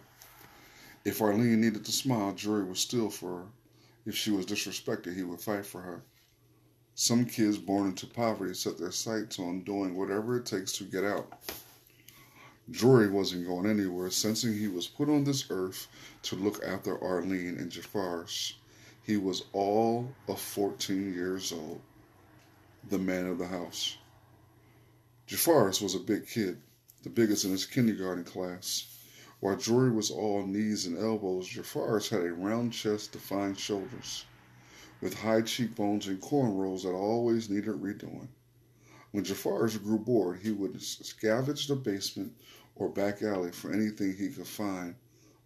If 1.04 1.22
Arlene 1.22 1.61
needed 1.61 1.84
to 1.84 1.92
smile, 1.92 2.32
Jori 2.32 2.68
was 2.68 2.80
still 2.80 3.09
for 3.09 3.38
her. 3.38 3.46
If 4.04 4.16
she 4.16 4.32
was 4.32 4.46
disrespected, 4.46 5.14
he 5.14 5.22
would 5.22 5.40
fight 5.40 5.64
for 5.64 5.80
her. 5.80 6.02
Some 6.96 7.24
kids 7.24 7.57
born 7.57 7.86
into 7.86 8.09
poverty 8.09 8.54
set 8.54 8.78
their 8.78 8.90
sights 8.90 9.38
on 9.38 9.62
doing 9.62 9.94
whatever 9.94 10.38
it 10.38 10.46
takes 10.46 10.72
to 10.72 10.84
get 10.84 11.04
out. 11.04 11.32
Jori 12.70 13.08
wasn't 13.08 13.46
going 13.46 13.66
anywhere, 13.66 14.10
sensing 14.10 14.52
he 14.52 14.66
was 14.66 14.88
put 14.88 15.08
on 15.08 15.22
this 15.22 15.48
earth 15.50 15.86
to 16.22 16.34
look 16.34 16.64
after 16.64 17.00
Arlene 17.00 17.56
and 17.58 17.70
Jafaris. 17.70 18.54
He 19.04 19.16
was 19.16 19.44
all 19.52 20.12
of 20.26 20.40
14 20.40 21.14
years 21.14 21.52
old, 21.52 21.80
the 22.88 22.98
man 22.98 23.26
of 23.26 23.38
the 23.38 23.46
house. 23.46 23.98
Jafaris 25.28 25.80
was 25.80 25.94
a 25.94 26.00
big 26.00 26.26
kid, 26.26 26.60
the 27.04 27.08
biggest 27.08 27.44
in 27.44 27.52
his 27.52 27.66
kindergarten 27.66 28.24
class. 28.24 28.88
While 29.38 29.56
Jori 29.56 29.94
was 29.94 30.10
all 30.10 30.44
knees 30.44 30.86
and 30.86 30.98
elbows, 30.98 31.48
Jafaris 31.48 32.08
had 32.08 32.22
a 32.22 32.32
round 32.32 32.72
chest, 32.72 33.12
defined 33.12 33.60
shoulders, 33.60 34.24
with 35.00 35.14
high 35.14 35.42
cheekbones 35.42 36.08
and 36.08 36.20
cornrows 36.20 36.82
that 36.82 36.94
always 36.94 37.48
needed 37.48 37.76
redoing. 37.76 38.26
When 39.16 39.24
Jafaris 39.24 39.82
grew 39.82 39.98
bored, 39.98 40.40
he 40.40 40.50
would 40.50 40.74
scavenge 40.74 41.68
the 41.68 41.74
basement 41.74 42.36
or 42.74 42.90
back 42.90 43.22
alley 43.22 43.50
for 43.50 43.72
anything 43.72 44.14
he 44.14 44.28
could 44.28 44.46
find 44.46 44.94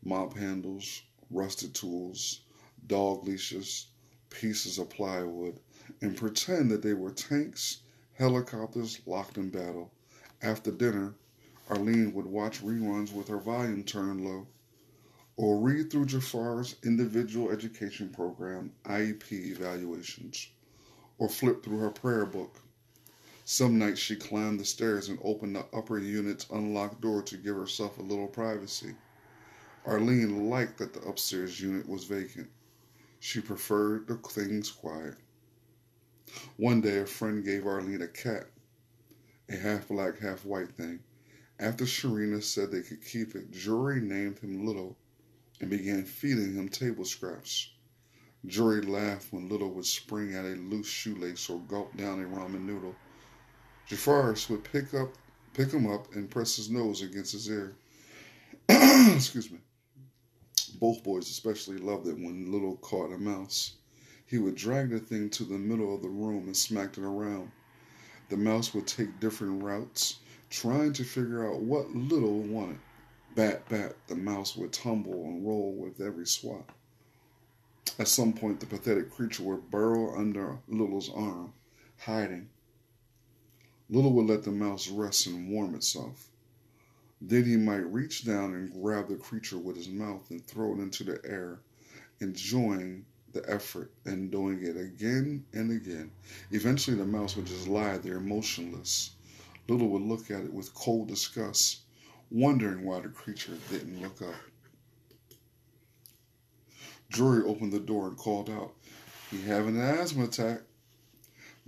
mop 0.03 0.37
handles, 0.37 1.03
rusted 1.31 1.73
tools, 1.73 2.41
dog 2.89 3.25
leashes, 3.29 3.87
pieces 4.29 4.79
of 4.79 4.91
plywood, 4.91 5.61
and 6.01 6.17
pretend 6.17 6.69
that 6.73 6.83
they 6.83 6.95
were 6.95 7.13
tanks, 7.13 7.83
helicopters 8.15 8.99
locked 9.07 9.39
in 9.39 9.51
battle. 9.51 9.93
After 10.43 10.73
dinner, 10.73 11.15
Arlene 11.69 12.13
would 12.13 12.27
watch 12.27 12.65
reruns 12.65 13.13
with 13.13 13.29
her 13.29 13.39
volume 13.39 13.85
turned 13.85 14.25
low, 14.25 14.49
or 15.37 15.61
read 15.61 15.93
through 15.93 16.07
Jafaris' 16.07 16.75
individual 16.83 17.53
education 17.53 18.09
program 18.09 18.73
IEP 18.87 19.31
evaluations, 19.31 20.49
or 21.19 21.29
flip 21.29 21.63
through 21.63 21.79
her 21.79 21.91
prayer 21.91 22.27
book. 22.27 22.61
Some 23.53 23.79
nights 23.79 23.99
she 23.99 24.15
climbed 24.15 24.61
the 24.61 24.65
stairs 24.65 25.09
and 25.09 25.19
opened 25.23 25.57
the 25.57 25.67
upper 25.75 25.99
unit's 25.99 26.47
unlocked 26.51 27.01
door 27.01 27.21
to 27.23 27.37
give 27.37 27.57
herself 27.57 27.99
a 27.99 28.03
little 28.03 28.29
privacy. 28.29 28.95
Arlene 29.85 30.49
liked 30.49 30.79
that 30.79 30.93
the 30.93 31.01
upstairs 31.01 31.61
unit 31.61 31.89
was 31.89 32.05
vacant. 32.05 32.49
She 33.19 33.41
preferred 33.41 34.07
the 34.07 34.15
things 34.19 34.71
quiet. 34.71 35.17
One 36.59 36.81
day, 36.81 36.99
a 37.01 37.07
friend 37.07 37.45
gave 37.45 37.67
Arlene 37.67 38.03
a 38.03 38.07
cat, 38.07 38.49
a 39.49 39.57
half 39.57 39.89
black, 39.89 40.21
half 40.21 40.45
white 40.45 40.71
thing. 40.77 41.01
After 41.59 41.87
Sherrena 41.87 42.45
said 42.45 42.71
they 42.71 42.83
could 42.83 43.05
keep 43.05 43.35
it, 43.35 43.51
Jori 43.51 44.01
named 44.01 44.39
him 44.39 44.65
Little 44.65 44.97
and 45.61 45.69
began 45.69 46.05
feeding 46.05 46.55
him 46.55 46.69
table 46.69 47.05
scraps. 47.05 47.73
Jori 48.47 48.89
laughed 48.89 49.33
when 49.33 49.49
Little 49.49 49.75
would 49.75 49.87
spring 49.87 50.35
at 50.35 50.45
a 50.45 50.55
loose 50.55 50.87
shoelace 50.87 51.51
or 51.51 51.59
gulp 51.59 51.97
down 51.97 52.23
a 52.23 52.29
ramen 52.29 52.65
noodle. 52.65 52.95
Jafaris 53.91 54.49
would 54.49 54.63
pick 54.63 54.95
up, 54.95 55.15
pick 55.53 55.73
him 55.73 55.91
up 55.91 56.15
and 56.15 56.31
press 56.31 56.55
his 56.55 56.71
nose 56.71 57.03
against 57.03 57.33
his 57.33 57.49
ear. 57.49 57.75
Excuse 58.69 59.51
me. 59.51 59.59
Both 60.79 61.03
boys 61.03 61.29
especially 61.29 61.79
loved 61.79 62.07
it 62.07 62.15
when 62.15 62.53
Little 62.53 62.77
caught 62.77 63.13
a 63.13 63.19
mouse. 63.19 63.73
He 64.27 64.39
would 64.39 64.55
drag 64.55 64.91
the 64.91 65.01
thing 65.01 65.29
to 65.31 65.43
the 65.43 65.59
middle 65.59 65.93
of 65.93 66.03
the 66.03 66.09
room 66.09 66.45
and 66.45 66.57
smack 66.57 66.99
it 66.99 67.03
around. 67.03 67.51
The 68.29 68.37
mouse 68.37 68.73
would 68.75 68.87
take 68.87 69.19
different 69.19 69.61
routes 69.61 70.21
trying 70.51 70.93
to 70.93 71.03
figure 71.03 71.45
out 71.53 71.61
what 71.61 71.91
Little 71.91 72.43
wanted. 72.43 72.79
Bat, 73.35 73.69
bat, 73.69 73.97
the 74.07 74.15
mouse 74.15 74.55
would 74.55 74.73
tumble 74.73 75.25
and 75.25 75.45
roll 75.45 75.73
with 75.73 76.01
every 76.01 76.29
swat. 76.29 76.71
At 77.99 78.07
some 78.07 78.35
point, 78.35 78.61
the 78.61 78.67
pathetic 78.67 79.11
creature 79.11 79.43
would 79.43 79.69
burrow 79.69 80.17
under 80.17 80.59
Little's 80.69 81.11
arm, 81.11 81.55
hiding. 81.99 82.51
Little 83.91 84.13
would 84.15 84.27
let 84.27 84.45
the 84.45 84.53
mouse 84.53 84.89
rest 84.89 85.27
and 85.27 85.51
warm 85.51 85.75
itself. 85.75 86.31
Then 87.21 87.45
he 87.45 87.57
might 87.57 87.93
reach 87.93 88.25
down 88.25 88.55
and 88.55 88.73
grab 88.73 89.09
the 89.09 89.17
creature 89.17 89.59
with 89.59 89.77
his 89.77 89.89
mouth 89.89 90.31
and 90.31 90.47
throw 90.47 90.73
it 90.75 90.79
into 90.79 91.05
the 91.05 91.21
air, 91.25 91.59
enjoying 92.21 93.05
the 93.33 93.49
effort 93.51 93.93
and 94.07 94.31
doing 94.31 94.65
it 94.65 94.77
again 94.77 95.45
and 95.53 95.71
again. 95.71 96.11
Eventually, 96.51 96.97
the 96.97 97.05
mouse 97.05 97.37
would 97.37 97.47
just 97.47 97.69
lie 97.69 97.99
there 97.99 98.21
motionless 98.21 99.13
Little 99.71 99.89
would 99.91 100.03
look 100.03 100.33
at 100.33 100.43
it 100.43 100.53
with 100.53 100.75
cold 100.75 101.07
disgust, 101.07 101.83
wondering 102.29 102.85
why 102.85 102.99
the 102.99 103.09
creature 103.09 103.57
didn't 103.71 104.03
look 104.03 104.21
up. 104.21 104.35
Jori 107.13 107.45
opened 107.45 107.73
the 107.73 107.79
door 107.79 108.09
and 108.09 108.17
called 108.17 108.51
out, 108.51 108.75
He 109.31 109.41
having 109.43 109.77
an 109.77 109.83
asthma 109.83 110.25
attack. 110.25 110.63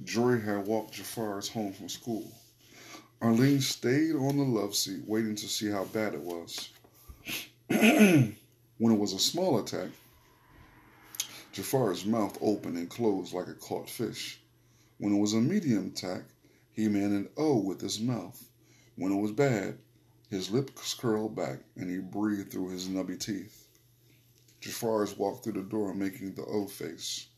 Jori 0.05 0.43
had 0.45 0.67
walked 0.67 0.95
Jafaris 0.95 1.49
home 1.49 1.73
from 1.73 1.89
school. 1.89 2.33
Arlene 3.21 3.61
stayed 3.61 4.17
on 4.17 4.37
the 4.37 4.43
love 4.43 4.75
seat, 4.75 5.07
waiting 5.07 5.37
to 5.37 5.49
see 5.49 5.71
how 5.71 5.85
bad 5.85 6.15
it 6.15 6.21
was. 6.21 6.71
when 7.69 8.35
it 8.81 8.99
was 8.99 9.13
a 9.13 9.19
small 9.19 9.61
attack, 9.61 9.91
Jafaris' 11.53 12.05
mouth 12.05 12.37
opened 12.41 12.79
and 12.79 12.91
closed 12.91 13.33
like 13.33 13.47
a 13.47 13.55
caught 13.55 13.89
fish. 13.89 14.41
When 14.99 15.15
it 15.15 15.21
was 15.21 15.35
a 15.35 15.41
medium 15.41 15.89
attack, 15.89 16.25
he 16.73 16.89
made 16.89 17.11
an 17.11 17.29
O 17.37 17.59
with 17.59 17.81
his 17.81 18.01
mouth. 18.01 18.49
When 18.97 19.13
it 19.13 19.21
was 19.21 19.33
bad, 19.33 19.79
his 20.31 20.51
lips 20.51 20.95
curled 20.95 21.37
back 21.37 21.61
and 21.77 21.91
he 21.91 21.99
breathed 21.99 22.51
through 22.51 22.71
his 22.71 22.89
nubby 22.89 23.21
teeth. 23.21 23.69
Jafaris 24.61 25.17
walked 25.17 25.45
through 25.45 25.53
the 25.55 25.63
door 25.63 25.95
making 25.95 26.35
the 26.35 26.45
O 26.45 26.67
face. 26.67 27.29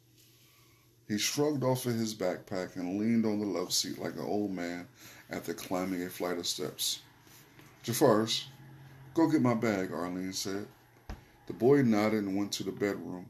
He 1.06 1.18
shrugged 1.18 1.62
off 1.62 1.84
of 1.84 1.94
his 1.94 2.14
backpack 2.14 2.76
and 2.76 2.98
leaned 2.98 3.26
on 3.26 3.38
the 3.38 3.44
love 3.44 3.74
seat 3.74 3.98
like 3.98 4.14
an 4.14 4.20
old 4.20 4.52
man 4.52 4.88
after 5.28 5.52
climbing 5.52 6.02
a 6.02 6.08
flight 6.08 6.38
of 6.38 6.46
steps. 6.46 7.02
Jafaris, 7.82 8.46
go 9.12 9.28
get 9.28 9.42
my 9.42 9.52
bag, 9.52 9.92
Arlene 9.92 10.32
said. 10.32 10.66
The 11.46 11.52
boy 11.52 11.82
nodded 11.82 12.24
and 12.24 12.38
went 12.38 12.52
to 12.52 12.62
the 12.62 12.72
bedroom. 12.72 13.28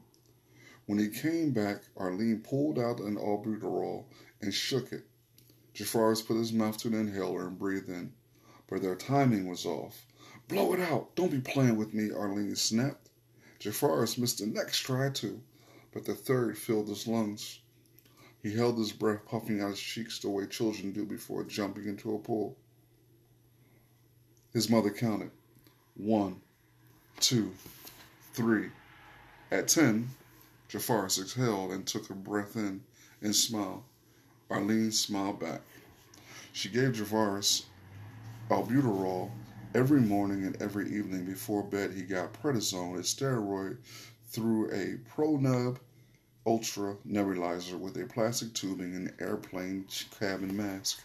When 0.85 0.99
he 0.99 1.09
came 1.09 1.51
back, 1.51 1.83
Arlene 1.97 2.39
pulled 2.39 2.79
out 2.79 3.01
an 3.01 3.17
albuterol 3.17 4.05
and 4.41 4.53
shook 4.53 4.93
it. 4.93 5.05
Jafaris 5.73 6.25
put 6.25 6.37
his 6.37 6.53
mouth 6.53 6.77
to 6.77 6.87
an 6.87 6.93
inhaler 6.93 7.45
and 7.45 7.59
breathed 7.59 7.89
in, 7.89 8.13
but 8.67 8.81
their 8.81 8.95
timing 8.95 9.49
was 9.49 9.65
off. 9.65 10.05
Blow 10.47 10.73
it 10.73 10.79
out! 10.79 11.13
Don't 11.17 11.31
be 11.31 11.41
playing 11.41 11.75
with 11.75 11.93
me, 11.93 12.09
Arlene 12.09 12.55
snapped. 12.55 13.09
Jafaris 13.59 14.17
missed 14.17 14.37
the 14.37 14.45
next 14.45 14.79
try, 14.79 15.09
too, 15.09 15.41
but 15.91 16.05
the 16.05 16.15
third 16.15 16.57
filled 16.57 16.87
his 16.87 17.05
lungs. 17.05 17.59
He 18.45 18.53
held 18.53 18.77
his 18.77 18.91
breath, 18.91 19.25
puffing 19.25 19.59
out 19.59 19.71
his 19.71 19.79
cheeks 19.79 20.19
the 20.19 20.29
way 20.29 20.45
children 20.45 20.91
do 20.91 21.03
before 21.03 21.43
jumping 21.45 21.87
into 21.87 22.13
a 22.13 22.19
pool. 22.19 22.55
His 24.53 24.69
mother 24.69 24.91
counted. 24.91 25.31
One, 25.95 26.41
two, 27.19 27.53
three. 28.33 28.69
At 29.49 29.67
ten, 29.67 30.09
Jafaris 30.69 31.19
exhaled 31.19 31.71
and 31.71 31.87
took 31.87 32.11
a 32.11 32.13
breath 32.13 32.55
in 32.55 32.83
and 33.19 33.35
smiled. 33.35 33.81
Arlene 34.51 34.91
smiled 34.91 35.39
back. 35.39 35.61
She 36.53 36.69
gave 36.69 36.93
Jafaris 36.93 37.63
albuterol 38.51 39.31
every 39.73 40.01
morning 40.01 40.45
and 40.45 40.61
every 40.61 40.95
evening 40.95 41.25
before 41.25 41.63
bed. 41.63 41.93
He 41.93 42.03
got 42.03 42.33
prednisone, 42.33 42.99
a 42.99 43.01
steroid, 43.01 43.77
through 44.27 44.69
a 44.69 44.99
Proneb 45.09 45.79
Ultra 46.47 46.97
nebulizer 47.07 47.79
with 47.79 47.97
a 47.97 48.05
plastic 48.05 48.53
tubing 48.53 48.95
and 48.95 49.13
airplane 49.19 49.87
cabin 50.19 50.55
mask. 50.55 51.01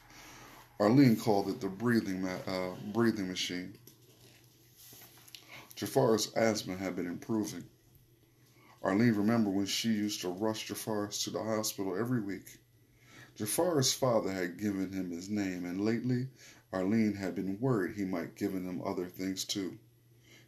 Arlene 0.78 1.16
called 1.16 1.49
it 1.49 1.61
the 1.61 1.68
breathing 1.68 2.22
ma- 2.22 2.43
uh, 2.47 2.76
breathing 2.93 3.28
machine. 3.28 3.78
Jafaris' 5.76 6.34
asthma 6.36 6.76
had 6.76 6.95
been 6.95 7.07
improving. 7.07 7.64
Arlene 8.82 9.14
remembered 9.14 9.55
when 9.55 9.64
she 9.64 9.88
used 9.88 10.20
to 10.20 10.28
rush 10.28 10.68
Jafaris 10.68 11.24
to 11.24 11.30
the 11.30 11.43
hospital 11.43 11.97
every 11.97 12.20
week. 12.20 12.59
Jafaris' 13.38 13.95
father 13.95 14.30
had 14.32 14.59
given 14.59 14.93
him 14.93 15.11
his 15.11 15.30
name, 15.30 15.64
and 15.64 15.82
lately 15.82 16.28
Arlene 16.70 17.14
had 17.14 17.34
been 17.34 17.59
worried 17.61 17.97
he 17.97 18.05
might 18.05 18.36
give 18.36 18.53
him 18.53 18.82
other 18.84 19.07
things 19.07 19.45
too. 19.47 19.78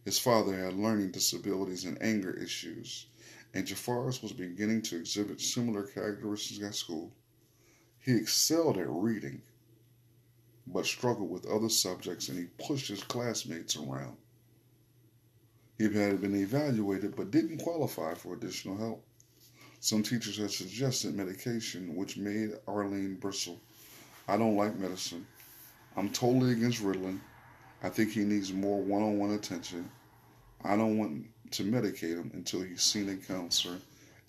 His 0.04 0.18
father 0.18 0.54
had 0.54 0.74
learning 0.74 1.12
disabilities 1.12 1.84
and 1.84 2.00
anger 2.02 2.32
issues, 2.32 3.06
and 3.54 3.66
Jafaris 3.66 4.22
was 4.22 4.32
beginning 4.32 4.82
to 4.82 4.96
exhibit 4.96 5.40
similar 5.40 5.84
characteristics 5.84 6.62
at 6.62 6.74
school. 6.74 7.12
He 8.00 8.12
excelled 8.12 8.78
at 8.78 8.88
reading, 8.88 9.42
but 10.66 10.86
struggled 10.86 11.30
with 11.30 11.46
other 11.46 11.68
subjects 11.68 12.28
and 12.28 12.38
he 12.38 12.66
pushed 12.66 12.88
his 12.88 13.02
classmates 13.02 13.76
around. 13.76 14.16
He 15.78 15.84
had 15.84 16.20
been 16.20 16.36
evaluated 16.36 17.16
but 17.16 17.30
didn't 17.30 17.58
qualify 17.58 18.14
for 18.14 18.34
additional 18.34 18.76
help. 18.76 19.04
Some 19.80 20.02
teachers 20.02 20.38
had 20.38 20.52
suggested 20.52 21.14
medication, 21.14 21.96
which 21.96 22.16
made 22.16 22.52
Arlene 22.68 23.16
bristle. 23.16 23.60
I 24.28 24.36
don't 24.36 24.56
like 24.56 24.78
medicine. 24.78 25.26
I'm 25.96 26.10
totally 26.10 26.52
against 26.52 26.82
Ritalin. 26.82 27.18
I 27.82 27.88
think 27.88 28.12
he 28.12 28.20
needs 28.20 28.52
more 28.52 28.80
one 28.80 29.02
on 29.02 29.18
one 29.18 29.32
attention. 29.32 29.90
I 30.64 30.76
don't 30.76 30.98
want 30.98 31.26
to 31.52 31.64
medicate 31.64 32.16
him 32.16 32.30
until 32.34 32.62
he's 32.62 32.82
seen 32.82 33.08
a 33.08 33.16
counselor 33.16 33.76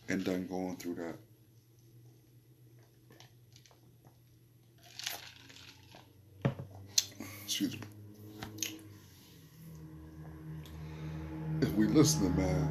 and 0.09 0.23
done 0.23 0.45
going 0.47 0.75
through 0.75 0.95
that. 0.95 1.15
Excuse 7.45 7.73
me. 7.73 7.81
If 11.61 11.71
we 11.75 11.87
listen, 11.87 12.35
man, 12.35 12.69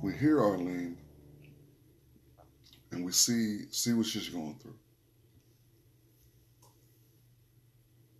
we 0.00 0.14
hear 0.14 0.40
Arlene 0.40 0.96
and 2.92 3.04
we 3.04 3.12
see 3.12 3.66
see 3.70 3.92
what 3.92 4.06
she's 4.06 4.28
going 4.28 4.54
through. 4.62 4.76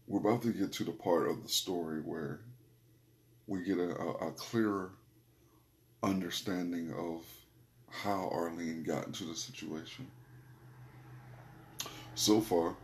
We're 0.06 0.20
about 0.20 0.42
to 0.42 0.52
get 0.52 0.72
to 0.72 0.84
the 0.84 0.90
part 0.90 1.28
of 1.28 1.42
the 1.42 1.48
story 1.48 2.00
where 2.00 2.40
we 3.50 3.62
get 3.64 3.78
a, 3.78 3.90
a, 3.90 4.30
clearer 4.30 4.92
understanding 6.04 6.94
of 6.96 7.24
how 7.90 8.30
Arlene 8.32 8.84
got 8.84 9.08
into 9.08 9.24
the 9.24 9.34
situation. 9.34 10.06
so 12.14 12.40
far, 12.40 12.76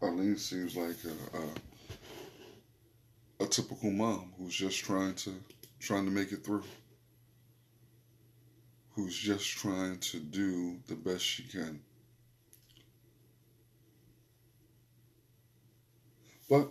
Arlene 0.00 0.36
seems 0.36 0.76
like 0.76 0.94
a, 1.04 1.38
a, 3.42 3.44
a 3.44 3.48
typical 3.48 3.90
mom 3.90 4.32
who's 4.38 4.54
just 4.54 4.78
trying 4.78 5.14
to 5.14 5.34
trying 5.80 6.04
to 6.04 6.12
make 6.12 6.30
it 6.30 6.44
through. 6.44 6.62
Who's 8.92 9.18
just 9.18 9.44
trying 9.44 9.98
to 9.98 10.20
do 10.20 10.78
the 10.86 10.94
best 10.94 11.24
she 11.24 11.42
can. 11.42 11.80
But 16.48 16.70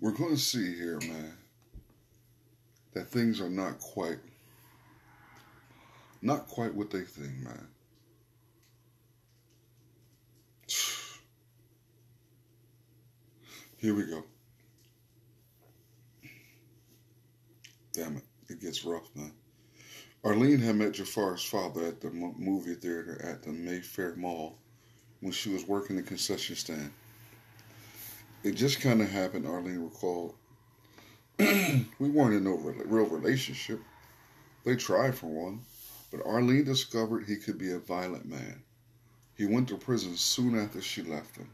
we're 0.00 0.12
going 0.12 0.34
to 0.34 0.40
see 0.40 0.74
here, 0.74 0.98
man, 1.00 1.37
that 2.98 3.08
things 3.08 3.40
are 3.40 3.48
not 3.48 3.78
quite, 3.78 4.18
not 6.20 6.48
quite 6.48 6.74
what 6.74 6.90
they 6.90 7.02
think, 7.02 7.32
man. 7.44 7.68
Here 13.76 13.94
we 13.94 14.02
go. 14.06 14.24
Damn 17.92 18.16
it, 18.16 18.24
it 18.48 18.60
gets 18.60 18.84
rough, 18.84 19.08
man. 19.14 19.30
Arlene 20.24 20.58
had 20.58 20.74
met 20.74 20.94
Jafaris' 20.94 21.46
father 21.46 21.86
at 21.86 22.00
the 22.00 22.10
movie 22.10 22.74
theater 22.74 23.20
at 23.22 23.44
the 23.44 23.50
Mayfair 23.50 24.16
Mall 24.16 24.58
when 25.20 25.30
she 25.30 25.50
was 25.50 25.68
working 25.68 25.94
the 25.94 26.02
concession 26.02 26.56
stand. 26.56 26.90
It 28.42 28.56
just 28.56 28.80
kind 28.80 29.00
of 29.00 29.08
happened, 29.08 29.46
Arlene 29.46 29.84
recalled. 29.84 30.34
we 31.98 32.08
weren't 32.08 32.34
in 32.34 32.44
no 32.44 32.56
real 32.56 33.06
relationship. 33.06 33.80
They 34.64 34.74
tried 34.74 35.14
for 35.14 35.26
one, 35.26 35.60
but 36.10 36.26
Arlene 36.26 36.64
discovered 36.64 37.24
he 37.24 37.36
could 37.36 37.58
be 37.58 37.70
a 37.70 37.78
violent 37.78 38.26
man. 38.26 38.64
He 39.34 39.46
went 39.46 39.68
to 39.68 39.76
prison 39.76 40.16
soon 40.16 40.58
after 40.58 40.80
she 40.80 41.02
left 41.02 41.36
him. 41.36 41.50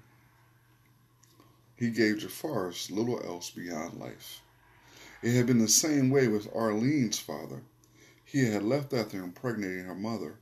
He 1.76 1.90
gave 1.90 2.16
Jafaris 2.16 2.90
little 2.90 3.22
else 3.22 3.50
beyond 3.50 4.00
life. 4.00 4.40
It 5.22 5.34
had 5.34 5.46
been 5.46 5.58
the 5.58 5.68
same 5.68 6.08
way 6.08 6.28
with 6.28 6.54
Arlene's 6.54 7.18
father. 7.18 7.62
He 8.24 8.46
had 8.46 8.62
left 8.62 8.94
after 8.94 9.22
impregnating 9.22 9.84
her 9.84 9.94
mother, 9.94 10.38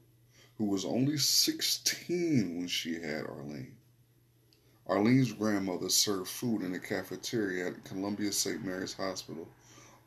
who 0.58 0.66
was 0.66 0.84
only 0.84 1.18
16 1.18 2.58
when 2.58 2.68
she 2.68 3.00
had 3.00 3.26
Arlene. 3.26 3.76
Arlene's 4.86 5.32
grandmother 5.32 5.88
served 5.88 6.28
food 6.28 6.62
in 6.62 6.72
the 6.72 6.78
cafeteria 6.78 7.68
at 7.68 7.84
Columbia 7.84 8.32
St. 8.32 8.64
Mary's 8.64 8.94
Hospital, 8.94 9.48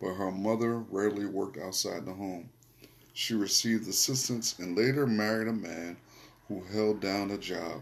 but 0.01 0.13
her 0.13 0.31
mother 0.31 0.79
rarely 0.79 1.25
worked 1.25 1.57
outside 1.57 2.05
the 2.05 2.13
home. 2.13 2.49
She 3.13 3.33
received 3.33 3.87
assistance 3.87 4.59
and 4.59 4.77
later 4.77 5.07
married 5.07 5.47
a 5.47 5.53
man 5.53 5.97
who 6.47 6.63
held 6.63 6.99
down 6.99 7.31
a 7.31 7.37
job. 7.37 7.81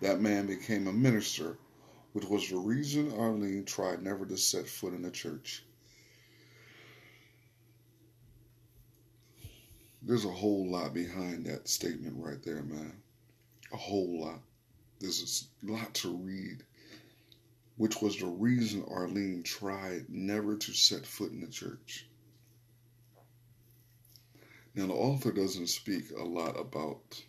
That 0.00 0.20
man 0.20 0.46
became 0.46 0.86
a 0.86 0.92
minister 0.92 1.56
which 2.16 2.24
was 2.24 2.48
the 2.48 2.56
reason 2.56 3.12
Arlene 3.12 3.66
tried 3.66 4.02
never 4.02 4.24
to 4.24 4.38
set 4.38 4.66
foot 4.66 4.94
in 4.94 5.02
the 5.02 5.10
church. 5.10 5.62
There's 10.00 10.24
a 10.24 10.30
whole 10.30 10.70
lot 10.70 10.94
behind 10.94 11.44
that 11.44 11.68
statement 11.68 12.16
right 12.16 12.42
there, 12.42 12.62
man. 12.62 12.94
A 13.70 13.76
whole 13.76 14.18
lot. 14.18 14.40
There's 15.00 15.48
a 15.62 15.70
lot 15.70 15.94
to 15.94 16.16
read, 16.16 16.64
which 17.76 18.00
was 18.00 18.18
the 18.18 18.26
reason 18.26 18.84
Arlene 18.88 19.42
tried 19.42 20.08
never 20.08 20.56
to 20.56 20.72
set 20.72 21.06
foot 21.06 21.32
in 21.32 21.40
the 21.40 21.48
church. 21.48 22.06
Now, 24.74 24.86
the 24.86 24.94
author 24.94 25.32
doesn't 25.32 25.68
speak 25.68 26.10
a 26.10 26.22
lot 26.22 26.58
about 26.58 27.22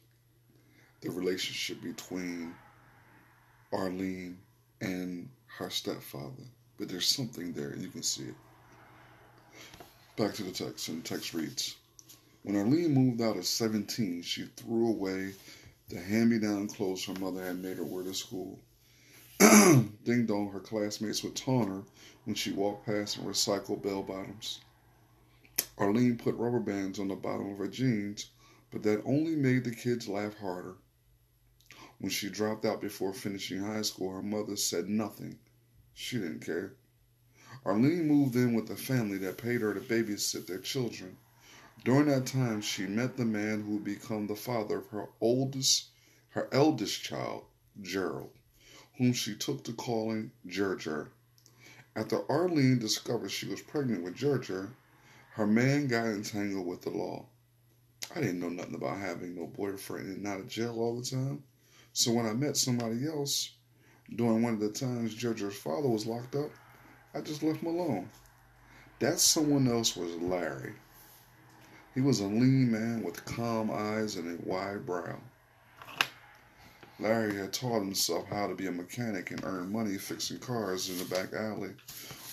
the 1.01 1.09
relationship 1.11 1.82
between 1.82 2.53
Arlene 3.72 4.39
and 4.82 5.30
her 5.57 5.70
stepfather. 5.70 6.43
But 6.78 6.89
there's 6.89 7.07
something 7.07 7.53
there, 7.53 7.70
and 7.70 7.82
you 7.82 7.89
can 7.89 8.03
see 8.03 8.24
it. 8.24 8.36
Back 10.15 10.34
to 10.36 10.43
the 10.43 10.51
text, 10.51 10.89
and 10.89 11.03
the 11.03 11.07
text 11.07 11.34
reads 11.34 11.76
When 12.43 12.55
Arlene 12.55 12.93
moved 12.93 13.22
out 13.22 13.38
at 13.38 13.45
17, 13.45 14.22
she 14.24 14.45
threw 14.55 14.89
away 14.89 15.34
the 15.90 16.00
hand 16.00 16.30
me 16.30 16.38
down 16.38 16.68
clothes 16.68 17.06
her 17.06 17.14
mother 17.14 17.44
had 17.44 17.62
made 17.62 17.78
her 17.78 17.84
wear 17.84 18.04
to 18.04 18.14
school. 18.14 18.60
Ding 19.40 20.26
dong, 20.26 20.52
her 20.52 20.60
classmates 20.60 21.24
would 21.24 21.36
taunt 21.36 21.70
her 21.70 21.84
when 22.26 22.36
she 22.36 22.52
walked 22.52 22.86
past 22.86 23.18
and 23.18 23.28
recycled 23.28 23.82
bell 23.82 24.04
bottoms. 24.04 24.60
Arlene 25.78 26.18
put 26.18 26.36
rubber 26.36 26.60
bands 26.60 27.00
on 27.00 27.08
the 27.08 27.16
bottom 27.16 27.52
of 27.52 27.58
her 27.58 27.68
jeans, 27.68 28.32
but 28.72 28.84
that 28.84 29.04
only 29.06 29.36
made 29.36 29.64
the 29.64 29.72
kids 29.72 30.08
laugh 30.08 30.36
harder. 30.38 30.76
When 32.00 32.10
she 32.10 32.30
dropped 32.30 32.66
out 32.66 32.82
before 32.82 33.14
finishing 33.14 33.62
high 33.62 33.82
school, 33.84 34.12
her 34.12 34.22
mother 34.22 34.56
said 34.56 34.90
nothing. 34.90 35.40
She 35.94 36.18
didn't 36.18 36.42
care. 36.42 36.74
Arlene 37.64 38.08
moved 38.08 38.36
in 38.36 38.54
with 38.54 38.70
a 38.70 38.76
family 38.76 39.18
that 39.20 39.38
paid 39.38 39.62
her 39.62 39.74
to 39.74 39.80
babysit 39.80 40.48
their 40.48 40.60
children. 40.60 41.18
During 41.86 42.08
that 42.08 42.26
time, 42.26 42.62
she 42.62 42.86
met 42.86 43.18
the 43.18 43.26
man 43.26 43.64
who 43.64 43.76
would 43.76 43.84
become 43.84 44.28
the 44.28 44.36
father 44.36 44.80
of 44.80 44.88
her 44.88 45.10
oldest, 45.22 45.90
her 46.30 46.50
eldest 46.52 47.02
child, 47.02 47.46
Gerald, 47.82 48.32
whom 48.98 49.14
she 49.14 49.36
took 49.36 49.64
to 49.64 49.74
calling 49.74 50.32
Gerger. 50.48 51.10
After 51.96 52.30
Arlene 52.32 52.80
discovered 52.80 53.32
she 53.32 53.48
was 53.48 53.62
pregnant 53.62 54.04
with 54.04 54.18
Gerger, 54.18 54.72
her 55.32 55.48
man 55.48 55.88
got 55.88 56.08
entangled 56.08 56.66
with 56.66 56.82
the 56.82 56.90
law. 56.90 57.28
I 58.16 58.22
didn't 58.22 58.40
know 58.40 58.50
nothing 58.50 58.76
about 58.76 58.98
having 58.98 59.36
no 59.36 59.46
boyfriend 59.46 60.18
and 60.18 60.28
out 60.28 60.40
of 60.40 60.48
jail 60.48 60.80
all 60.80 60.96
the 60.96 61.06
time. 61.06 61.44
So 61.94 62.12
when 62.12 62.26
I 62.26 62.34
met 62.34 62.58
somebody 62.58 63.08
else 63.08 63.52
during 64.16 64.42
one 64.42 64.54
of 64.54 64.60
the 64.60 64.72
times 64.72 65.14
Judge's 65.14 65.56
father 65.56 65.88
was 65.88 66.06
locked 66.06 66.36
up, 66.36 66.50
I 67.14 67.22
just 67.22 67.44
left 67.44 67.62
him 67.62 67.70
alone. 67.70 68.10
That 69.00 69.20
someone 69.20 69.68
else 69.68 69.96
was 69.96 70.16
Larry. 70.16 70.74
He 71.98 72.04
was 72.04 72.20
a 72.20 72.28
lean 72.28 72.70
man 72.70 73.02
with 73.02 73.26
calm 73.26 73.72
eyes 73.72 74.18
and 74.18 74.39
a 74.39 74.48
wide 74.48 74.86
brow. 74.86 75.20
Larry 77.00 77.36
had 77.36 77.54
taught 77.54 77.80
himself 77.80 78.28
how 78.28 78.45
to 78.45 78.54
be 78.54 78.68
a 78.68 78.72
mechanic 78.72 79.32
and 79.32 79.43
earn 79.43 79.72
money 79.72 79.98
fixing 79.98 80.38
cars 80.38 80.91
in 80.91 81.00
the 81.00 81.06
back 81.06 81.34
alley. 81.34 81.74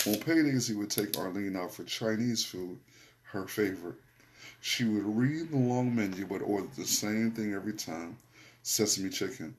On 0.07 0.17
paydays, 0.17 0.69
he 0.69 0.75
would 0.75 0.91
take 0.91 1.17
Arlene 1.17 1.57
out 1.57 1.73
for 1.73 1.83
Chinese 1.85 2.45
food, 2.45 2.79
her 3.23 3.49
favorite. 3.49 3.97
She 4.61 4.85
would 4.85 5.17
read 5.17 5.51
the 5.51 5.57
long 5.57 5.97
menu 5.97 6.27
but 6.27 6.43
order 6.43 6.69
the 6.77 6.85
same 6.85 7.31
thing 7.31 7.55
every 7.55 7.73
time 7.73 8.19
sesame 8.62 9.09
chicken. 9.09 9.57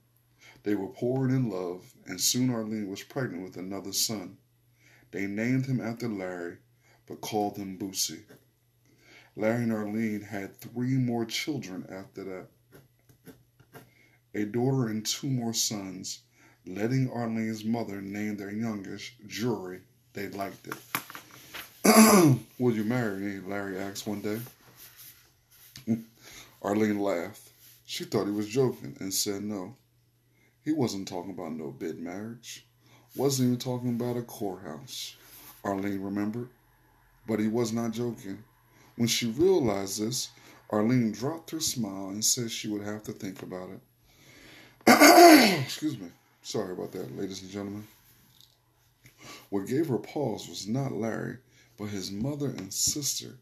They 0.62 0.76
were 0.76 0.90
poured 0.90 1.32
in 1.32 1.50
love, 1.50 1.96
and 2.06 2.22
soon 2.22 2.52
Arlene 2.52 2.92
was 2.92 3.02
pregnant 3.02 3.42
with 3.42 3.58
another 3.58 3.92
son. 3.92 4.38
They 5.10 5.26
named 5.26 5.66
him 5.66 5.82
after 5.82 6.08
Larry, 6.08 6.58
but 7.08 7.22
called 7.22 7.58
him 7.58 7.80
Boosie. 7.80 8.22
Larry 9.36 9.64
and 9.64 9.74
Arlene 9.74 10.22
had 10.22 10.60
three 10.60 10.96
more 10.96 11.26
children 11.26 11.86
after 11.90 12.24
that 12.24 12.48
a 14.36 14.46
daughter 14.46 14.88
and 14.88 15.06
two 15.06 15.30
more 15.30 15.54
sons, 15.54 16.20
letting 16.68 17.10
Arlene's 17.10 17.64
mother 17.64 18.02
name 18.02 18.36
their 18.36 18.52
youngest 18.52 19.14
Jori. 19.28 19.80
They 20.14 20.28
liked 20.30 20.68
it. 20.68 20.76
Will 22.60 22.76
you 22.76 22.84
marry 22.84 23.18
me? 23.18 23.40
Larry 23.48 23.80
asked 23.80 24.06
one 24.06 24.22
day. 24.22 24.40
Arlene 26.62 27.00
laughed. 27.00 27.50
She 27.86 28.04
thought 28.04 28.26
he 28.26 28.32
was 28.32 28.50
joking 28.50 28.98
and 29.00 29.14
said 29.14 29.44
no. 29.44 29.76
He 30.66 30.74
wasn't 30.74 31.08
talking 31.08 31.32
about 31.32 31.54
no 31.54 31.72
bid 31.72 32.00
marriage. 32.00 32.66
Wasn't 33.16 33.48
even 33.48 33.60
talking 33.60 33.92
about 33.92 34.18
a 34.18 34.22
courthouse. 34.24 35.16
Arlene 35.64 36.02
remembered. 36.02 36.50
But 37.28 37.40
he 37.40 37.48
was 37.48 37.72
not 37.72 37.92
joking. 37.92 38.44
When 38.98 39.08
she 39.10 39.26
realized 39.26 40.00
this, 40.00 40.30
Arlene 40.70 41.12
dropped 41.12 41.52
her 41.52 41.60
smile 41.60 42.10
and 42.10 42.24
said 42.24 42.50
she 42.50 42.70
would 42.70 42.84
have 42.84 43.04
to 43.04 43.12
think 43.12 43.42
about 43.42 43.70
it. 43.70 43.82
Excuse 45.66 46.00
me. 46.00 46.08
Sorry 46.42 46.72
about 46.72 46.94
that, 46.94 47.18
ladies 47.18 47.42
and 47.42 47.52
gentlemen. 47.52 47.88
What 49.50 49.68
gave 49.68 49.90
her 49.90 49.98
pause 49.98 50.48
was 50.48 50.68
not 50.68 50.94
Larry, 50.94 51.38
but 51.78 51.90
his 51.90 52.10
mother 52.10 52.48
and 52.48 52.72
sister. 52.72 53.36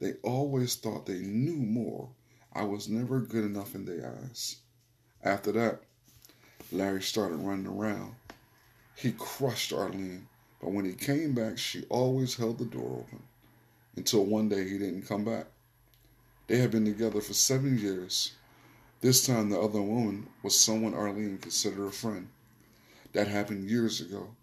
They 0.00 0.14
always 0.22 0.76
thought 0.76 1.04
they 1.04 1.20
knew 1.20 1.56
more 1.56 2.08
I 2.54 2.64
was 2.64 2.88
never 2.88 3.20
good 3.20 3.44
enough 3.44 3.74
in 3.74 3.84
their 3.84 4.16
eyes. 4.22 4.56
After 5.22 5.52
that, 5.52 5.82
Larry 6.72 7.02
started 7.02 7.36
running 7.36 7.66
around. 7.66 8.14
He 8.94 9.12
crushed 9.12 9.74
Arlene, 9.74 10.28
but 10.60 10.72
when 10.72 10.86
he 10.86 10.94
came 10.94 11.34
back, 11.34 11.58
she 11.58 11.84
always 11.90 12.36
held 12.36 12.58
the 12.58 12.64
door 12.64 13.04
open 13.04 13.22
until 13.96 14.24
one 14.24 14.48
day 14.48 14.68
he 14.68 14.78
didn't 14.78 15.08
come 15.08 15.24
back. 15.24 15.46
They 16.46 16.58
had 16.58 16.70
been 16.70 16.84
together 16.84 17.20
for 17.20 17.34
seven 17.34 17.78
years. 17.78 18.32
This 19.00 19.26
time, 19.26 19.50
the 19.50 19.60
other 19.60 19.82
woman 19.82 20.28
was 20.42 20.58
someone 20.58 20.94
Arlene 20.94 21.38
considered 21.38 21.86
a 21.86 21.90
friend. 21.90 22.28
That 23.12 23.28
happened 23.28 23.68
years 23.68 24.00
ago. 24.00 24.36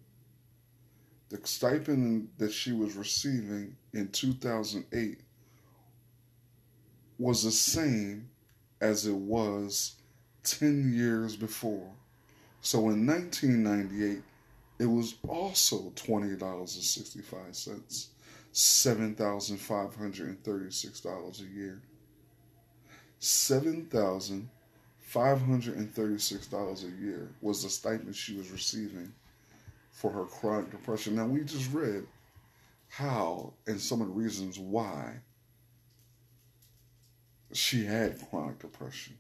The 1.29 1.41
stipend 1.45 2.29
that 2.39 2.53
she 2.53 2.73
was 2.73 2.97
receiving 2.97 3.77
in 3.93 4.09
2008 4.09 5.21
was 7.19 7.45
the 7.45 7.51
same 7.51 8.29
as 8.81 9.07
it 9.07 9.15
was 9.15 9.97
10 10.45 10.95
years 10.95 11.37
before. 11.37 11.91
So 12.61 12.91
in 12.91 13.07
1998, 13.07 14.23
it 14.79 14.87
was 14.87 15.15
also 15.27 15.91
$20.65, 15.97 18.09
$7,536 18.53 21.41
a 21.41 21.45
year. 21.55 21.81
$7,000 23.21 24.49
$536 25.13 26.85
a 26.85 27.03
year 27.03 27.31
was 27.41 27.63
the 27.63 27.71
stipend 27.71 28.15
she 28.15 28.37
was 28.37 28.51
receiving 28.51 29.13
for 29.91 30.11
her 30.11 30.25
chronic 30.25 30.71
depression. 30.71 31.17
Now, 31.17 31.27
we 31.27 31.41
just 31.41 31.73
read 31.73 32.07
how 32.89 33.55
and 33.67 33.81
some 33.81 34.03
of 34.03 34.09
the 34.09 34.13
reasons 34.13 34.59
why 34.59 35.15
she 37.53 37.85
had 37.85 38.21
chronic 38.31 38.59
depression. 38.59 39.19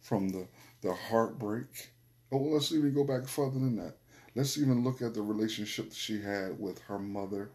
From 0.00 0.28
the, 0.30 0.46
the 0.80 0.94
heartbreak. 0.94 1.90
Oh, 2.32 2.38
well, 2.38 2.54
let's 2.54 2.72
even 2.72 2.94
go 2.94 3.04
back 3.04 3.26
further 3.26 3.58
than 3.58 3.76
that. 3.76 3.96
Let's 4.34 4.56
even 4.56 4.84
look 4.84 5.02
at 5.02 5.14
the 5.14 5.22
relationship 5.22 5.92
she 5.92 6.20
had 6.20 6.58
with 6.58 6.78
her 6.82 6.98
mother 6.98 7.50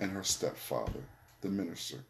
and 0.00 0.10
her 0.10 0.24
stepfather, 0.24 1.04
the 1.40 1.48
minister 1.48 2.04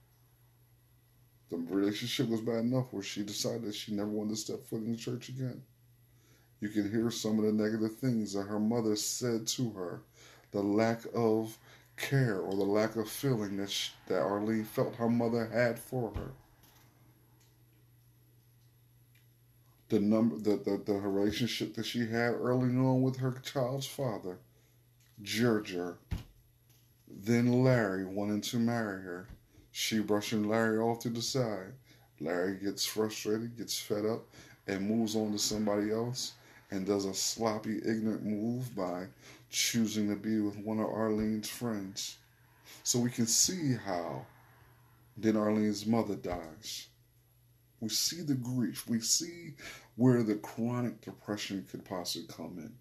the 1.54 1.74
relationship 1.74 2.28
was 2.28 2.40
bad 2.40 2.64
enough 2.64 2.92
where 2.92 3.02
she 3.02 3.22
decided 3.22 3.74
she 3.74 3.92
never 3.92 4.08
wanted 4.08 4.30
to 4.30 4.36
step 4.36 4.64
foot 4.64 4.82
in 4.82 4.92
the 4.92 4.96
church 4.96 5.28
again. 5.28 5.62
You 6.60 6.68
can 6.68 6.90
hear 6.90 7.10
some 7.10 7.38
of 7.38 7.44
the 7.44 7.52
negative 7.52 7.96
things 7.96 8.32
that 8.32 8.44
her 8.44 8.58
mother 8.58 8.96
said 8.96 9.46
to 9.48 9.70
her, 9.70 10.00
the 10.50 10.62
lack 10.62 11.02
of 11.14 11.58
care 11.96 12.38
or 12.38 12.52
the 12.52 12.64
lack 12.64 12.96
of 12.96 13.08
feeling 13.08 13.56
that 13.58 13.70
she, 13.70 13.92
that 14.08 14.22
Arlene 14.22 14.64
felt 14.64 14.96
her 14.96 15.08
mother 15.08 15.46
had 15.46 15.78
for 15.78 16.12
her. 16.14 16.32
The 19.94 20.00
number, 20.00 20.36
the, 20.38 20.56
the, 20.56 20.82
the 20.84 20.94
relationship 20.94 21.74
that 21.74 21.86
she 21.86 22.00
had 22.00 22.32
early 22.32 22.76
on 22.76 23.02
with 23.02 23.18
her 23.18 23.30
child's 23.44 23.86
father, 23.86 24.38
Georgia, 25.22 25.94
then 27.08 27.62
Larry 27.62 28.04
wanting 28.04 28.40
to 28.40 28.56
marry 28.56 29.00
her 29.02 29.28
she 29.70 30.00
brushing 30.00 30.48
Larry 30.48 30.78
off 30.78 30.98
to 31.02 31.10
the 31.10 31.22
side. 31.22 31.74
Larry 32.20 32.56
gets 32.56 32.84
frustrated, 32.84 33.56
gets 33.56 33.78
fed 33.78 34.04
up, 34.04 34.26
and 34.66 34.88
moves 34.88 35.14
on 35.14 35.30
to 35.30 35.38
somebody 35.38 35.92
else 35.92 36.32
and 36.72 36.84
does 36.84 37.04
a 37.04 37.14
sloppy, 37.14 37.76
ignorant 37.76 38.24
move 38.24 38.74
by 38.74 39.06
choosing 39.48 40.08
to 40.08 40.16
be 40.16 40.40
with 40.40 40.56
one 40.56 40.80
of 40.80 40.86
Arlene's 40.86 41.48
friends. 41.48 42.16
So 42.82 42.98
we 42.98 43.10
can 43.10 43.28
see 43.28 43.74
how 43.74 44.26
then 45.16 45.36
Arlene's 45.36 45.86
mother 45.86 46.16
dies. 46.16 46.88
We 47.84 47.90
see 47.90 48.22
the 48.22 48.34
grief. 48.34 48.88
We 48.88 49.00
see 49.00 49.56
where 49.96 50.22
the 50.22 50.36
chronic 50.36 51.02
depression 51.02 51.66
could 51.70 51.84
possibly 51.84 52.26
come 52.34 52.56
in. 52.56 52.72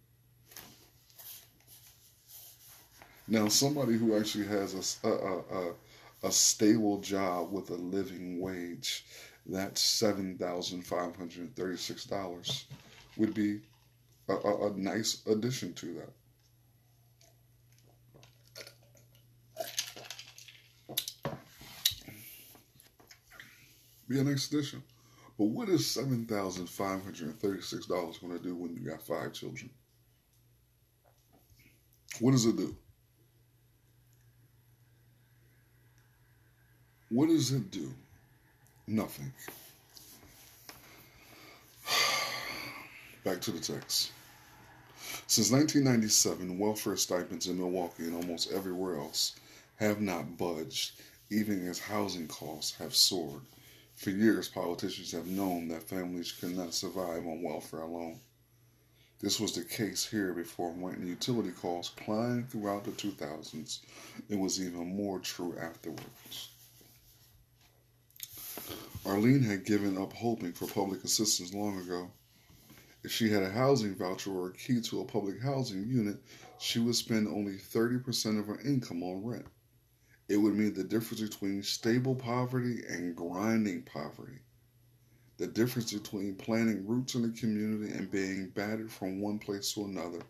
Now, 3.27 3.49
somebody 3.49 3.97
who 3.97 4.17
actually 4.17 4.47
has 4.47 4.97
a, 5.03 5.09
a, 5.09 5.39
a, 5.39 5.73
a 6.23 6.31
stable 6.31 7.01
job 7.01 7.51
with 7.51 7.69
a 7.69 7.75
living 7.75 8.39
wage, 8.39 9.03
that's 9.45 9.81
$7,536 10.01 12.63
would 13.17 13.33
be 13.33 13.59
a, 14.29 14.35
a, 14.35 14.71
a 14.71 14.73
nice 14.77 15.21
addition 15.27 15.73
to 15.73 15.95
that. 15.95 16.13
Be 24.07 24.19
a 24.19 24.23
nice 24.23 24.49
addition. 24.49 24.81
But 25.37 25.45
what 25.45 25.69
is 25.69 25.81
$7,536 25.81 28.21
going 28.21 28.37
to 28.37 28.43
do 28.43 28.55
when 28.55 28.75
you 28.75 28.81
got 28.81 29.01
five 29.01 29.33
children? 29.33 29.71
What 32.19 32.31
does 32.31 32.45
it 32.45 32.55
do? 32.55 32.75
What 37.09 37.29
does 37.29 37.51
it 37.51 37.71
do? 37.71 37.91
Nothing. 38.85 39.33
Back 43.23 43.41
to 43.41 43.49
the 43.51 43.59
text. 43.59 44.11
Since 45.27 45.51
1997, 45.51 46.59
welfare 46.59 46.95
stipends 46.95 47.47
in 47.47 47.57
Milwaukee 47.57 48.03
and 48.03 48.15
almost 48.15 48.51
everywhere 48.51 48.97
else 48.97 49.35
have 49.77 49.99
not 49.99 50.37
budged, 50.37 51.01
even 51.31 51.67
as 51.67 51.79
housing 51.79 52.27
costs 52.27 52.77
have 52.77 52.95
soared. 52.95 53.41
For 54.03 54.09
years, 54.09 54.49
politicians 54.49 55.13
have 55.13 55.27
known 55.27 55.69
that 55.69 55.87
families 55.87 56.33
cannot 56.33 56.73
survive 56.73 57.25
on 57.25 57.41
welfare 57.41 57.83
alone. 57.83 58.19
This 59.21 59.39
was 59.39 59.55
the 59.55 59.63
case 59.63 60.05
here 60.05 60.33
before 60.33 60.73
when 60.73 61.07
utility 61.07 61.51
costs 61.51 61.95
climbed 61.95 62.49
throughout 62.49 62.83
the 62.83 62.91
2000s. 62.91 63.79
It 64.27 64.37
was 64.37 64.61
even 64.61 64.97
more 64.97 65.19
true 65.19 65.57
afterwards. 65.57 66.49
Arlene 69.05 69.43
had 69.43 69.63
given 69.63 69.97
up 69.97 70.11
hoping 70.11 70.51
for 70.51 70.67
public 70.67 71.05
assistance 71.05 71.53
long 71.53 71.79
ago. 71.79 72.11
If 73.05 73.11
she 73.13 73.29
had 73.29 73.43
a 73.43 73.51
housing 73.51 73.95
voucher 73.95 74.31
or 74.31 74.49
a 74.49 74.53
key 74.53 74.81
to 74.81 74.99
a 74.99 75.05
public 75.05 75.41
housing 75.41 75.87
unit, 75.87 76.17
she 76.59 76.79
would 76.79 76.95
spend 76.95 77.29
only 77.29 77.53
30% 77.53 78.37
of 78.37 78.47
her 78.47 78.59
income 78.65 79.01
on 79.01 79.23
rent. 79.23 79.45
It 80.29 80.37
would 80.37 80.55
mean 80.55 80.73
the 80.73 80.83
difference 80.83 81.21
between 81.21 81.63
stable 81.63 82.15
poverty 82.15 82.83
and 82.87 83.15
grinding 83.15 83.83
poverty. 83.83 84.39
The 85.37 85.47
difference 85.47 85.91
between 85.91 86.35
planting 86.35 86.87
roots 86.87 87.15
in 87.15 87.23
the 87.23 87.37
community 87.37 87.93
and 87.93 88.09
being 88.09 88.49
battered 88.49 88.91
from 88.91 89.19
one 89.19 89.39
place 89.39 89.73
to 89.73 89.85
another. 89.85 90.21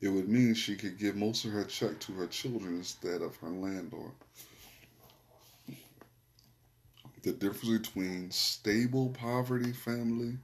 It 0.00 0.08
would 0.08 0.28
mean 0.28 0.54
she 0.54 0.76
could 0.76 0.98
give 0.98 1.16
most 1.16 1.44
of 1.44 1.52
her 1.52 1.64
check 1.64 1.98
to 2.00 2.12
her 2.12 2.26
children 2.26 2.76
instead 2.76 3.22
of 3.22 3.36
her 3.36 3.48
landlord 3.48 4.12
the 7.24 7.32
difference 7.32 7.88
between 7.88 8.30
stable 8.30 9.08
poverty 9.08 9.72
family 9.72 10.36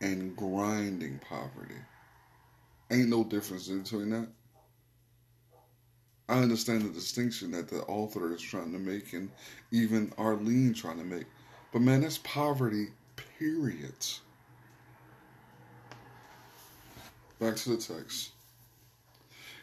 and 0.00 0.36
grinding 0.36 1.20
poverty. 1.20 1.76
Ain't 2.90 3.08
no 3.08 3.22
difference 3.22 3.68
between 3.68 4.10
that. 4.10 4.28
I 6.30 6.38
understand 6.38 6.82
the 6.82 6.90
distinction 6.90 7.50
that 7.50 7.68
the 7.68 7.82
author 7.82 8.32
is 8.32 8.40
trying 8.40 8.70
to 8.72 8.78
make 8.78 9.14
and 9.14 9.32
even 9.72 10.12
Arlene 10.16 10.72
trying 10.72 10.98
to 10.98 11.04
make. 11.04 11.26
But 11.72 11.82
man, 11.82 12.02
that's 12.02 12.18
poverty, 12.18 12.90
period. 13.36 14.06
Back 17.40 17.56
to 17.56 17.70
the 17.70 17.78
text. 17.78 18.30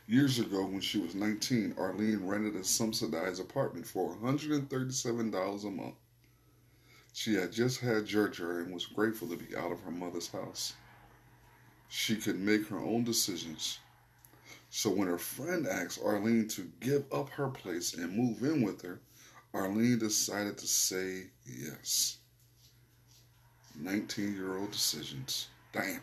Years 0.07 0.39
ago, 0.39 0.65
when 0.65 0.82
she 0.82 0.99
was 0.99 1.15
19, 1.15 1.76
Arlene 1.78 2.28
rented 2.28 2.57
a 2.57 2.65
subsidized 2.65 3.39
apartment 3.39 3.88
for 3.88 4.18
$137 4.18 5.63
a 5.63 5.72
month. 5.72 5.95
She 7.13 7.34
had 7.36 7.53
just 7.53 7.80
had 7.80 8.05
Georgia 8.05 8.57
and 8.57 8.74
was 8.74 8.86
grateful 8.86 9.30
to 9.30 9.38
be 9.38 9.55
out 9.55 9.72
of 9.72 9.80
her 9.82 9.91
mother's 9.91 10.28
house. 10.28 10.74
She 11.88 12.18
could 12.18 12.38
make 12.38 12.68
her 12.68 12.80
own 12.80 13.05
decisions. 13.05 13.80
So 14.70 14.89
when 14.89 15.07
her 15.07 15.18
friend 15.18 15.68
asked 15.68 15.99
Arlene 16.03 16.47
to 16.49 16.70
give 16.80 17.05
up 17.11 17.30
her 17.30 17.47
place 17.47 17.93
and 17.93 18.11
move 18.15 18.43
in 18.43 18.61
with 18.61 18.82
her, 18.82 18.99
Arlene 19.53 19.97
decided 19.97 20.57
to 20.57 20.68
say 20.68 21.28
yes. 21.45 22.18
19 23.76 24.36
year 24.36 24.57
old 24.57 24.72
decisions. 24.72 25.47
Damn. 25.72 26.01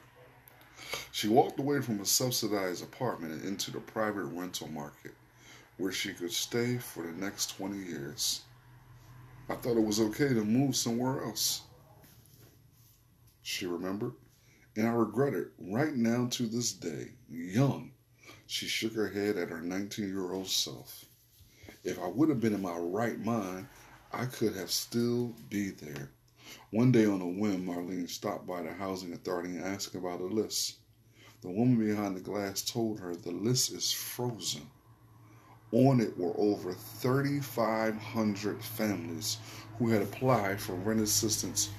She 1.13 1.29
walked 1.29 1.59
away 1.59 1.81
from 1.81 2.01
a 2.01 2.07
subsidized 2.07 2.83
apartment 2.83 3.33
and 3.33 3.45
into 3.45 3.71
the 3.71 3.81
private 3.81 4.25
rental 4.25 4.69
market, 4.69 5.15
where 5.77 5.93
she 5.93 6.13
could 6.13 6.33
stay 6.33 6.79
for 6.79 7.03
the 7.03 7.13
next 7.13 7.57
20 7.57 7.79
years. 7.79 8.43
I 9.49 9.57
thought 9.57 9.77
it 9.77 9.85
was 9.85 10.01
okay 10.01 10.29
to 10.29 10.45
move 10.45 10.77
somewhere 10.77 11.25
else. 11.25 11.63
She 13.43 13.67
remembered, 13.67 14.15
and 14.77 14.87
I 14.87 14.93
regret 14.93 15.35
it 15.35 15.53
right 15.59 15.95
now 15.95 16.29
to 16.33 16.47
this 16.47 16.73
day. 16.73 17.13
Young, 17.29 17.93
she 18.55 18.69
shook 18.69 18.95
her 18.95 19.09
head 19.09 19.37
at 19.37 19.49
her 19.49 19.61
19 19.61 20.07
year 20.07 20.31
old 20.31 20.47
self. 20.47 21.07
If 21.83 21.99
I 21.99 22.07
would 22.07 22.29
have 22.29 22.39
been 22.39 22.55
in 22.55 22.63
my 22.63 22.79
right 22.79 23.19
mind, 23.19 23.67
I 24.13 24.27
could 24.27 24.55
have 24.55 24.71
still 24.71 25.35
be 25.51 25.71
there. 25.71 26.11
One 26.71 26.93
day 26.93 27.05
on 27.05 27.21
a 27.21 27.27
whim, 27.27 27.67
Marlene 27.67 28.09
stopped 28.09 28.47
by 28.47 28.63
the 28.63 28.73
housing 28.73 29.13
authority 29.13 29.57
and 29.57 29.65
asked 29.65 29.97
about 29.97 30.21
a 30.21 30.27
list. 30.27 30.77
The 31.41 31.51
woman 31.51 31.85
behind 31.85 32.17
the 32.17 32.21
glass 32.21 32.63
told 32.63 33.01
her 33.01 33.17
the 33.17 33.33
list 33.33 33.73
is 33.73 33.91
frozen. 33.91 34.71
On 35.73 36.01
it 36.01 36.17
were 36.17 36.39
over 36.39 36.75
3,500 36.75 38.63
families 38.63 39.39
who 39.79 39.89
had 39.89 40.03
applied 40.03 40.61
for 40.61 40.77
rent 40.77 41.01
assistance 41.01 41.71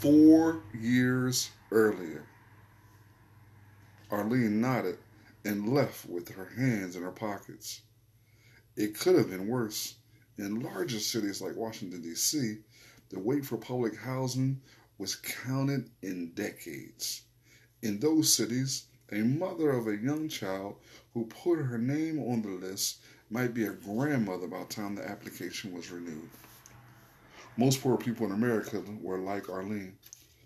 four 0.00 0.64
years 0.74 1.50
earlier. 1.70 2.26
Arlene 4.10 4.60
nodded 4.60 4.98
and 5.46 5.72
left 5.72 6.08
with 6.08 6.28
her 6.30 6.46
hands 6.56 6.96
in 6.96 7.02
her 7.02 7.12
pockets. 7.12 7.82
It 8.74 8.98
could 8.98 9.14
have 9.14 9.30
been 9.30 9.46
worse. 9.46 9.94
In 10.38 10.58
larger 10.58 10.98
cities 10.98 11.40
like 11.40 11.54
Washington, 11.54 12.02
D.C., 12.02 12.58
the 13.10 13.20
wait 13.20 13.46
for 13.46 13.56
public 13.56 13.96
housing 13.96 14.60
was 14.98 15.14
counted 15.14 15.88
in 16.02 16.32
decades. 16.32 17.22
In 17.80 18.00
those 18.00 18.32
cities, 18.32 18.86
a 19.12 19.22
mother 19.22 19.70
of 19.70 19.86
a 19.86 19.96
young 19.96 20.28
child 20.28 20.76
who 21.14 21.26
put 21.26 21.60
her 21.60 21.78
name 21.78 22.18
on 22.18 22.42
the 22.42 22.48
list 22.48 22.98
might 23.30 23.54
be 23.54 23.66
a 23.66 23.72
grandmother 23.72 24.48
by 24.48 24.58
the 24.58 24.64
time 24.64 24.96
the 24.96 25.08
application 25.08 25.72
was 25.72 25.92
renewed. 25.92 26.28
Most 27.56 27.82
poor 27.82 27.96
people 27.96 28.26
in 28.26 28.32
America 28.32 28.82
were 29.00 29.18
like 29.18 29.48
Arlene. 29.48 29.96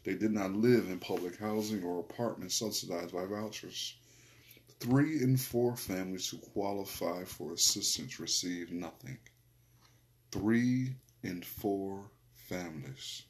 They 0.04 0.14
did 0.14 0.32
not 0.32 0.52
live 0.52 0.90
in 0.90 0.98
public 0.98 1.38
housing 1.38 1.82
or 1.82 2.00
apartments 2.00 2.56
subsidized 2.56 3.14
by 3.14 3.24
vouchers. 3.24 3.94
Three 4.80 5.22
in 5.22 5.36
four 5.36 5.76
families 5.76 6.28
who 6.28 6.38
qualify 6.38 7.24
for 7.24 7.52
assistance 7.52 8.18
receive 8.18 8.72
nothing. 8.72 9.18
Three 10.32 10.94
in 11.22 11.42
four 11.42 12.10
families. 12.34 13.24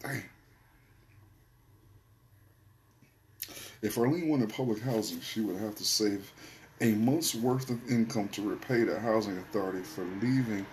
Dang. 0.00 0.24
If 3.80 3.96
Arlene 3.96 4.28
wanted 4.28 4.52
public 4.52 4.80
housing, 4.80 5.20
she 5.20 5.40
would 5.40 5.56
have 5.56 5.76
to 5.76 5.84
save 5.84 6.32
a 6.80 6.92
month's 6.94 7.34
worth 7.34 7.70
of 7.70 7.90
income 7.90 8.28
to 8.30 8.42
repay 8.42 8.82
the 8.82 8.98
housing 8.98 9.38
authority 9.38 9.82
for 9.82 10.04
leaving 10.20 10.66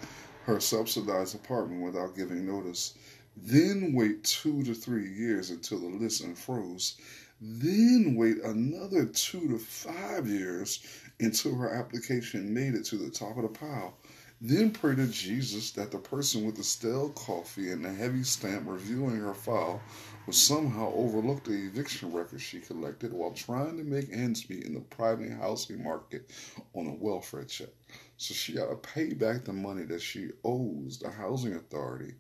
her 0.46 0.60
subsidized 0.60 1.34
apartment 1.34 1.82
without 1.82 2.16
giving 2.16 2.46
notice, 2.46 2.94
then 3.36 3.94
wait 3.94 4.24
two 4.24 4.64
to 4.64 4.76
three 4.76 5.12
years 5.12 5.50
until 5.50 5.80
the 5.80 5.88
list 5.88 6.24
unfroze, 6.24 6.96
then 7.42 8.16
wait 8.16 8.38
another 8.44 9.06
two 9.06 9.48
to 9.48 9.58
five 9.58 10.28
years 10.28 10.86
until 11.20 11.56
her 11.56 11.74
application 11.74 12.54
made 12.54 12.76
it 12.76 12.86
to 12.86 12.96
the 12.96 13.10
top 13.10 13.38
of 13.38 13.44
the 13.44 13.50
pile, 13.50 13.98
then 14.40 14.70
pray 14.70 14.96
to 14.96 15.08
Jesus 15.08 15.72
that 15.72 15.92
the 15.92 15.98
person 15.98 16.46
with 16.46 16.58
the 16.58 16.64
stale 16.64 17.10
coffee 17.10 17.72
and 17.72 17.84
the 17.84 17.92
heavy 17.92 18.24
stamp 18.24 18.66
reviewing 18.68 19.18
her 19.18 19.34
file 19.34 19.82
would 20.28 20.36
somehow 20.36 20.94
overlook 20.94 21.44
the 21.44 21.54
eviction 21.54 22.14
records 22.14 22.44
she 22.44 22.60
collected 22.60 23.12
while 23.12 23.32
trying 23.32 23.78
to 23.78 23.84
make 23.84 24.10
ends 24.12 24.48
meet 24.50 24.64
in 24.64 24.76
the 24.76 24.80
private 24.80 25.32
housing 25.32 25.84
market 25.84 26.30
on 26.76 26.86
a 26.86 26.94
welfare 26.94 27.46
check. 27.46 27.70
So 28.18 28.34
she 28.34 28.54
got 28.54 28.70
to 28.70 28.76
pay 28.76 29.14
back 29.14 29.44
the 29.44 29.54
money 29.54 29.84
that 29.84 30.02
she 30.02 30.30
owes 30.44 31.00
the 31.00 31.10
housing 31.10 31.54
authority, 31.54 32.16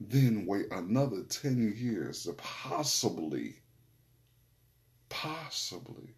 then 0.00 0.46
wait 0.46 0.66
another 0.70 1.22
10 1.24 1.74
years 1.76 2.24
to 2.24 2.32
possibly, 2.32 3.56
possibly 5.08 6.14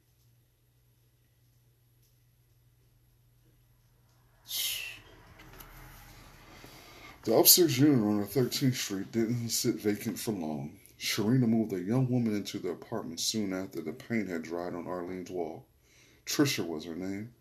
The 7.24 7.36
upstairs 7.36 7.78
unit 7.78 8.00
on 8.00 8.26
13th 8.26 8.74
Street 8.74 9.12
didn't 9.12 9.50
sit 9.50 9.76
vacant 9.76 10.18
for 10.18 10.32
long. 10.32 10.80
Sherrena 10.98 11.46
moved 11.46 11.72
a 11.72 11.80
young 11.80 12.10
woman 12.10 12.34
into 12.34 12.58
the 12.58 12.70
apartment 12.70 13.20
soon 13.20 13.52
after 13.52 13.80
the 13.80 13.92
paint 13.92 14.28
had 14.28 14.42
dried 14.42 14.74
on 14.74 14.88
Arlene's 14.88 15.30
wall. 15.30 15.64
Trisha 16.26 16.66
was 16.66 16.84
her 16.84 16.96
name. 16.96 17.32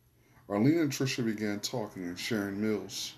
Arlene 0.49 0.79
and 0.79 0.91
Trisha 0.91 1.23
began 1.23 1.59
talking 1.59 2.03
and 2.03 2.19
sharing 2.19 2.59
meals. 2.59 3.13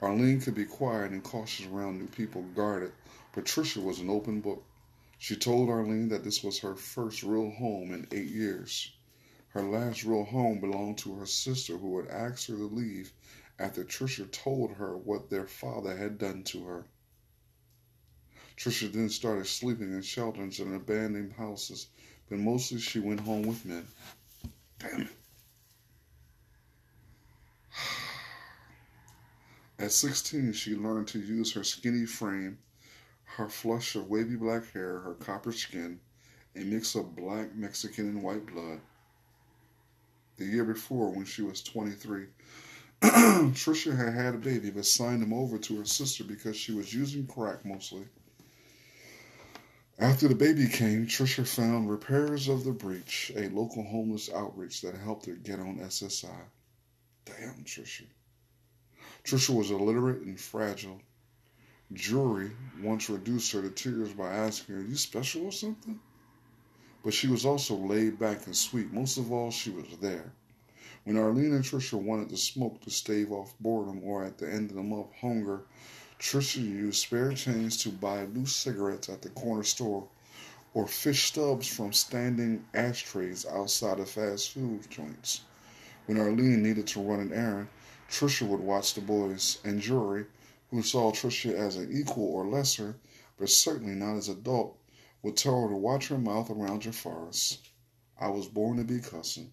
Arlene 0.00 0.40
could 0.40 0.54
be 0.54 0.64
quiet 0.64 1.10
and 1.10 1.22
cautious 1.22 1.66
around 1.66 1.98
new 1.98 2.06
people, 2.06 2.42
guarded, 2.54 2.92
but 3.32 3.44
Trisha 3.44 3.82
was 3.82 3.98
an 3.98 4.08
open 4.08 4.40
book. 4.40 4.64
She 5.18 5.36
told 5.36 5.68
Arlene 5.68 6.08
that 6.08 6.24
this 6.24 6.42
was 6.42 6.58
her 6.60 6.74
first 6.74 7.22
real 7.22 7.50
home 7.50 7.92
in 7.92 8.06
eight 8.10 8.30
years. 8.30 8.92
Her 9.48 9.62
last 9.62 10.04
real 10.04 10.24
home 10.24 10.60
belonged 10.60 10.98
to 10.98 11.14
her 11.16 11.26
sister, 11.26 11.76
who 11.76 12.00
had 12.00 12.08
asked 12.08 12.46
her 12.46 12.56
to 12.56 12.64
leave 12.64 13.12
after 13.58 13.84
Trisha 13.84 14.30
told 14.30 14.72
her 14.72 14.96
what 14.96 15.30
their 15.30 15.46
father 15.46 15.96
had 15.96 16.18
done 16.18 16.42
to 16.44 16.64
her. 16.64 16.86
Trisha 18.56 18.90
then 18.90 19.08
started 19.08 19.46
sleeping 19.46 19.92
in 19.92 20.02
shelters 20.02 20.58
and 20.58 20.74
abandoned 20.74 21.32
houses, 21.34 21.88
but 22.28 22.38
mostly 22.38 22.78
she 22.78 22.98
went 22.98 23.20
home 23.20 23.42
with 23.42 23.64
men. 23.64 23.86
Damn 24.78 25.02
it. 25.02 25.08
At 29.82 29.90
16, 29.90 30.52
she 30.52 30.76
learned 30.76 31.08
to 31.08 31.18
use 31.18 31.54
her 31.54 31.64
skinny 31.64 32.06
frame, 32.06 32.58
her 33.24 33.48
flush 33.48 33.96
of 33.96 34.08
wavy 34.08 34.36
black 34.36 34.70
hair, 34.72 35.00
her 35.00 35.14
copper 35.14 35.50
skin, 35.50 35.98
a 36.54 36.60
mix 36.60 36.94
of 36.94 37.16
black, 37.16 37.56
Mexican, 37.56 38.06
and 38.06 38.22
white 38.22 38.46
blood. 38.46 38.78
The 40.36 40.44
year 40.44 40.64
before, 40.64 41.10
when 41.10 41.24
she 41.24 41.42
was 41.42 41.64
23, 41.64 42.26
Trisha 43.02 43.96
had 43.96 44.14
had 44.14 44.36
a 44.36 44.38
baby 44.38 44.70
but 44.70 44.86
signed 44.86 45.20
him 45.20 45.32
over 45.32 45.58
to 45.58 45.78
her 45.78 45.84
sister 45.84 46.22
because 46.22 46.56
she 46.56 46.70
was 46.70 46.94
using 46.94 47.26
crack 47.26 47.64
mostly. 47.64 48.06
After 49.98 50.28
the 50.28 50.36
baby 50.36 50.68
came, 50.68 51.08
Trisha 51.08 51.44
found 51.44 51.90
Repairers 51.90 52.46
of 52.46 52.62
the 52.62 52.70
Breach, 52.70 53.32
a 53.34 53.48
local 53.48 53.82
homeless 53.82 54.30
outreach 54.32 54.80
that 54.82 54.94
helped 54.94 55.26
her 55.26 55.34
get 55.34 55.58
on 55.58 55.80
SSI. 55.80 56.44
Damn, 57.24 57.64
Trisha. 57.64 58.04
Trisha 59.24 59.54
was 59.54 59.70
illiterate 59.70 60.22
and 60.22 60.38
fragile. 60.38 61.00
Jori 61.94 62.50
once 62.80 63.08
reduced 63.08 63.52
her 63.52 63.62
to 63.62 63.70
tears 63.70 64.12
by 64.12 64.32
asking, 64.32 64.74
her, 64.74 64.80
Are 64.80 64.84
you 64.84 64.96
special 64.96 65.44
or 65.44 65.52
something? 65.52 66.00
But 67.04 67.14
she 67.14 67.28
was 67.28 67.44
also 67.44 67.76
laid 67.76 68.18
back 68.18 68.46
and 68.46 68.56
sweet. 68.56 68.92
Most 68.92 69.18
of 69.18 69.30
all, 69.30 69.50
she 69.50 69.70
was 69.70 69.86
there. 70.00 70.32
When 71.04 71.16
Arlene 71.16 71.52
and 71.52 71.64
Trisha 71.64 72.00
wanted 72.00 72.28
to 72.30 72.36
smoke 72.36 72.80
to 72.82 72.90
stave 72.90 73.32
off 73.32 73.54
boredom 73.58 74.02
or 74.04 74.24
at 74.24 74.38
the 74.38 74.50
end 74.50 74.70
of 74.70 74.76
the 74.76 74.82
month 74.82 75.12
hunger, 75.20 75.62
Trisha 76.18 76.62
used 76.62 77.02
spare 77.02 77.32
change 77.32 77.82
to 77.82 77.90
buy 77.90 78.24
loose 78.24 78.54
cigarettes 78.54 79.08
at 79.08 79.22
the 79.22 79.30
corner 79.30 79.64
store 79.64 80.08
or 80.74 80.86
fish 80.86 81.24
stubs 81.26 81.66
from 81.66 81.92
standing 81.92 82.64
ashtrays 82.72 83.44
outside 83.44 83.98
of 83.98 84.08
fast 84.08 84.52
food 84.52 84.88
joints. 84.90 85.42
When 86.06 86.18
Arlene 86.18 86.62
needed 86.62 86.86
to 86.88 87.02
run 87.02 87.20
an 87.20 87.32
errand, 87.32 87.68
Trisha 88.12 88.46
would 88.46 88.60
watch 88.60 88.92
the 88.92 89.00
boys, 89.00 89.58
and 89.64 89.80
Jori, 89.80 90.26
who 90.70 90.82
saw 90.82 91.10
Trisha 91.10 91.54
as 91.54 91.76
an 91.76 91.90
equal 91.90 92.26
or 92.26 92.46
lesser, 92.46 92.96
but 93.38 93.48
certainly 93.48 93.94
not 93.94 94.16
as 94.16 94.28
adult, 94.28 94.78
would 95.22 95.34
tell 95.34 95.62
her 95.62 95.68
to 95.68 95.74
watch 95.74 96.08
her 96.08 96.18
mouth 96.18 96.50
around 96.50 96.82
forest. 96.94 97.70
I 98.20 98.28
was 98.28 98.46
born 98.48 98.76
to 98.76 98.84
be 98.84 99.00
cussing, 99.00 99.50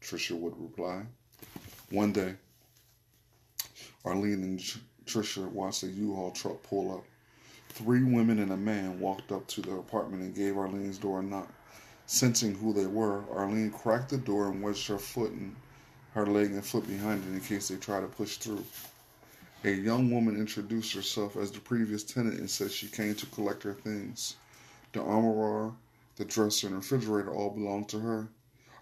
Trisha 0.00 0.38
would 0.38 0.56
reply. 0.56 1.02
One 1.90 2.12
day, 2.12 2.36
Arlene 4.04 4.44
and 4.44 4.60
Trisha 5.04 5.50
watched 5.50 5.82
a 5.82 5.88
U-Haul 5.88 6.30
truck 6.30 6.62
pull 6.62 6.94
up. 6.94 7.04
Three 7.70 8.04
women 8.04 8.38
and 8.38 8.52
a 8.52 8.56
man 8.56 9.00
walked 9.00 9.32
up 9.32 9.48
to 9.48 9.62
their 9.62 9.78
apartment 9.78 10.22
and 10.22 10.32
gave 10.32 10.56
Arlene's 10.56 10.98
door 10.98 11.18
a 11.18 11.22
knock. 11.24 11.52
Sensing 12.06 12.54
who 12.54 12.72
they 12.72 12.86
were, 12.86 13.24
Arlene 13.32 13.72
cracked 13.72 14.10
the 14.10 14.16
door 14.16 14.52
and 14.52 14.62
wedged 14.62 14.86
her 14.86 14.98
foot 14.98 15.32
and 15.32 15.56
her 16.16 16.24
leg 16.24 16.50
and 16.52 16.64
foot 16.64 16.88
behind 16.88 17.22
it 17.24 17.34
in 17.34 17.40
case 17.42 17.68
they 17.68 17.76
try 17.76 18.00
to 18.00 18.06
push 18.06 18.38
through. 18.38 18.64
A 19.64 19.70
young 19.70 20.10
woman 20.10 20.34
introduced 20.34 20.94
herself 20.94 21.36
as 21.36 21.50
the 21.50 21.60
previous 21.60 22.02
tenant 22.02 22.40
and 22.40 22.48
said 22.48 22.70
she 22.70 22.86
came 22.86 23.14
to 23.16 23.26
collect 23.26 23.62
her 23.64 23.74
things. 23.74 24.36
The 24.94 25.02
armoire, 25.02 25.74
the 26.16 26.24
dresser, 26.24 26.68
and 26.68 26.76
refrigerator 26.76 27.34
all 27.34 27.50
belonged 27.50 27.90
to 27.90 27.98
her. 27.98 28.28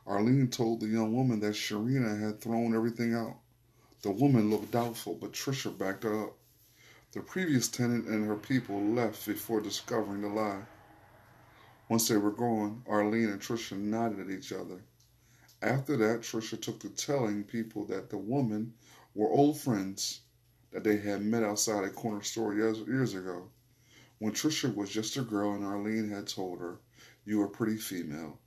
Arlene 0.07 0.47
told 0.47 0.79
the 0.79 0.87
young 0.87 1.13
woman 1.13 1.41
that 1.41 1.55
Sherrena 1.55 2.21
had 2.21 2.41
thrown 2.41 2.73
everything 2.73 3.15
out. 3.15 3.35
The 4.03 4.13
woman 4.13 4.49
looked 4.49 4.71
doubtful, 4.71 5.15
but 5.21 5.33
Trisha 5.33 5.77
backed 5.77 6.05
her 6.05 6.27
up. 6.27 6.37
The 7.11 7.21
previous 7.21 7.67
tenant 7.67 8.07
and 8.07 8.25
her 8.29 8.37
people 8.37 8.81
left 8.81 9.27
before 9.27 9.61
discovering 9.61 10.23
the 10.23 10.29
lie. 10.29 10.63
Once 11.89 12.07
they 12.07 12.17
were 12.17 12.31
gone, 12.31 12.85
Arlene 12.87 13.31
and 13.31 13.41
Trisha 13.41 13.77
nodded 13.77 14.21
at 14.21 14.31
each 14.31 14.53
other. 14.53 14.83
After 15.65 15.97
that, 15.97 16.21
Trisha 16.21 16.61
took 16.61 16.81
to 16.81 16.91
telling 16.91 17.43
people 17.43 17.87
that 17.87 18.11
the 18.11 18.19
woman 18.19 18.75
were 19.15 19.31
old 19.31 19.59
friends 19.59 20.21
that 20.73 20.85
they 20.85 20.99
had 20.99 21.25
met 21.25 21.43
outside 21.43 21.85
a 21.85 21.89
corner 21.89 22.23
store 22.23 22.53
years, 22.53 22.81
years 22.81 23.15
ago. 23.15 23.49
When 24.19 24.35
Trisha 24.35 24.75
was 24.75 24.91
just 24.91 25.17
a 25.17 25.23
girl 25.23 25.55
and 25.55 25.65
Arlene 25.65 26.11
had 26.11 26.29
told 26.29 26.61
her, 26.61 26.81
You 27.25 27.41
are 27.41 27.49
pretty 27.49 27.79
female. 27.79 28.39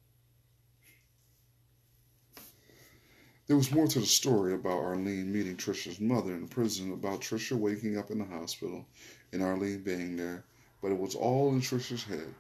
There 3.48 3.58
was 3.58 3.72
more 3.72 3.88
to 3.88 4.00
the 4.00 4.06
story 4.06 4.54
about 4.54 4.84
Arlene 4.84 5.34
meeting 5.34 5.58
Trisha's 5.58 6.00
mother 6.00 6.36
in 6.36 6.48
prison, 6.48 6.94
about 6.94 7.22
Trisha 7.22 7.58
waking 7.58 7.98
up 7.98 8.12
in 8.12 8.20
the 8.20 8.26
hospital 8.26 8.86
and 9.34 9.42
Arlene 9.42 9.82
being 9.82 10.18
there, 10.18 10.46
but 10.84 10.92
it 10.92 11.00
was 11.00 11.16
all 11.16 11.50
in 11.54 11.62
Trisha's 11.62 12.04
head. 12.04 12.32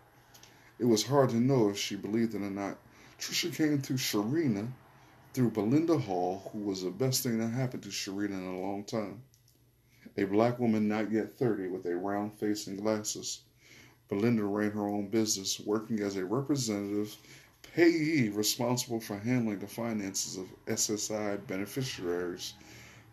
It 0.77 0.85
was 0.85 1.03
hard 1.03 1.31
to 1.31 1.37
know 1.37 1.69
if 1.69 1.79
she 1.79 1.95
believed 1.95 2.35
it 2.35 2.43
or 2.43 2.51
not. 2.51 2.77
Trisha 3.19 3.53
came 3.53 3.81
to 3.81 3.94
Sherrena 3.94 4.72
through 5.34 5.49
Belinda 5.49 5.98
Hall, 5.98 6.49
who 6.53 6.60
was 6.60 6.84
the 6.84 6.91
best 6.91 7.23
thing 7.23 7.39
that 7.39 7.48
happened 7.48 7.84
to 7.84 7.89
Sherrena 7.89 8.38
in 8.38 8.45
a 8.45 8.61
long 8.61 8.84
time. 8.84 9.23
A 10.18 10.26
black 10.26 10.60
woman 10.60 10.88
not 10.88 11.11
yet 11.11 11.38
30 11.38 11.68
with 11.69 11.85
a 11.88 11.95
round 11.95 12.39
face 12.39 12.68
and 12.68 12.80
glasses. 12.80 13.41
Belinda 14.07 14.44
ran 14.44 14.72
her 14.72 14.88
own 14.88 15.07
business, 15.07 15.60
working 15.60 15.99
as 15.99 16.15
a 16.15 16.26
representative 16.26 17.18
payee 17.64 18.30
responsible 18.30 18.99
for 18.99 19.18
handling 19.18 19.60
the 19.60 19.68
finances 19.68 20.38
of 20.38 20.48
SSI 20.68 21.45
beneficiaries 21.48 22.53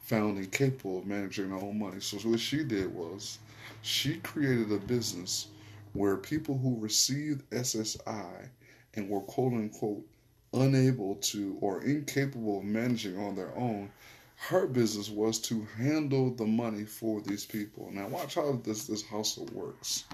found 0.01 0.37
incapable 0.37 0.99
of 0.99 1.07
managing 1.07 1.49
their 1.49 1.59
own 1.59 1.79
money. 1.79 2.01
So 2.01 2.19
what 2.29 2.41
she 2.41 2.63
did 2.63 2.95
was 2.95 3.39
she 3.81 4.19
created 4.19 4.71
a 4.71 4.79
business 4.79 5.49
where 5.95 6.17
people 6.17 6.59
who 6.59 6.79
received 6.79 7.49
SSI 7.51 8.49
and 8.97 9.09
were 9.09 9.21
quote 9.21 9.53
unquote 9.53 10.05
unable 10.53 11.17
to 11.17 11.57
or 11.61 11.83
incapable 11.83 12.59
of 12.59 12.65
managing 12.65 13.19
on 13.19 13.35
their 13.35 13.57
own, 13.57 13.91
her 14.37 14.67
business 14.67 15.09
was 15.09 15.39
to 15.41 15.67
handle 15.77 16.35
the 16.35 16.47
money 16.47 16.85
for 16.85 17.21
these 17.23 17.45
people. 17.45 17.91
Now 17.93 18.09
watch 18.09 18.35
how 18.35 18.61
this 18.65 18.87
this 18.87 19.03
hustle 19.03 19.49
works. 19.53 20.05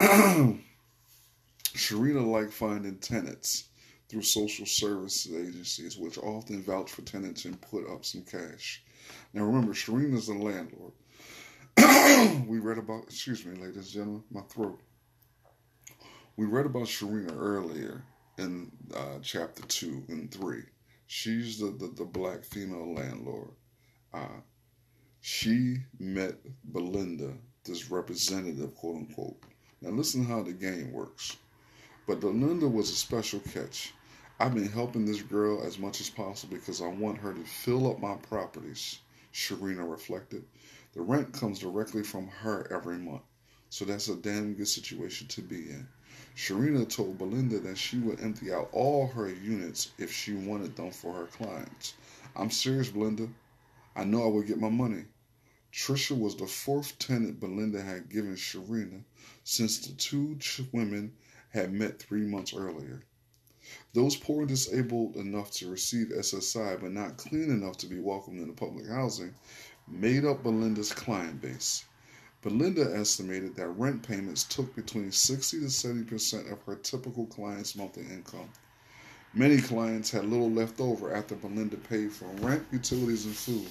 Sherrena 1.74 2.26
liked 2.26 2.52
finding 2.52 2.98
tenants 2.98 3.64
through 4.08 4.22
social 4.22 4.66
services 4.66 5.32
agencies, 5.32 5.96
which 5.96 6.18
often 6.18 6.62
vouch 6.62 6.90
for 6.90 7.02
tenants 7.02 7.46
and 7.46 7.60
put 7.60 7.88
up 7.88 8.04
some 8.04 8.22
cash. 8.22 8.82
Now 9.32 9.44
remember, 9.44 9.72
Sherrena's 9.72 10.28
a 10.28 10.34
landlord. 10.34 10.92
we 12.46 12.58
read 12.58 12.76
about, 12.76 13.04
excuse 13.04 13.44
me, 13.46 13.56
ladies 13.56 13.76
and 13.76 13.86
gentlemen, 13.86 14.24
my 14.30 14.42
throat. 14.42 14.78
We 16.34 16.46
read 16.46 16.64
about 16.64 16.84
Sherrena 16.84 17.36
earlier 17.38 18.04
in 18.38 18.72
uh, 18.96 19.18
chapter 19.20 19.62
2 19.64 20.04
and 20.08 20.32
3. 20.32 20.62
She's 21.06 21.58
the, 21.58 21.66
the, 21.66 21.92
the 21.94 22.04
black 22.06 22.42
female 22.42 22.94
landlord. 22.94 23.50
Uh, 24.14 24.40
she 25.20 25.76
met 25.98 26.36
Belinda, 26.72 27.34
this 27.64 27.90
representative, 27.90 28.74
quote 28.74 28.96
unquote. 28.96 29.42
Now, 29.82 29.90
listen 29.90 30.24
how 30.24 30.42
the 30.42 30.54
game 30.54 30.90
works. 30.90 31.36
But 32.06 32.20
Belinda 32.20 32.66
was 32.66 32.88
a 32.88 32.94
special 32.94 33.40
catch. 33.40 33.92
I've 34.40 34.54
been 34.54 34.70
helping 34.70 35.04
this 35.04 35.20
girl 35.20 35.62
as 35.62 35.78
much 35.78 36.00
as 36.00 36.08
possible 36.08 36.56
because 36.56 36.80
I 36.80 36.88
want 36.88 37.18
her 37.18 37.34
to 37.34 37.44
fill 37.44 37.90
up 37.90 38.00
my 38.00 38.14
properties, 38.14 39.00
Sherrena 39.34 39.88
reflected. 39.88 40.44
The 40.94 41.02
rent 41.02 41.34
comes 41.34 41.58
directly 41.58 42.02
from 42.02 42.28
her 42.28 42.66
every 42.72 42.96
month, 42.96 43.22
so 43.68 43.84
that's 43.84 44.08
a 44.08 44.16
damn 44.16 44.54
good 44.54 44.68
situation 44.68 45.28
to 45.28 45.42
be 45.42 45.68
in. 45.68 45.86
Sherrena 46.34 46.88
told 46.88 47.18
Belinda 47.18 47.60
that 47.60 47.76
she 47.76 47.98
would 47.98 48.20
empty 48.20 48.52
out 48.52 48.70
all 48.72 49.06
her 49.08 49.28
units 49.28 49.90
if 49.98 50.10
she 50.10 50.32
wanted 50.32 50.76
them 50.76 50.90
for 50.90 51.12
her 51.12 51.26
clients. 51.26 51.94
I'm 52.34 52.50
serious, 52.50 52.88
Belinda. 52.88 53.28
I 53.94 54.04
know 54.04 54.24
I 54.24 54.28
would 54.28 54.46
get 54.46 54.58
my 54.58 54.70
money. 54.70 55.04
Trisha 55.72 56.18
was 56.18 56.36
the 56.36 56.46
fourth 56.46 56.98
tenant 56.98 57.38
Belinda 57.38 57.82
had 57.82 58.08
given 58.08 58.34
Sherrena 58.34 59.04
since 59.44 59.78
the 59.78 59.92
two 59.92 60.38
women 60.72 61.12
had 61.50 61.72
met 61.72 61.98
three 61.98 62.26
months 62.26 62.54
earlier. 62.54 63.02
Those 63.92 64.16
poor 64.16 64.40
and 64.40 64.48
disabled 64.48 65.16
enough 65.16 65.50
to 65.52 65.70
receive 65.70 66.08
SSI 66.08 66.80
but 66.80 66.92
not 66.92 67.18
clean 67.18 67.50
enough 67.50 67.76
to 67.78 67.86
be 67.86 68.00
welcomed 68.00 68.40
into 68.40 68.54
public 68.54 68.88
housing 68.88 69.34
made 69.86 70.24
up 70.24 70.42
Belinda's 70.42 70.92
client 70.92 71.40
base. 71.40 71.84
Belinda 72.42 72.92
estimated 72.96 73.54
that 73.54 73.68
rent 73.68 74.02
payments 74.02 74.42
took 74.42 74.74
between 74.74 75.12
60 75.12 75.60
to 75.60 75.70
70 75.70 76.04
percent 76.04 76.48
of 76.48 76.60
her 76.64 76.74
typical 76.74 77.26
client's 77.26 77.76
monthly 77.76 78.02
income. 78.04 78.48
Many 79.32 79.60
clients 79.60 80.10
had 80.10 80.24
little 80.26 80.50
left 80.50 80.80
over 80.80 81.14
after 81.14 81.36
Belinda 81.36 81.76
paid 81.76 82.12
for 82.12 82.26
rent, 82.40 82.66
utilities, 82.72 83.24
and 83.26 83.34
food. 83.34 83.68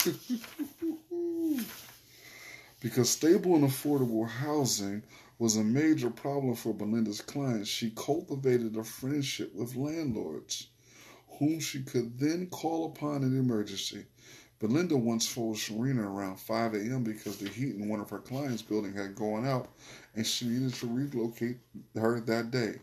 because 2.80 3.10
stable 3.10 3.56
and 3.56 3.64
affordable 3.64 4.26
housing 4.26 5.02
was 5.38 5.56
a 5.56 5.64
major 5.64 6.10
problem 6.10 6.54
for 6.54 6.72
Belinda's 6.72 7.20
clients, 7.20 7.68
she 7.68 7.90
cultivated 7.96 8.76
a 8.76 8.84
friendship 8.84 9.54
with 9.54 9.74
landlords, 9.74 10.68
whom 11.38 11.58
she 11.60 11.82
could 11.82 12.18
then 12.18 12.46
call 12.46 12.86
upon 12.86 13.22
in 13.22 13.38
emergency. 13.38 14.04
Belinda 14.60 14.94
once 14.94 15.34
told 15.34 15.56
Sherrena 15.56 16.04
around 16.04 16.38
5 16.38 16.74
a.m. 16.74 17.02
because 17.02 17.38
the 17.38 17.48
heat 17.48 17.76
in 17.76 17.88
one 17.88 17.98
of 17.98 18.10
her 18.10 18.18
clients' 18.18 18.60
building 18.60 18.92
had 18.92 19.14
gone 19.14 19.46
out 19.46 19.70
and 20.14 20.26
she 20.26 20.46
needed 20.46 20.74
to 20.74 20.86
relocate 20.86 21.56
her 21.94 22.20
that 22.20 22.50
day. 22.50 22.74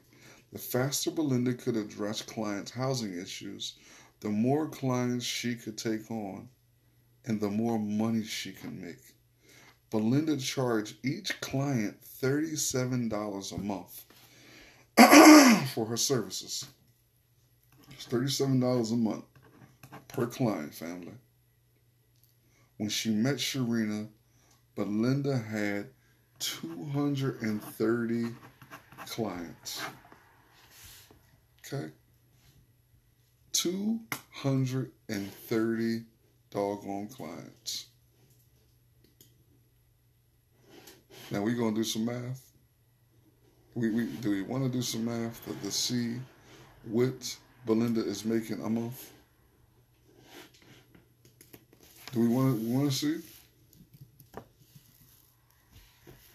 The 0.51 0.57
faster 0.57 1.11
Belinda 1.11 1.53
could 1.53 1.77
address 1.77 2.23
clients' 2.23 2.71
housing 2.71 3.15
issues, 3.19 3.75
the 4.21 4.29
more 4.29 4.67
clients 4.67 5.23
she 5.23 5.53
could 5.53 5.77
take 5.77 6.09
on 6.09 6.49
and 7.25 7.39
the 7.39 7.51
more 7.51 7.77
money 7.77 8.23
she 8.23 8.53
could 8.53 8.73
make. 8.73 9.13
Belinda 9.91 10.37
charged 10.37 10.95
each 11.05 11.39
client 11.41 11.95
$37 12.21 13.51
a 13.51 13.57
month 13.59 14.05
for 15.73 15.85
her 15.85 15.97
services. 15.97 16.65
It's 17.91 18.07
$37 18.07 18.91
a 18.91 18.95
month 18.95 19.25
per 20.07 20.25
client, 20.25 20.73
family. 20.73 21.13
When 22.77 22.89
she 22.89 23.09
met 23.09 23.35
Sherrena, 23.35 24.07
Belinda 24.75 25.37
had 25.37 25.89
230 26.39 28.27
clients. 29.07 29.81
Okay? 31.65 31.89
230 33.53 36.03
doggone 36.51 37.07
clients. 37.07 37.87
Now 41.31 41.41
we're 41.41 41.55
gonna 41.55 41.75
do 41.75 41.83
some 41.83 42.05
math. 42.05 42.51
We, 43.73 43.89
we 43.89 44.05
do 44.05 44.29
we 44.29 44.43
want 44.43 44.63
to 44.63 44.69
do 44.69 44.81
some 44.81 45.03
math 45.05 45.43
to, 45.45 45.53
to 45.65 45.71
see 45.71 46.17
what 46.85 47.35
Belinda 47.65 48.01
is 48.01 48.23
making 48.23 48.63
a 48.63 48.69
month? 48.69 49.11
Do 52.13 52.21
we 52.21 52.27
want 52.27 52.59
to 52.59 52.67
want 52.67 52.91
to 52.91 52.97
see? 52.97 53.17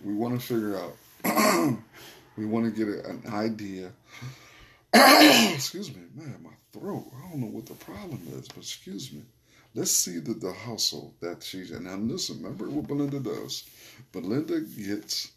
We 0.05 0.15
want 0.15 0.39
to 0.39 0.47
figure 0.47 0.77
out. 0.77 0.97
we 2.37 2.45
want 2.45 2.67
to 2.67 2.71
get 2.71 2.89
an 3.05 3.23
idea. 3.33 3.93
excuse 5.55 5.95
me, 5.95 6.03
man, 6.15 6.37
my 6.43 6.51
throat. 6.73 7.07
I 7.17 7.31
don't 7.31 7.41
know 7.41 7.47
what 7.47 7.67
the 7.67 7.75
problem 7.75 8.21
is, 8.33 8.49
but 8.49 8.59
excuse 8.59 9.13
me. 9.13 9.23
Let's 9.75 9.91
see 9.91 10.19
the, 10.19 10.35
the 10.35 10.53
hustle 10.53 11.15
that 11.21 11.43
she's 11.43 11.71
in. 11.71 11.85
Now, 11.85 11.95
listen, 11.95 12.43
remember 12.43 12.69
what 12.69 12.87
Belinda 12.87 13.21
does. 13.21 13.65
Belinda 14.13 14.61
gets 14.61 15.33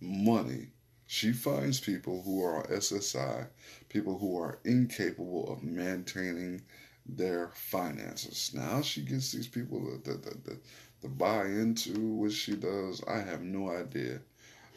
money. 0.00 0.68
She 1.06 1.32
finds 1.32 1.78
people 1.78 2.22
who 2.22 2.42
are 2.42 2.66
SSI, 2.66 3.46
people 3.88 4.18
who 4.18 4.38
are 4.40 4.58
incapable 4.64 5.50
of 5.52 5.62
maintaining 5.62 6.62
their 7.08 7.50
finances. 7.54 8.52
Now 8.54 8.82
she 8.82 9.02
gets 9.02 9.32
these 9.32 9.48
people 9.48 9.80
that, 10.04 10.22
that, 10.22 10.58
to 11.02 11.08
buy 11.08 11.46
into 11.46 11.98
what 11.98 12.32
she 12.32 12.56
does. 12.56 13.02
I 13.08 13.20
have 13.20 13.42
no 13.42 13.70
idea. 13.70 14.20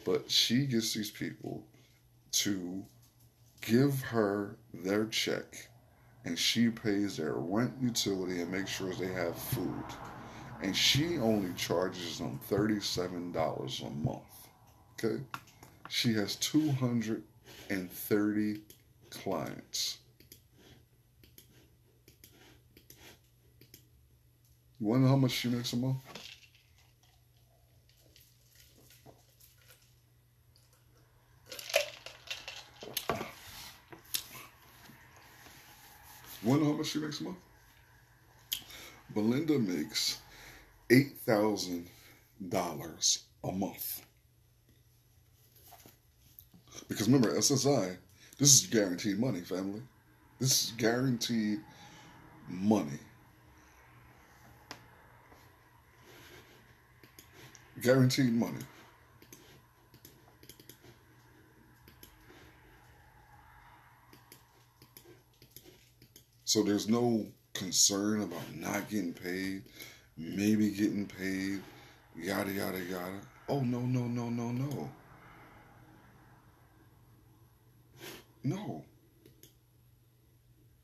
But 0.04 0.30
she 0.30 0.66
gets 0.66 0.94
these 0.94 1.10
people 1.10 1.64
to 2.32 2.84
give 3.60 4.00
her 4.02 4.56
their 4.72 5.06
check 5.06 5.68
and 6.24 6.38
she 6.38 6.70
pays 6.70 7.16
their 7.16 7.34
rent, 7.34 7.74
utility, 7.80 8.40
and 8.40 8.52
makes 8.52 8.70
sure 8.70 8.94
they 8.94 9.12
have 9.12 9.36
food. 9.36 9.82
And 10.62 10.76
she 10.76 11.18
only 11.18 11.52
charges 11.54 12.18
them 12.18 12.38
$37 12.48 13.86
a 13.86 13.90
month. 13.90 14.48
Okay? 15.04 15.20
She 15.88 16.14
has 16.14 16.36
230 16.36 18.60
clients. 19.10 19.98
You 24.82 24.98
know 24.98 25.06
how 25.06 25.16
much 25.16 25.30
she 25.30 25.48
makes 25.48 25.72
a 25.74 25.76
month? 25.76 25.98
Know 36.42 36.64
how 36.64 36.72
much 36.72 36.88
she 36.88 36.98
makes 36.98 37.20
a 37.20 37.24
month? 37.24 37.36
Belinda 39.14 39.56
makes 39.60 40.18
eight 40.90 41.16
thousand 41.18 41.88
dollars 42.48 43.22
a 43.44 43.52
month. 43.52 44.02
Because 46.88 47.06
remember, 47.06 47.36
SSI, 47.36 47.96
this 48.36 48.52
is 48.52 48.66
guaranteed 48.66 49.20
money, 49.20 49.42
family. 49.42 49.82
This 50.40 50.64
is 50.64 50.72
guaranteed 50.72 51.60
money. 52.48 52.98
Guaranteed 57.80 58.32
money. 58.32 58.58
So 66.44 66.62
there's 66.62 66.86
no 66.86 67.26
concern 67.54 68.20
about 68.20 68.54
not 68.54 68.90
getting 68.90 69.14
paid, 69.14 69.62
maybe 70.18 70.70
getting 70.70 71.06
paid, 71.06 71.62
yada, 72.14 72.52
yada, 72.52 72.78
yada. 72.78 73.20
Oh, 73.48 73.60
no, 73.60 73.80
no, 73.80 74.06
no, 74.06 74.28
no, 74.28 74.52
no. 74.52 74.90
No. 78.44 78.84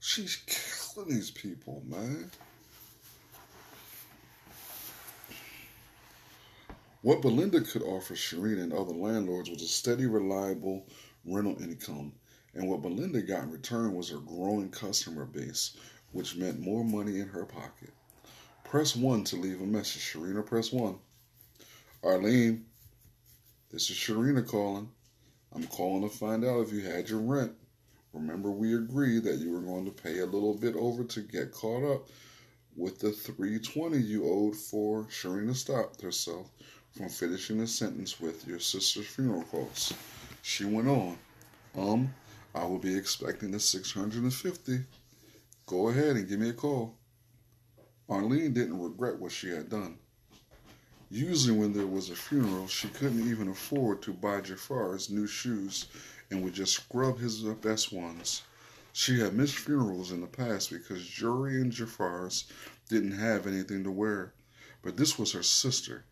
She's 0.00 0.36
killing 0.46 1.10
these 1.10 1.30
people, 1.30 1.82
man. 1.86 2.30
What 7.02 7.22
Belinda 7.22 7.60
could 7.60 7.82
offer 7.82 8.14
Sherrena 8.14 8.62
and 8.62 8.72
other 8.72 8.94
landlords 8.94 9.48
was 9.48 9.62
a 9.62 9.68
steady, 9.68 10.06
reliable 10.06 10.86
rental 11.24 11.62
income 11.62 12.12
and 12.54 12.68
what 12.68 12.82
Belinda 12.82 13.22
got 13.22 13.44
in 13.44 13.52
return 13.52 13.94
was 13.94 14.10
her 14.10 14.18
growing 14.18 14.70
customer 14.70 15.24
base, 15.24 15.76
which 16.10 16.36
meant 16.36 16.58
more 16.58 16.84
money 16.84 17.20
in 17.20 17.28
her 17.28 17.44
pocket. 17.44 17.92
Press 18.64 18.96
1 18.96 19.24
to 19.24 19.36
leave 19.36 19.60
a 19.60 19.66
message. 19.66 20.02
Sherrena, 20.02 20.44
press 20.44 20.72
1. 20.72 20.98
Arlene, 22.02 22.64
this 23.70 23.90
is 23.90 23.96
Sherrena 23.96 24.46
calling. 24.46 24.90
I'm 25.52 25.68
calling 25.68 26.02
to 26.02 26.14
find 26.14 26.44
out 26.44 26.62
if 26.62 26.72
you 26.72 26.80
had 26.80 27.08
your 27.08 27.20
rent. 27.20 27.52
Remember, 28.12 28.50
we 28.50 28.74
agreed 28.74 29.24
that 29.24 29.38
you 29.38 29.52
were 29.52 29.60
going 29.60 29.84
to 29.84 29.90
pay 29.92 30.18
a 30.18 30.26
little 30.26 30.54
bit 30.54 30.74
over 30.74 31.04
to 31.04 31.20
get 31.20 31.52
caught 31.52 31.84
up 31.84 32.08
with 32.76 32.98
the 32.98 33.12
320 33.12 33.98
you 33.98 34.24
owed 34.28 34.56
for 34.56 35.04
Sherrena 35.04 35.54
stopped 35.54 36.00
herself 36.00 36.50
from 36.96 37.08
finishing 37.08 37.58
the 37.58 37.66
sentence 37.66 38.20
with 38.20 38.46
your 38.46 38.58
sister's 38.58 39.06
funeral 39.06 39.42
costs. 39.44 39.94
She 40.42 40.64
went 40.64 40.88
on. 40.88 41.18
Um, 41.76 42.14
I 42.54 42.64
will 42.64 42.78
be 42.78 42.96
expecting 42.96 43.50
the 43.50 43.60
650. 43.60 44.84
Go 45.66 45.88
ahead 45.88 46.16
and 46.16 46.28
give 46.28 46.40
me 46.40 46.50
a 46.50 46.54
call. 46.54 46.94
Arlene 48.08 48.54
didn't 48.54 48.80
regret 48.80 49.18
what 49.18 49.32
she 49.32 49.50
had 49.50 49.68
done. 49.68 49.98
Usually, 51.10 51.56
when 51.56 51.72
there 51.72 51.86
was 51.86 52.10
a 52.10 52.16
funeral, 52.16 52.66
she 52.66 52.88
couldn't 52.88 53.30
even 53.30 53.48
afford 53.48 54.02
to 54.02 54.12
buy 54.12 54.40
Jafaris 54.40 55.10
new 55.10 55.26
shoes 55.26 55.86
and 56.30 56.42
would 56.42 56.54
just 56.54 56.74
scrub 56.74 57.18
his 57.18 57.42
best 57.42 57.92
ones. 57.92 58.42
She 58.92 59.20
had 59.20 59.34
missed 59.34 59.56
funerals 59.56 60.10
in 60.10 60.20
the 60.20 60.26
past 60.26 60.70
because 60.70 61.02
Jori 61.02 61.60
and 61.60 61.72
Jafaris 61.72 62.44
didn't 62.88 63.12
have 63.12 63.46
anything 63.46 63.84
to 63.84 63.90
wear. 63.90 64.32
But 64.82 64.96
this 64.96 65.18
was 65.18 65.32
her 65.32 65.42
sister, 65.42 66.04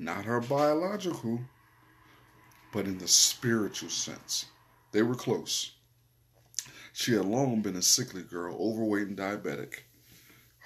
not 0.00 0.24
her 0.24 0.40
biological, 0.40 1.40
but 2.72 2.86
in 2.86 2.96
the 2.98 3.06
spiritual 3.06 3.90
sense. 3.90 4.46
They 4.92 5.02
were 5.02 5.14
close. 5.14 5.72
She 6.92 7.12
had 7.12 7.26
long 7.26 7.60
been 7.60 7.76
a 7.76 7.82
sickly 7.82 8.22
girl, 8.22 8.56
overweight 8.58 9.08
and 9.08 9.16
diabetic. 9.16 9.80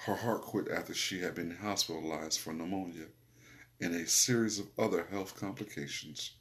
Her 0.05 0.15
heart 0.15 0.41
quit 0.41 0.69
after 0.71 0.93
she 0.93 1.19
had 1.19 1.35
been 1.35 1.51
hospitalized 1.51 2.39
for 2.39 2.53
pneumonia 2.53 3.07
and 3.81 3.93
a 3.93 4.07
series 4.07 4.57
of 4.57 4.69
other 4.77 5.05
health 5.11 5.35
complications. 5.35 6.31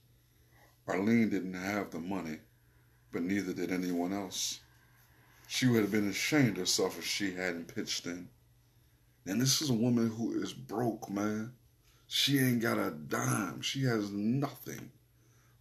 Arlene 0.87 1.31
didn't 1.31 1.55
have 1.55 1.91
the 1.91 1.99
money, 1.99 2.39
but 3.11 3.23
neither 3.23 3.53
did 3.53 3.73
anyone 3.73 4.13
else. 4.13 4.61
She 5.49 5.67
would 5.67 5.83
have 5.83 5.91
been 5.91 6.09
ashamed 6.09 6.57
herself 6.57 6.99
if 6.99 7.05
she 7.05 7.33
hadn't 7.33 7.75
pitched 7.75 8.07
in. 8.07 8.29
And 9.27 9.41
this 9.41 9.61
is 9.61 9.71
a 9.71 9.75
woman 9.75 10.11
who 10.11 10.41
is 10.41 10.53
broke, 10.53 11.11
man. 11.11 11.55
She 12.17 12.39
ain't 12.39 12.63
got 12.63 12.79
a 12.79 12.93
dime. 12.93 13.61
She 13.61 13.83
has 13.87 14.13
nothing. 14.13 14.93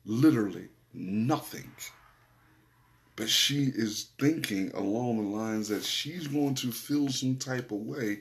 Literally 0.06 0.68
nothing. 0.94 1.72
But 3.16 3.28
she 3.28 3.72
is 3.74 4.10
thinking 4.20 4.70
along 4.76 5.18
the 5.18 5.36
lines 5.36 5.70
that 5.70 5.84
she's 5.84 6.28
going 6.28 6.54
to 6.56 6.72
feel 6.72 7.10
some 7.10 7.38
type 7.38 7.72
of 7.72 7.80
way 7.80 8.20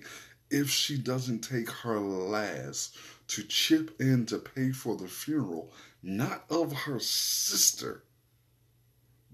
if 0.48 0.70
she 0.70 0.96
doesn't 0.96 1.40
take 1.40 1.68
her 1.68 2.00
last 2.00 2.96
to 3.28 3.42
chip 3.42 4.00
in 4.00 4.24
to 4.26 4.38
pay 4.38 4.72
for 4.72 4.96
the 4.96 5.08
funeral, 5.08 5.70
not 6.02 6.46
of 6.48 6.72
her 6.72 7.00
sister, 7.00 8.02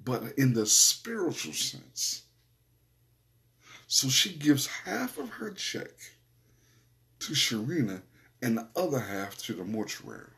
but 0.04 0.24
in 0.36 0.54
the 0.54 0.66
spiritual 0.66 1.52
sense. 1.52 2.22
So 3.86 4.08
she 4.08 4.32
gives 4.32 4.66
half 4.66 5.18
of 5.18 5.28
her 5.28 5.52
check 5.52 5.92
to 7.20 7.34
Sherrena 7.34 8.02
and 8.42 8.56
the 8.56 8.68
other 8.76 9.00
half 9.00 9.36
to 9.38 9.52
the 9.52 9.64
mortuary. 9.64 10.30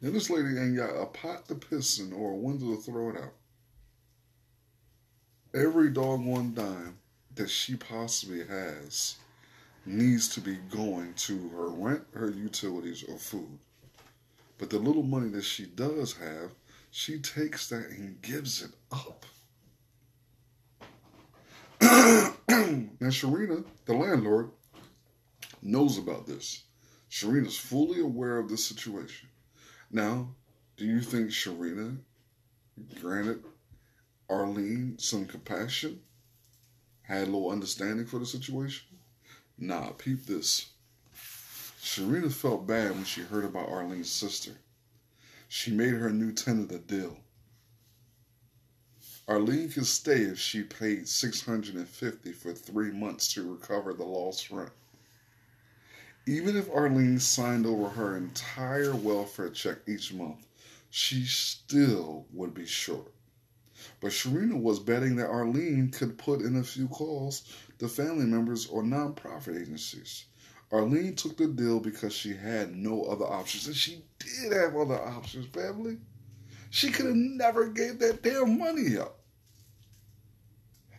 Now, 0.00 0.10
this 0.10 0.28
lady 0.28 0.58
ain't 0.58 0.76
got 0.76 0.90
a 0.90 1.06
pot 1.06 1.48
to 1.48 1.54
piss 1.54 1.98
in 1.98 2.12
or 2.12 2.32
a 2.32 2.36
window 2.36 2.76
to 2.76 2.82
throw 2.82 3.10
it 3.10 3.16
out. 3.16 3.32
Every 5.54 5.90
doggone 5.90 6.54
dime 6.54 6.98
that 7.36 7.48
she 7.48 7.76
possibly 7.76 8.44
has 8.46 9.16
needs 9.86 10.28
to 10.28 10.40
be 10.40 10.56
going 10.56 11.14
to 11.14 11.48
her 11.50 11.68
rent, 11.68 12.04
her 12.14 12.30
utilities, 12.30 13.02
or 13.04 13.18
food. 13.18 13.58
But 14.58 14.70
the 14.70 14.78
little 14.78 15.02
money 15.02 15.30
that 15.30 15.44
she 15.44 15.66
does 15.66 16.14
have, 16.14 16.50
she 16.90 17.18
takes 17.18 17.68
that 17.68 17.88
and 17.90 18.20
gives 18.22 18.62
it 18.62 18.70
up. 18.92 19.26
now, 21.80 23.08
Sherrena, 23.10 23.64
the 23.84 23.94
landlord, 23.94 24.50
knows 25.64 25.98
about 25.98 26.26
this. 26.26 26.64
Sherrena's 27.10 27.56
fully 27.56 28.00
aware 28.00 28.38
of 28.38 28.48
this 28.48 28.64
situation. 28.64 29.28
Now, 29.90 30.34
do 30.76 30.84
you 30.84 31.00
think 31.00 31.30
Sherrena 31.30 31.98
granted 33.00 33.42
Arlene 34.28 34.98
some 34.98 35.26
compassion? 35.26 36.00
Had 37.02 37.22
a 37.22 37.26
little 37.26 37.50
understanding 37.50 38.06
for 38.06 38.18
the 38.18 38.26
situation? 38.26 38.98
Nah, 39.58 39.90
peep 39.90 40.26
this. 40.26 40.70
Sherrena 41.80 42.32
felt 42.32 42.66
bad 42.66 42.92
when 42.92 43.04
she 43.04 43.20
heard 43.20 43.44
about 43.44 43.68
Arlene's 43.68 44.10
sister. 44.10 44.52
She 45.48 45.70
made 45.70 45.94
her 45.94 46.10
new 46.10 46.32
tenant 46.32 46.72
a 46.72 46.78
deal. 46.78 47.18
Arlene 49.28 49.70
could 49.70 49.86
stay 49.86 50.22
if 50.22 50.38
she 50.38 50.62
paid 50.62 51.08
650 51.08 52.32
for 52.32 52.52
three 52.52 52.90
months 52.90 53.32
to 53.34 53.52
recover 53.54 53.94
the 53.94 54.04
lost 54.04 54.50
rent. 54.50 54.72
Even 56.26 56.56
if 56.56 56.70
Arlene 56.70 57.18
signed 57.18 57.66
over 57.66 57.88
her 57.88 58.16
entire 58.16 58.94
welfare 58.94 59.50
check 59.50 59.78
each 59.86 60.12
month, 60.12 60.46
she 60.88 61.24
still 61.24 62.26
would 62.32 62.54
be 62.54 62.66
short. 62.66 63.12
But 64.00 64.12
Sherrena 64.12 64.58
was 64.58 64.78
betting 64.78 65.16
that 65.16 65.28
Arlene 65.28 65.90
could 65.90 66.16
put 66.16 66.40
in 66.40 66.56
a 66.56 66.62
few 66.62 66.88
calls 66.88 67.52
to 67.78 67.88
family 67.88 68.24
members 68.24 68.66
or 68.66 68.82
nonprofit 68.82 69.60
agencies. 69.60 70.24
Arlene 70.72 71.14
took 71.14 71.36
the 71.36 71.46
deal 71.46 71.78
because 71.78 72.14
she 72.14 72.34
had 72.34 72.74
no 72.74 73.02
other 73.04 73.26
options. 73.26 73.66
And 73.66 73.76
she 73.76 74.02
did 74.18 74.52
have 74.52 74.76
other 74.76 75.00
options, 75.00 75.46
family. 75.46 75.98
She 76.70 76.90
could 76.90 77.06
have 77.06 77.14
never 77.14 77.66
gave 77.66 77.98
that 77.98 78.22
damn 78.22 78.58
money 78.58 78.96
up. 78.96 79.18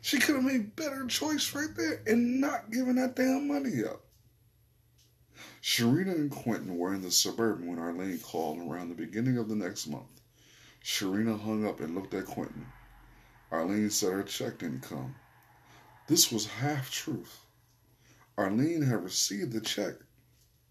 She 0.01 0.19
could 0.19 0.35
have 0.35 0.45
made 0.45 0.75
better 0.75 1.07
choice 1.07 1.53
right 1.55 1.75
there 1.75 2.01
and 2.05 2.39
not 2.39 2.71
giving 2.71 2.95
that 2.95 3.15
damn 3.15 3.47
money 3.47 3.83
up. 3.83 4.04
Sherrena 5.65 6.13
and 6.13 6.29
Quentin 6.29 6.77
were 6.77 6.93
in 6.93 7.01
the 7.01 7.09
suburban 7.09 7.65
when 7.65 7.79
Arlene 7.79 8.19
called 8.19 8.59
around 8.59 8.89
the 8.89 8.93
beginning 8.93 9.39
of 9.39 9.49
the 9.49 9.55
next 9.55 9.87
month. 9.87 10.21
Sherrena 10.83 11.39
hung 11.39 11.65
up 11.65 11.79
and 11.79 11.95
looked 11.95 12.13
at 12.13 12.27
Quentin. 12.27 12.67
Arlene 13.51 13.89
said 13.89 14.11
her 14.11 14.21
check 14.21 14.59
didn't 14.59 14.83
come. 14.83 15.15
This 16.05 16.31
was 16.31 16.45
half 16.45 16.91
truth. 16.91 17.39
Arlene 18.37 18.83
had 18.83 19.03
received 19.03 19.53
the 19.53 19.59
check, 19.59 19.95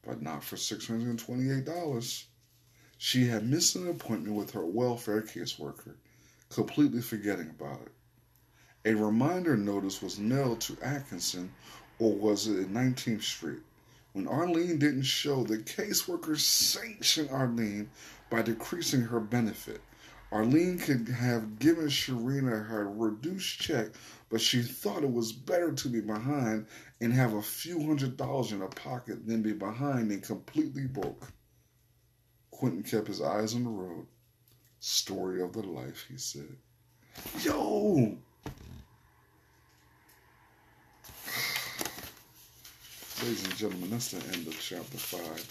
but 0.02 0.22
not 0.22 0.44
for 0.44 0.54
$628. 0.54 2.24
She 2.96 3.26
had 3.26 3.50
missed 3.50 3.74
an 3.74 3.88
appointment 3.88 4.36
with 4.36 4.52
her 4.52 4.64
welfare 4.64 5.22
caseworker, 5.22 5.96
completely 6.50 7.02
forgetting 7.02 7.50
about 7.50 7.82
it. 7.82 8.92
A 8.92 8.94
reminder 8.94 9.56
notice 9.56 10.00
was 10.00 10.20
mailed 10.20 10.60
to 10.60 10.78
Atkinson, 10.80 11.52
or 11.98 12.14
was 12.14 12.46
it 12.46 12.60
at 12.60 12.68
19th 12.68 13.24
Street? 13.24 13.62
When 14.14 14.28
Arlene 14.28 14.78
didn't 14.78 15.02
show, 15.02 15.42
the 15.42 15.58
caseworker 15.58 16.38
sanctioned 16.38 17.30
Arlene 17.30 17.90
by 18.30 18.42
decreasing 18.42 19.00
her 19.00 19.18
benefit. 19.18 19.80
Arlene 20.30 20.78
could 20.78 21.08
have 21.08 21.58
given 21.58 21.88
Sherrena 21.88 22.64
her 22.68 22.88
reduced 22.88 23.58
check, 23.58 23.88
but 24.28 24.40
she 24.40 24.62
thought 24.62 25.02
it 25.02 25.12
was 25.12 25.32
better 25.32 25.72
to 25.72 25.88
be 25.88 26.00
behind 26.00 26.66
and 27.00 27.12
have 27.12 27.34
a 27.34 27.42
few 27.42 27.84
hundred 27.84 28.16
dollars 28.16 28.52
in 28.52 28.60
her 28.60 28.68
pocket 28.68 29.26
than 29.26 29.42
be 29.42 29.52
behind 29.52 30.12
and 30.12 30.22
completely 30.22 30.86
broke. 30.86 31.32
Quentin 32.52 32.84
kept 32.84 33.08
his 33.08 33.20
eyes 33.20 33.56
on 33.56 33.64
the 33.64 33.70
road. 33.70 34.06
Story 34.78 35.42
of 35.42 35.52
the 35.52 35.62
life, 35.62 36.06
he 36.08 36.18
said. 36.18 36.56
Yo! 37.42 38.16
Ladies 43.24 43.44
and 43.44 43.56
gentlemen, 43.56 43.88
that's 43.88 44.10
the 44.10 44.18
end 44.36 44.46
of 44.46 44.60
chapter 44.60 44.98
five, 44.98 45.42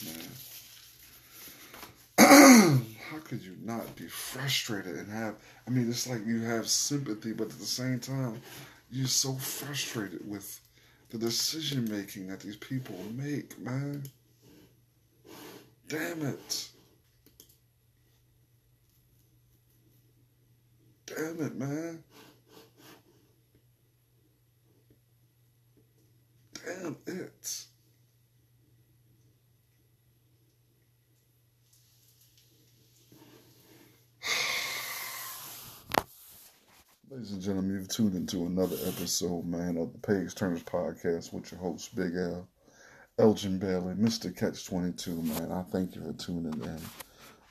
man. 2.19 2.85
How 3.09 3.17
could 3.17 3.41
you 3.41 3.55
not 3.63 3.95
be 3.95 4.05
frustrated 4.05 4.95
and 4.95 5.11
have? 5.11 5.37
I 5.65 5.71
mean, 5.71 5.89
it's 5.89 6.07
like 6.07 6.23
you 6.23 6.41
have 6.41 6.67
sympathy, 6.67 7.33
but 7.33 7.45
at 7.45 7.57
the 7.57 7.65
same 7.65 7.99
time, 7.99 8.39
you're 8.91 9.07
so 9.07 9.33
frustrated 9.33 10.29
with 10.29 10.61
the 11.09 11.17
decision 11.17 11.89
making 11.89 12.27
that 12.27 12.41
these 12.41 12.57
people 12.57 12.95
make, 13.15 13.57
man. 13.57 14.03
Damn 15.87 16.27
it. 16.27 16.67
Damn 21.07 21.41
it, 21.41 21.55
man. 21.55 22.03
Damn 26.65 26.95
it. 27.07 27.65
Ladies 37.09 37.31
and 37.31 37.41
gentlemen, 37.41 37.73
you've 37.73 37.89
tuned 37.89 38.15
into 38.15 38.45
another 38.45 38.77
episode, 38.87 39.45
man, 39.45 39.77
of 39.77 39.91
the 39.91 39.99
Page 39.99 40.33
Turners 40.35 40.63
Podcast 40.63 41.33
with 41.33 41.51
your 41.51 41.59
host, 41.59 41.95
Big 41.95 42.15
L, 42.15 42.47
Elgin 43.19 43.59
Bailey, 43.59 43.93
Mr. 43.95 44.35
Catch 44.35 44.65
22, 44.65 45.11
man. 45.21 45.51
I 45.51 45.63
thank 45.63 45.95
you 45.95 46.01
for 46.01 46.13
tuning 46.13 46.59
in. 46.63 46.79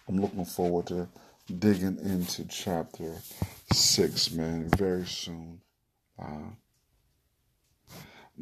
I'm 0.09 0.21
looking 0.21 0.45
forward 0.47 0.87
to 0.87 1.07
digging 1.59 1.99
into 2.03 2.47
chapter 2.49 3.15
six, 3.73 4.33
man, 4.33 4.69
very 4.77 5.07
soon. 5.07 5.61
Uh, 6.19 6.51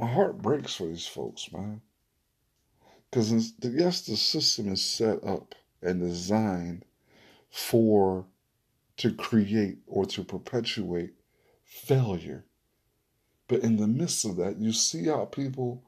my 0.00 0.06
heart 0.06 0.40
breaks 0.40 0.74
for 0.74 0.86
these 0.86 1.06
folks, 1.06 1.52
man. 1.52 1.82
Because, 3.10 3.52
yes, 3.60 4.00
the 4.00 4.16
system 4.16 4.72
is 4.72 4.82
set 4.82 5.22
up 5.22 5.54
and 5.82 6.00
designed 6.00 6.86
for 7.50 8.24
to 8.96 9.12
create 9.12 9.78
or 9.86 10.06
to 10.06 10.24
perpetuate 10.24 11.12
failure. 11.64 12.44
But 13.46 13.60
in 13.60 13.76
the 13.76 13.86
midst 13.86 14.24
of 14.24 14.36
that, 14.36 14.58
you 14.58 14.72
see 14.72 15.04
how 15.06 15.26
people 15.26 15.82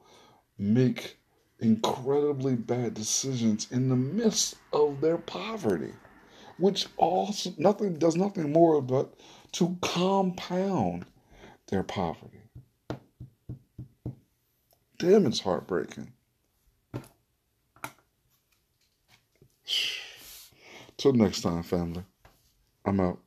make 0.59 1.17
incredibly 1.59 2.55
bad 2.55 2.93
decisions 2.93 3.67
in 3.71 3.89
the 3.89 3.95
midst 3.95 4.57
of 4.71 5.01
their 5.01 5.17
poverty, 5.17 5.93
which 6.59 6.85
also 6.97 7.51
nothing 7.57 7.95
does 7.95 8.15
nothing 8.15 8.51
more 8.51 8.79
but 8.79 9.15
to 9.53 9.75
compound 9.81 11.05
their 11.67 11.83
poverty. 11.83 12.42
Damn, 15.03 15.25
it's 15.25 15.41
heartbreaking. 15.41 16.13
Till 20.95 21.11
next 21.11 21.41
time, 21.41 21.61
family. 21.61 22.05
I'm 22.85 23.01
out. 23.01 23.19